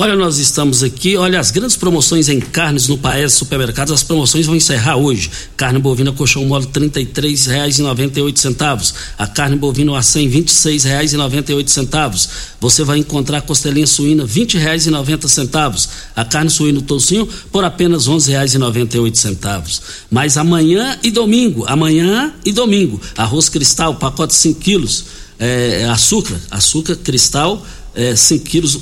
Olha, 0.00 0.14
nós 0.14 0.38
estamos 0.38 0.84
aqui, 0.84 1.16
olha, 1.16 1.40
as 1.40 1.50
grandes 1.50 1.74
promoções 1.74 2.28
em 2.28 2.38
carnes 2.38 2.86
no 2.86 2.96
Paes 2.96 3.32
Supermercados, 3.32 3.92
as 3.92 4.04
promoções 4.04 4.46
vão 4.46 4.54
encerrar 4.54 4.94
hoje. 4.94 5.28
Carne 5.56 5.80
bovina 5.80 6.12
colchão 6.12 6.44
mole 6.44 6.66
R$ 6.66 6.88
33,98. 6.88 8.94
A 9.18 9.26
carne 9.26 9.56
bovina 9.56 9.98
a 9.98 10.02
100 10.02 10.28
R$ 10.28 10.42
26,98. 10.42 12.28
Você 12.60 12.84
vai 12.84 12.98
encontrar 12.98 13.42
costelinha 13.42 13.88
suína 13.88 14.22
R$ 14.22 14.28
20,90. 14.28 15.88
A 16.14 16.24
carne 16.24 16.48
suína 16.48 16.80
toucinho 16.80 17.28
por 17.50 17.64
apenas 17.64 18.06
R$ 18.06 18.14
11,98. 18.14 19.80
Mas 20.08 20.36
amanhã 20.36 20.96
e 21.02 21.10
domingo, 21.10 21.64
amanhã 21.66 22.32
e 22.44 22.52
domingo, 22.52 23.00
arroz 23.16 23.48
cristal, 23.48 23.96
pacote 23.96 24.32
5 24.32 24.60
quilos, 24.60 25.06
é, 25.40 25.88
açúcar, 25.90 26.40
açúcar 26.52 26.94
cristal, 26.94 27.66
é, 27.96 28.14
5 28.14 28.44
quilos 28.44 28.78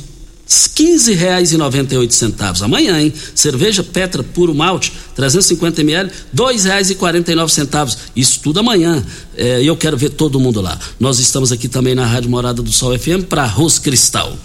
15 0.47 1.13
reais 1.15 1.53
e 1.53 1.57
98 1.57 2.15
centavos. 2.15 2.63
Amanhã, 2.63 3.01
hein? 3.01 3.13
Cerveja 3.35 3.83
Petra 3.83 4.23
Puro 4.23 4.55
Malte, 4.55 4.93
350 5.15 5.81
ml, 5.81 6.11
dois 6.33 6.65
reais 6.65 6.91
e 6.91 6.95
49 6.95 7.53
centavos. 7.53 7.99
Isso 8.15 8.41
tudo 8.41 8.61
amanhã. 8.61 9.05
É, 9.37 9.63
eu 9.63 9.77
quero 9.77 9.97
ver 9.97 10.11
todo 10.11 10.39
mundo 10.39 10.61
lá. 10.61 10.79
Nós 11.01 11.19
estamos 11.19 11.51
aqui 11.51 11.69
também 11.69 11.95
na 11.95 12.07
Rádio 12.07 12.31
Morada 12.31 12.63
do 12.63 12.71
Sol 12.71 12.97
FM 12.97 13.25
para 13.29 13.43
Arroz 13.43 13.79
Cristal. 13.79 14.37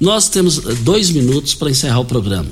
Nós 0.00 0.28
temos 0.28 0.58
eh, 0.58 0.74
dois 0.82 1.10
minutos 1.10 1.54
para 1.54 1.70
encerrar 1.70 2.00
o 2.00 2.04
programa 2.04 2.50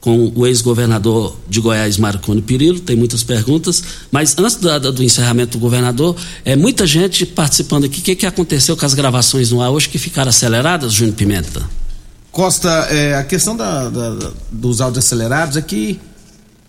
com 0.00 0.32
o 0.34 0.46
ex-governador 0.46 1.36
de 1.48 1.60
Goiás, 1.60 1.98
Marconi 1.98 2.40
Perillo, 2.40 2.78
tem 2.78 2.96
muitas 2.96 3.22
perguntas, 3.22 3.82
mas 4.10 4.36
antes 4.38 4.56
do, 4.56 4.92
do 4.92 5.02
encerramento 5.02 5.58
do 5.58 5.60
governador, 5.60 6.16
é 6.44 6.54
muita 6.54 6.86
gente 6.86 7.26
participando 7.26 7.84
aqui. 7.84 8.00
O 8.00 8.02
que, 8.02 8.14
que 8.14 8.26
aconteceu 8.26 8.76
com 8.76 8.86
as 8.86 8.94
gravações 8.94 9.50
no 9.50 9.60
ar 9.60 9.70
hoje 9.70 9.88
que 9.88 9.98
ficaram 9.98 10.30
aceleradas, 10.30 10.92
Júnior 10.92 11.16
Pimenta? 11.16 11.77
Costa, 12.38 12.68
é, 12.88 13.16
a 13.16 13.24
questão 13.24 13.56
da, 13.56 13.88
da, 13.88 14.30
dos 14.48 14.80
áudios 14.80 15.04
acelerados 15.04 15.56
é 15.56 15.60
que 15.60 16.00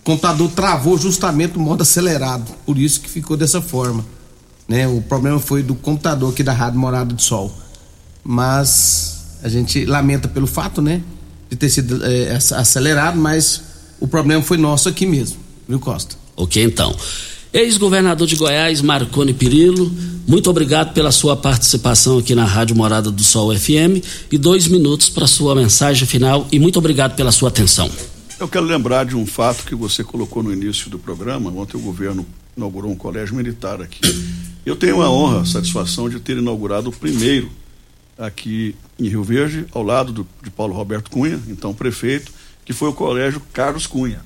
o 0.01 0.03
computador 0.03 0.49
travou 0.49 0.97
justamente 0.97 1.57
o 1.57 1.59
modo 1.59 1.83
acelerado, 1.83 2.51
por 2.65 2.75
isso 2.75 2.99
que 2.99 3.07
ficou 3.07 3.37
dessa 3.37 3.61
forma. 3.61 4.03
Né? 4.67 4.87
O 4.87 4.99
problema 4.99 5.39
foi 5.39 5.61
do 5.61 5.75
computador 5.75 6.33
aqui 6.33 6.41
da 6.41 6.53
Rádio 6.53 6.79
Morada 6.79 7.13
do 7.13 7.21
Sol. 7.21 7.55
Mas 8.23 9.37
a 9.43 9.47
gente 9.47 9.85
lamenta 9.85 10.27
pelo 10.27 10.47
fato, 10.47 10.81
né? 10.81 11.03
De 11.51 11.55
ter 11.55 11.69
sido 11.69 12.03
é, 12.03 12.35
acelerado, 12.55 13.19
mas 13.19 13.61
o 13.99 14.07
problema 14.07 14.41
foi 14.41 14.57
nosso 14.57 14.89
aqui 14.89 15.05
mesmo, 15.05 15.37
viu, 15.67 15.79
Costa? 15.79 16.15
Ok, 16.35 16.63
então. 16.63 16.95
Ex-governador 17.51 18.27
de 18.27 18.35
Goiás, 18.35 18.79
Marconi 18.79 19.33
Pirillo, 19.33 19.91
muito 20.27 20.51
obrigado 20.51 20.93
pela 20.93 21.11
sua 21.11 21.35
participação 21.35 22.19
aqui 22.19 22.35
na 22.35 22.45
Rádio 22.45 22.75
Morada 22.75 23.09
do 23.09 23.23
Sol 23.23 23.55
FM 23.55 24.05
e 24.31 24.37
dois 24.37 24.67
minutos 24.67 25.09
para 25.09 25.25
sua 25.25 25.55
mensagem 25.55 26.07
final 26.07 26.47
e 26.51 26.59
muito 26.59 26.77
obrigado 26.77 27.15
pela 27.15 27.31
sua 27.31 27.49
atenção. 27.49 27.89
Eu 28.39 28.47
quero 28.47 28.65
lembrar 28.65 29.03
de 29.03 29.15
um 29.15 29.25
fato 29.25 29.65
que 29.65 29.73
você 29.73 30.03
colocou 30.03 30.43
no 30.43 30.53
início 30.53 30.91
do 30.91 30.99
programa. 30.99 31.49
Ontem 31.49 31.75
o 31.75 31.79
governo 31.79 32.23
inaugurou 32.55 32.91
um 32.91 32.95
colégio 32.95 33.35
militar 33.35 33.81
aqui. 33.81 33.99
Eu 34.63 34.75
tenho 34.75 35.01
a 35.01 35.09
honra, 35.09 35.41
a 35.41 35.45
satisfação 35.45 36.07
de 36.07 36.19
ter 36.19 36.37
inaugurado 36.37 36.89
o 36.89 36.93
primeiro 36.93 37.49
aqui 38.15 38.75
em 38.99 39.07
Rio 39.07 39.23
Verde, 39.23 39.65
ao 39.71 39.81
lado 39.81 40.13
do, 40.13 40.27
de 40.43 40.51
Paulo 40.51 40.75
Roberto 40.75 41.09
Cunha, 41.09 41.39
então 41.47 41.73
prefeito, 41.73 42.31
que 42.63 42.73
foi 42.73 42.89
o 42.89 42.93
colégio 42.93 43.41
Carlos 43.51 43.87
Cunha. 43.87 44.21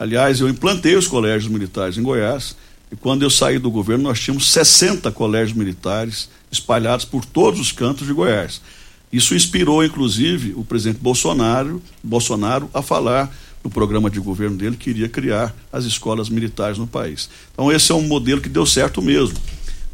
Aliás, 0.00 0.40
eu 0.40 0.48
implantei 0.48 0.96
os 0.96 1.06
colégios 1.06 1.52
militares 1.52 1.98
em 1.98 2.02
Goiás 2.02 2.56
e 2.90 2.96
quando 2.96 3.22
eu 3.22 3.28
saí 3.28 3.58
do 3.58 3.70
governo 3.70 4.04
nós 4.04 4.18
tínhamos 4.18 4.50
60 4.50 5.12
colégios 5.12 5.54
militares 5.54 6.30
espalhados 6.50 7.04
por 7.04 7.22
todos 7.22 7.60
os 7.60 7.70
cantos 7.70 8.06
de 8.06 8.14
Goiás. 8.14 8.62
Isso 9.12 9.34
inspirou, 9.34 9.84
inclusive, 9.84 10.54
o 10.56 10.64
presidente 10.64 11.00
Bolsonaro, 11.02 11.82
Bolsonaro 12.02 12.70
a 12.72 12.80
falar 12.80 13.30
no 13.62 13.68
programa 13.68 14.08
de 14.08 14.18
governo 14.18 14.56
dele 14.56 14.78
que 14.78 14.88
iria 14.88 15.06
criar 15.06 15.54
as 15.70 15.84
escolas 15.84 16.30
militares 16.30 16.78
no 16.78 16.86
país. 16.86 17.28
Então 17.52 17.70
esse 17.70 17.92
é 17.92 17.94
um 17.94 18.00
modelo 18.00 18.40
que 18.40 18.48
deu 18.48 18.64
certo 18.64 19.02
mesmo. 19.02 19.36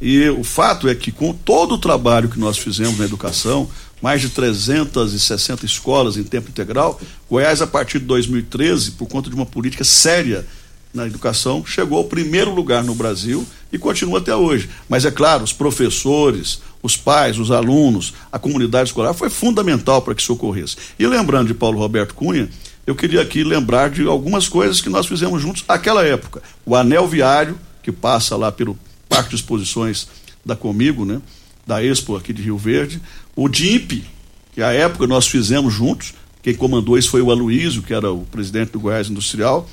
E 0.01 0.29
o 0.29 0.45
fato 0.45 0.89
é 0.89 0.95
que 0.95 1.11
com 1.11 1.33
todo 1.33 1.75
o 1.75 1.79
trabalho 1.79 2.29
que 2.29 2.39
nós 2.39 2.57
fizemos 2.57 2.97
na 2.97 3.07
educação, 3.07 3.69
mais 4.01 4.21
de 4.21 4.29
360 4.29 5.65
escolas 5.65 6.17
em 6.17 6.23
tempo 6.23 6.51
integral, 6.51 7.01
Goiás, 7.29 7.63
a 7.63 7.67
partir 7.67 7.99
de 7.99 8.05
2013, 8.07 8.93
por 8.93 9.09
conta 9.09 9.31
de 9.31 9.37
uma 9.37 9.47
política 9.47 9.85
séria 9.85 10.47
na 10.93 11.07
educação, 11.07 11.65
chegou 11.65 11.99
ao 11.99 12.05
primeiro 12.05 12.53
lugar 12.53 12.83
no 12.83 12.95
Brasil 12.95 13.47
e 13.73 13.79
continua 13.79 14.19
até 14.19 14.35
hoje. 14.35 14.69
Mas 14.89 15.05
é 15.05 15.11
claro, 15.11 15.45
os 15.45 15.53
professores, 15.53 16.61
os 16.83 16.97
pais, 16.97 17.39
os 17.39 17.51
alunos, 17.51 18.15
a 18.33 18.39
comunidade 18.39 18.89
escolar 18.89 19.13
foi 19.13 19.29
fundamental 19.29 20.01
para 20.03 20.15
que 20.15 20.23
isso 20.23 20.33
ocorresse. 20.33 20.77
E 20.99 21.07
lembrando 21.07 21.49
de 21.49 21.55
Paulo 21.55 21.79
Roberto 21.79 22.15
Cunha, 22.15 22.49
eu 22.87 22.95
queria 22.95 23.21
aqui 23.21 23.45
lembrar 23.45 23.91
de 23.91 24.07
algumas 24.07 24.49
coisas 24.49 24.81
que 24.81 24.89
nós 24.89 25.07
fizemos 25.07 25.43
juntos 25.43 25.65
naquela 25.69 26.05
época. 26.05 26.43
O 26.65 26.75
anel 26.75 27.07
viário, 27.07 27.59
que 27.83 27.93
passa 27.93 28.37
lá 28.37 28.51
pelo 28.51 28.79
Parque 29.09 29.31
de 29.31 29.37
Exposições 29.37 30.09
da 30.45 30.57
Comigo, 30.57 31.05
né? 31.05 31.21
Da 31.67 31.83
Expo 31.83 32.17
aqui 32.17 32.33
de 32.33 32.43
Rio 32.43 32.57
Verde. 32.57 33.03
O 33.37 33.49
DIMP, 33.49 34.03
que 34.53 34.63
à 34.63 34.73
época 34.73 35.07
nós 35.07 35.29
fizemos 35.29 35.73
juntos, 35.73 36.15
quem 36.43 36.55
comandou 36.55 36.97
isso 36.97 37.11
foi 37.11 37.21
o 37.21 37.31
Aloísio, 37.31 37.83
que 37.83 37.93
era 37.93 38.11
o 38.11 38.25
presidente 38.25 38.73
do 38.73 38.81
Goiás 38.81 39.11
Industrial, 39.11 39.69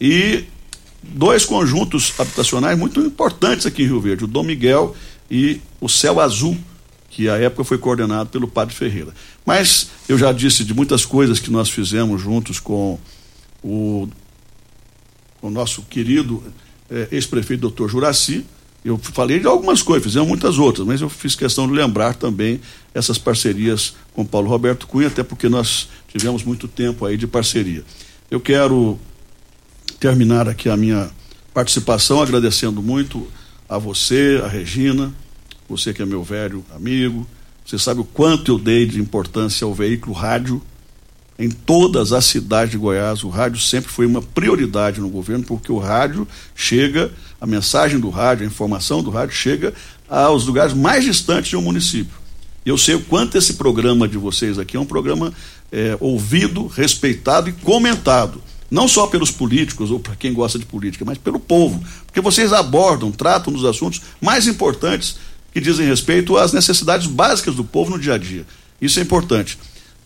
e 0.00 0.44
dois 1.02 1.44
conjuntos 1.44 2.14
habitacionais 2.18 2.78
muito 2.78 3.00
importantes 3.00 3.66
aqui 3.66 3.82
em 3.82 3.86
Rio 3.86 4.00
Verde, 4.00 4.24
o 4.24 4.28
Dom 4.28 4.44
Miguel 4.44 4.94
e 5.30 5.60
o 5.80 5.88
Céu 5.88 6.20
Azul, 6.20 6.56
que 7.10 7.28
à 7.28 7.36
época 7.36 7.64
foi 7.64 7.78
coordenado 7.78 8.30
pelo 8.30 8.46
Padre 8.46 8.74
Ferreira. 8.74 9.12
Mas 9.44 9.90
eu 10.08 10.16
já 10.16 10.30
disse 10.32 10.64
de 10.64 10.74
muitas 10.74 11.04
coisas 11.04 11.40
que 11.40 11.50
nós 11.50 11.68
fizemos 11.68 12.20
juntos 12.20 12.60
com 12.60 12.98
o, 13.62 14.08
o 15.42 15.50
nosso 15.50 15.82
querido 15.82 16.42
eh, 16.90 17.08
ex-prefeito 17.10 17.62
doutor 17.62 17.88
Juraci. 17.88 18.44
Eu 18.84 18.96
falei 18.96 19.40
de 19.40 19.46
algumas 19.46 19.82
coisas, 19.82 20.04
fizemos 20.04 20.28
muitas 20.28 20.58
outras, 20.58 20.86
mas 20.86 21.00
eu 21.00 21.08
fiz 21.08 21.34
questão 21.34 21.66
de 21.66 21.74
lembrar 21.74 22.14
também 22.14 22.60
essas 22.94 23.18
parcerias 23.18 23.94
com 24.12 24.24
Paulo 24.24 24.48
Roberto 24.48 24.86
Cunha, 24.86 25.08
até 25.08 25.22
porque 25.22 25.48
nós 25.48 25.88
tivemos 26.06 26.44
muito 26.44 26.68
tempo 26.68 27.04
aí 27.04 27.16
de 27.16 27.26
parceria. 27.26 27.84
Eu 28.30 28.40
quero 28.40 28.98
terminar 29.98 30.48
aqui 30.48 30.68
a 30.68 30.76
minha 30.76 31.10
participação 31.52 32.22
agradecendo 32.22 32.80
muito 32.80 33.26
a 33.68 33.78
você, 33.78 34.40
a 34.44 34.48
Regina, 34.48 35.12
você 35.68 35.92
que 35.92 36.00
é 36.00 36.06
meu 36.06 36.22
velho 36.22 36.64
amigo, 36.74 37.26
você 37.64 37.78
sabe 37.78 38.00
o 38.00 38.04
quanto 38.04 38.52
eu 38.52 38.58
dei 38.58 38.86
de 38.86 38.98
importância 38.98 39.64
ao 39.66 39.74
veículo 39.74 40.14
rádio. 40.14 40.62
Em 41.38 41.50
todas 41.50 42.12
as 42.12 42.24
cidades 42.24 42.72
de 42.72 42.78
Goiás, 42.78 43.22
o 43.22 43.28
rádio 43.28 43.60
sempre 43.60 43.90
foi 43.90 44.06
uma 44.06 44.22
prioridade 44.22 45.00
no 45.00 45.08
governo, 45.08 45.44
porque 45.44 45.70
o 45.70 45.78
rádio 45.78 46.26
chega, 46.54 47.12
a 47.40 47.46
mensagem 47.46 47.98
do 47.98 48.10
rádio, 48.10 48.44
a 48.44 48.46
informação 48.46 49.02
do 49.02 49.10
rádio 49.10 49.34
chega 49.34 49.74
aos 50.08 50.46
lugares 50.46 50.74
mais 50.74 51.04
distantes 51.04 51.50
de 51.50 51.56
um 51.56 51.62
município. 51.62 52.16
E 52.64 52.68
eu 52.68 52.76
sei 52.76 52.94
o 52.94 53.00
quanto 53.00 53.38
esse 53.38 53.54
programa 53.54 54.08
de 54.08 54.18
vocês 54.18 54.58
aqui 54.58 54.76
é 54.76 54.80
um 54.80 54.86
programa 54.86 55.32
é, 55.70 55.96
ouvido, 56.00 56.66
respeitado 56.66 57.48
e 57.48 57.52
comentado 57.52 58.42
não 58.70 58.86
só 58.86 59.06
pelos 59.06 59.30
políticos 59.30 59.90
ou 59.90 59.98
para 59.98 60.14
quem 60.14 60.32
gosta 60.32 60.58
de 60.58 60.66
política, 60.66 61.04
mas 61.04 61.18
pelo 61.18 61.40
povo, 61.40 61.82
porque 62.04 62.20
vocês 62.20 62.52
abordam, 62.52 63.10
tratam 63.10 63.52
dos 63.52 63.64
assuntos 63.64 64.02
mais 64.20 64.46
importantes 64.46 65.16
que 65.52 65.60
dizem 65.60 65.86
respeito 65.86 66.36
às 66.36 66.52
necessidades 66.52 67.06
básicas 67.06 67.54
do 67.54 67.64
povo 67.64 67.90
no 67.90 67.98
dia 67.98 68.14
a 68.14 68.18
dia. 68.18 68.46
Isso 68.80 68.98
é 68.98 69.02
importante. 69.02 69.58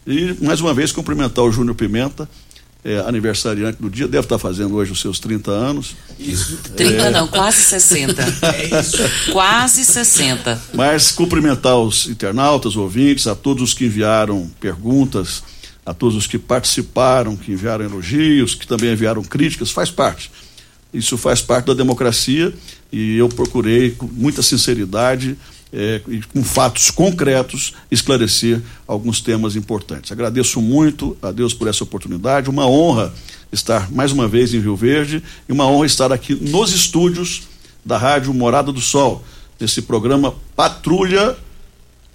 E, 0.06 0.34
mais 0.40 0.60
uma 0.60 0.72
vez, 0.72 0.92
cumprimentar 0.92 1.44
o 1.44 1.52
Júnior 1.52 1.74
Pimenta, 1.74 2.28
é, 2.84 2.98
aniversariante 3.00 3.80
do 3.80 3.88
dia, 3.88 4.08
deve 4.08 4.24
estar 4.24 4.38
fazendo 4.38 4.74
hoje 4.74 4.92
os 4.92 5.00
seus 5.00 5.20
30 5.20 5.50
anos. 5.50 5.94
Isso. 6.18 6.58
30 6.76 6.94
é... 6.94 7.10
não, 7.10 7.28
quase 7.28 7.58
60. 7.58 8.22
É 8.42 8.80
isso. 8.80 8.98
Quase 9.32 9.84
60. 9.84 10.60
Mas 10.74 11.12
cumprimentar 11.12 11.76
os 11.76 12.06
internautas, 12.06 12.76
ouvintes, 12.76 13.26
a 13.26 13.34
todos 13.34 13.62
os 13.62 13.74
que 13.74 13.86
enviaram 13.86 14.50
perguntas, 14.60 15.42
a 15.86 15.94
todos 15.94 16.16
os 16.16 16.26
que 16.26 16.38
participaram, 16.38 17.36
que 17.36 17.52
enviaram 17.52 17.84
elogios, 17.84 18.54
que 18.54 18.66
também 18.66 18.92
enviaram 18.92 19.22
críticas, 19.22 19.70
faz 19.70 19.90
parte. 19.90 20.30
Isso 20.92 21.16
faz 21.16 21.40
parte 21.40 21.66
da 21.66 21.74
democracia 21.74 22.52
e 22.92 23.16
eu 23.16 23.28
procurei, 23.28 23.92
com 23.92 24.06
muita 24.06 24.42
sinceridade 24.42 25.36
é, 25.72 26.00
com 26.32 26.44
fatos 26.44 26.90
concretos, 26.90 27.72
esclarecer 27.90 28.60
alguns 28.86 29.20
temas 29.20 29.56
importantes. 29.56 30.12
Agradeço 30.12 30.60
muito 30.60 31.16
a 31.22 31.32
Deus 31.32 31.54
por 31.54 31.68
essa 31.68 31.82
oportunidade, 31.82 32.50
uma 32.50 32.66
honra 32.66 33.12
estar 33.50 33.90
mais 33.90 34.12
uma 34.12 34.28
vez 34.28 34.54
em 34.54 34.60
Rio 34.60 34.76
Verde 34.76 35.22
e 35.48 35.52
uma 35.52 35.66
honra 35.66 35.86
estar 35.86 36.12
aqui 36.12 36.34
nos 36.34 36.72
estúdios 36.72 37.42
da 37.84 37.98
Rádio 37.98 38.32
Morada 38.32 38.72
do 38.72 38.80
Sol, 38.80 39.24
nesse 39.58 39.82
programa 39.82 40.34
Patrulha 40.54 41.36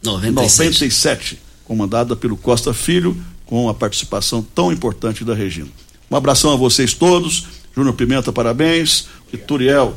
97, 0.04 0.34
97 0.34 1.48
comandada 1.68 2.16
pelo 2.16 2.38
Costa 2.38 2.74
Filho, 2.74 3.18
com 3.46 3.68
a 3.68 3.74
participação 3.74 4.42
tão 4.42 4.72
importante 4.72 5.26
da 5.26 5.36
Regina. 5.36 5.68
Um 6.10 6.16
abração 6.16 6.54
a 6.54 6.56
vocês 6.56 6.94
todos. 6.94 7.46
Júnior 7.76 7.94
Pimenta, 7.94 8.32
parabéns. 8.32 9.08
E 9.32 9.38
Turiel, 9.38 9.94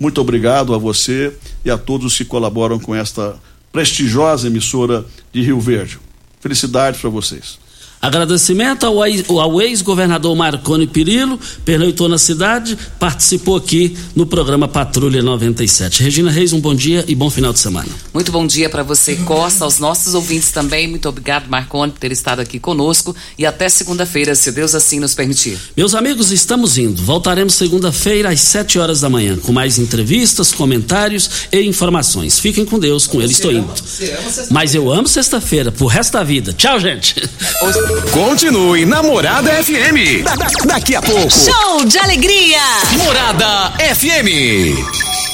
muito 0.00 0.18
obrigado 0.18 0.74
a 0.74 0.78
você 0.78 1.36
e 1.62 1.70
a 1.70 1.76
todos 1.76 2.16
que 2.16 2.24
colaboram 2.24 2.80
com 2.80 2.94
esta 2.94 3.38
prestigiosa 3.70 4.46
emissora 4.46 5.04
de 5.30 5.42
Rio 5.42 5.60
Verde. 5.60 6.00
Felicidades 6.40 7.00
para 7.00 7.10
vocês. 7.10 7.58
Agradecimento 8.02 8.86
ao 8.86 9.60
ex-governador 9.60 10.34
Marconi 10.34 10.86
Pirillo, 10.86 11.38
pernoitou 11.66 12.08
na 12.08 12.16
cidade, 12.16 12.78
participou 12.98 13.56
aqui 13.56 13.94
no 14.16 14.24
programa 14.26 14.66
Patrulha 14.66 15.22
97. 15.22 16.02
Regina 16.02 16.30
Reis, 16.30 16.54
um 16.54 16.60
bom 16.60 16.74
dia 16.74 17.04
e 17.06 17.14
bom 17.14 17.28
final 17.28 17.52
de 17.52 17.58
semana. 17.58 17.88
Muito 18.14 18.32
bom 18.32 18.46
dia 18.46 18.70
para 18.70 18.82
você, 18.82 19.16
Costa, 19.16 19.64
aos 19.64 19.78
nossos 19.78 20.14
ouvintes 20.14 20.50
também. 20.50 20.88
Muito 20.88 21.08
obrigado, 21.08 21.46
Marconi, 21.48 21.92
por 21.92 21.98
ter 21.98 22.10
estado 22.10 22.40
aqui 22.40 22.58
conosco 22.58 23.14
e 23.38 23.44
até 23.44 23.68
segunda-feira, 23.68 24.34
se 24.34 24.50
Deus 24.50 24.74
assim 24.74 24.98
nos 24.98 25.14
permitir. 25.14 25.58
Meus 25.76 25.94
amigos, 25.94 26.30
estamos 26.30 26.78
indo. 26.78 27.02
Voltaremos 27.02 27.52
segunda-feira 27.52 28.30
às 28.30 28.40
7 28.40 28.78
horas 28.78 29.00
da 29.02 29.10
manhã 29.10 29.36
com 29.36 29.52
mais 29.52 29.78
entrevistas, 29.78 30.52
comentários 30.52 31.30
e 31.52 31.60
informações. 31.62 32.38
Fiquem 32.38 32.64
com 32.64 32.78
Deus, 32.78 33.06
com 33.06 33.20
ele 33.20 33.32
estou 33.32 33.52
indo. 33.52 33.70
Mas 34.50 34.74
eu 34.74 34.90
amo 34.90 35.06
sexta-feira, 35.06 35.70
pro 35.70 35.86
resto 35.86 36.14
da 36.14 36.24
vida. 36.24 36.52
Tchau, 36.54 36.80
gente. 36.80 37.16
Continue 38.12 38.84
na 38.86 39.02
Morada 39.02 39.50
FM. 39.62 40.22
Da, 40.22 40.34
da, 40.36 40.46
daqui 40.64 40.94
a 40.94 41.00
pouco. 41.02 41.28
Show 41.30 41.84
de 41.84 41.98
alegria. 41.98 42.60
Morada 42.96 43.72
FM. 43.78 45.29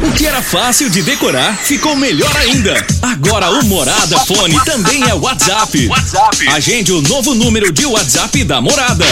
O 0.00 0.12
que 0.12 0.26
era 0.26 0.40
fácil 0.40 0.88
de 0.88 1.02
decorar 1.02 1.56
ficou 1.56 1.96
melhor 1.96 2.30
ainda. 2.36 2.72
Agora 3.02 3.50
o 3.50 3.64
Morada 3.64 4.16
Fone 4.20 4.54
também 4.64 5.02
é 5.02 5.12
WhatsApp. 5.14 5.88
WhatsApp. 5.88 6.48
Agende 6.50 6.92
o 6.92 7.02
novo 7.02 7.34
número 7.34 7.72
de 7.72 7.84
WhatsApp 7.84 8.44
da 8.44 8.60
Morada. 8.60 9.04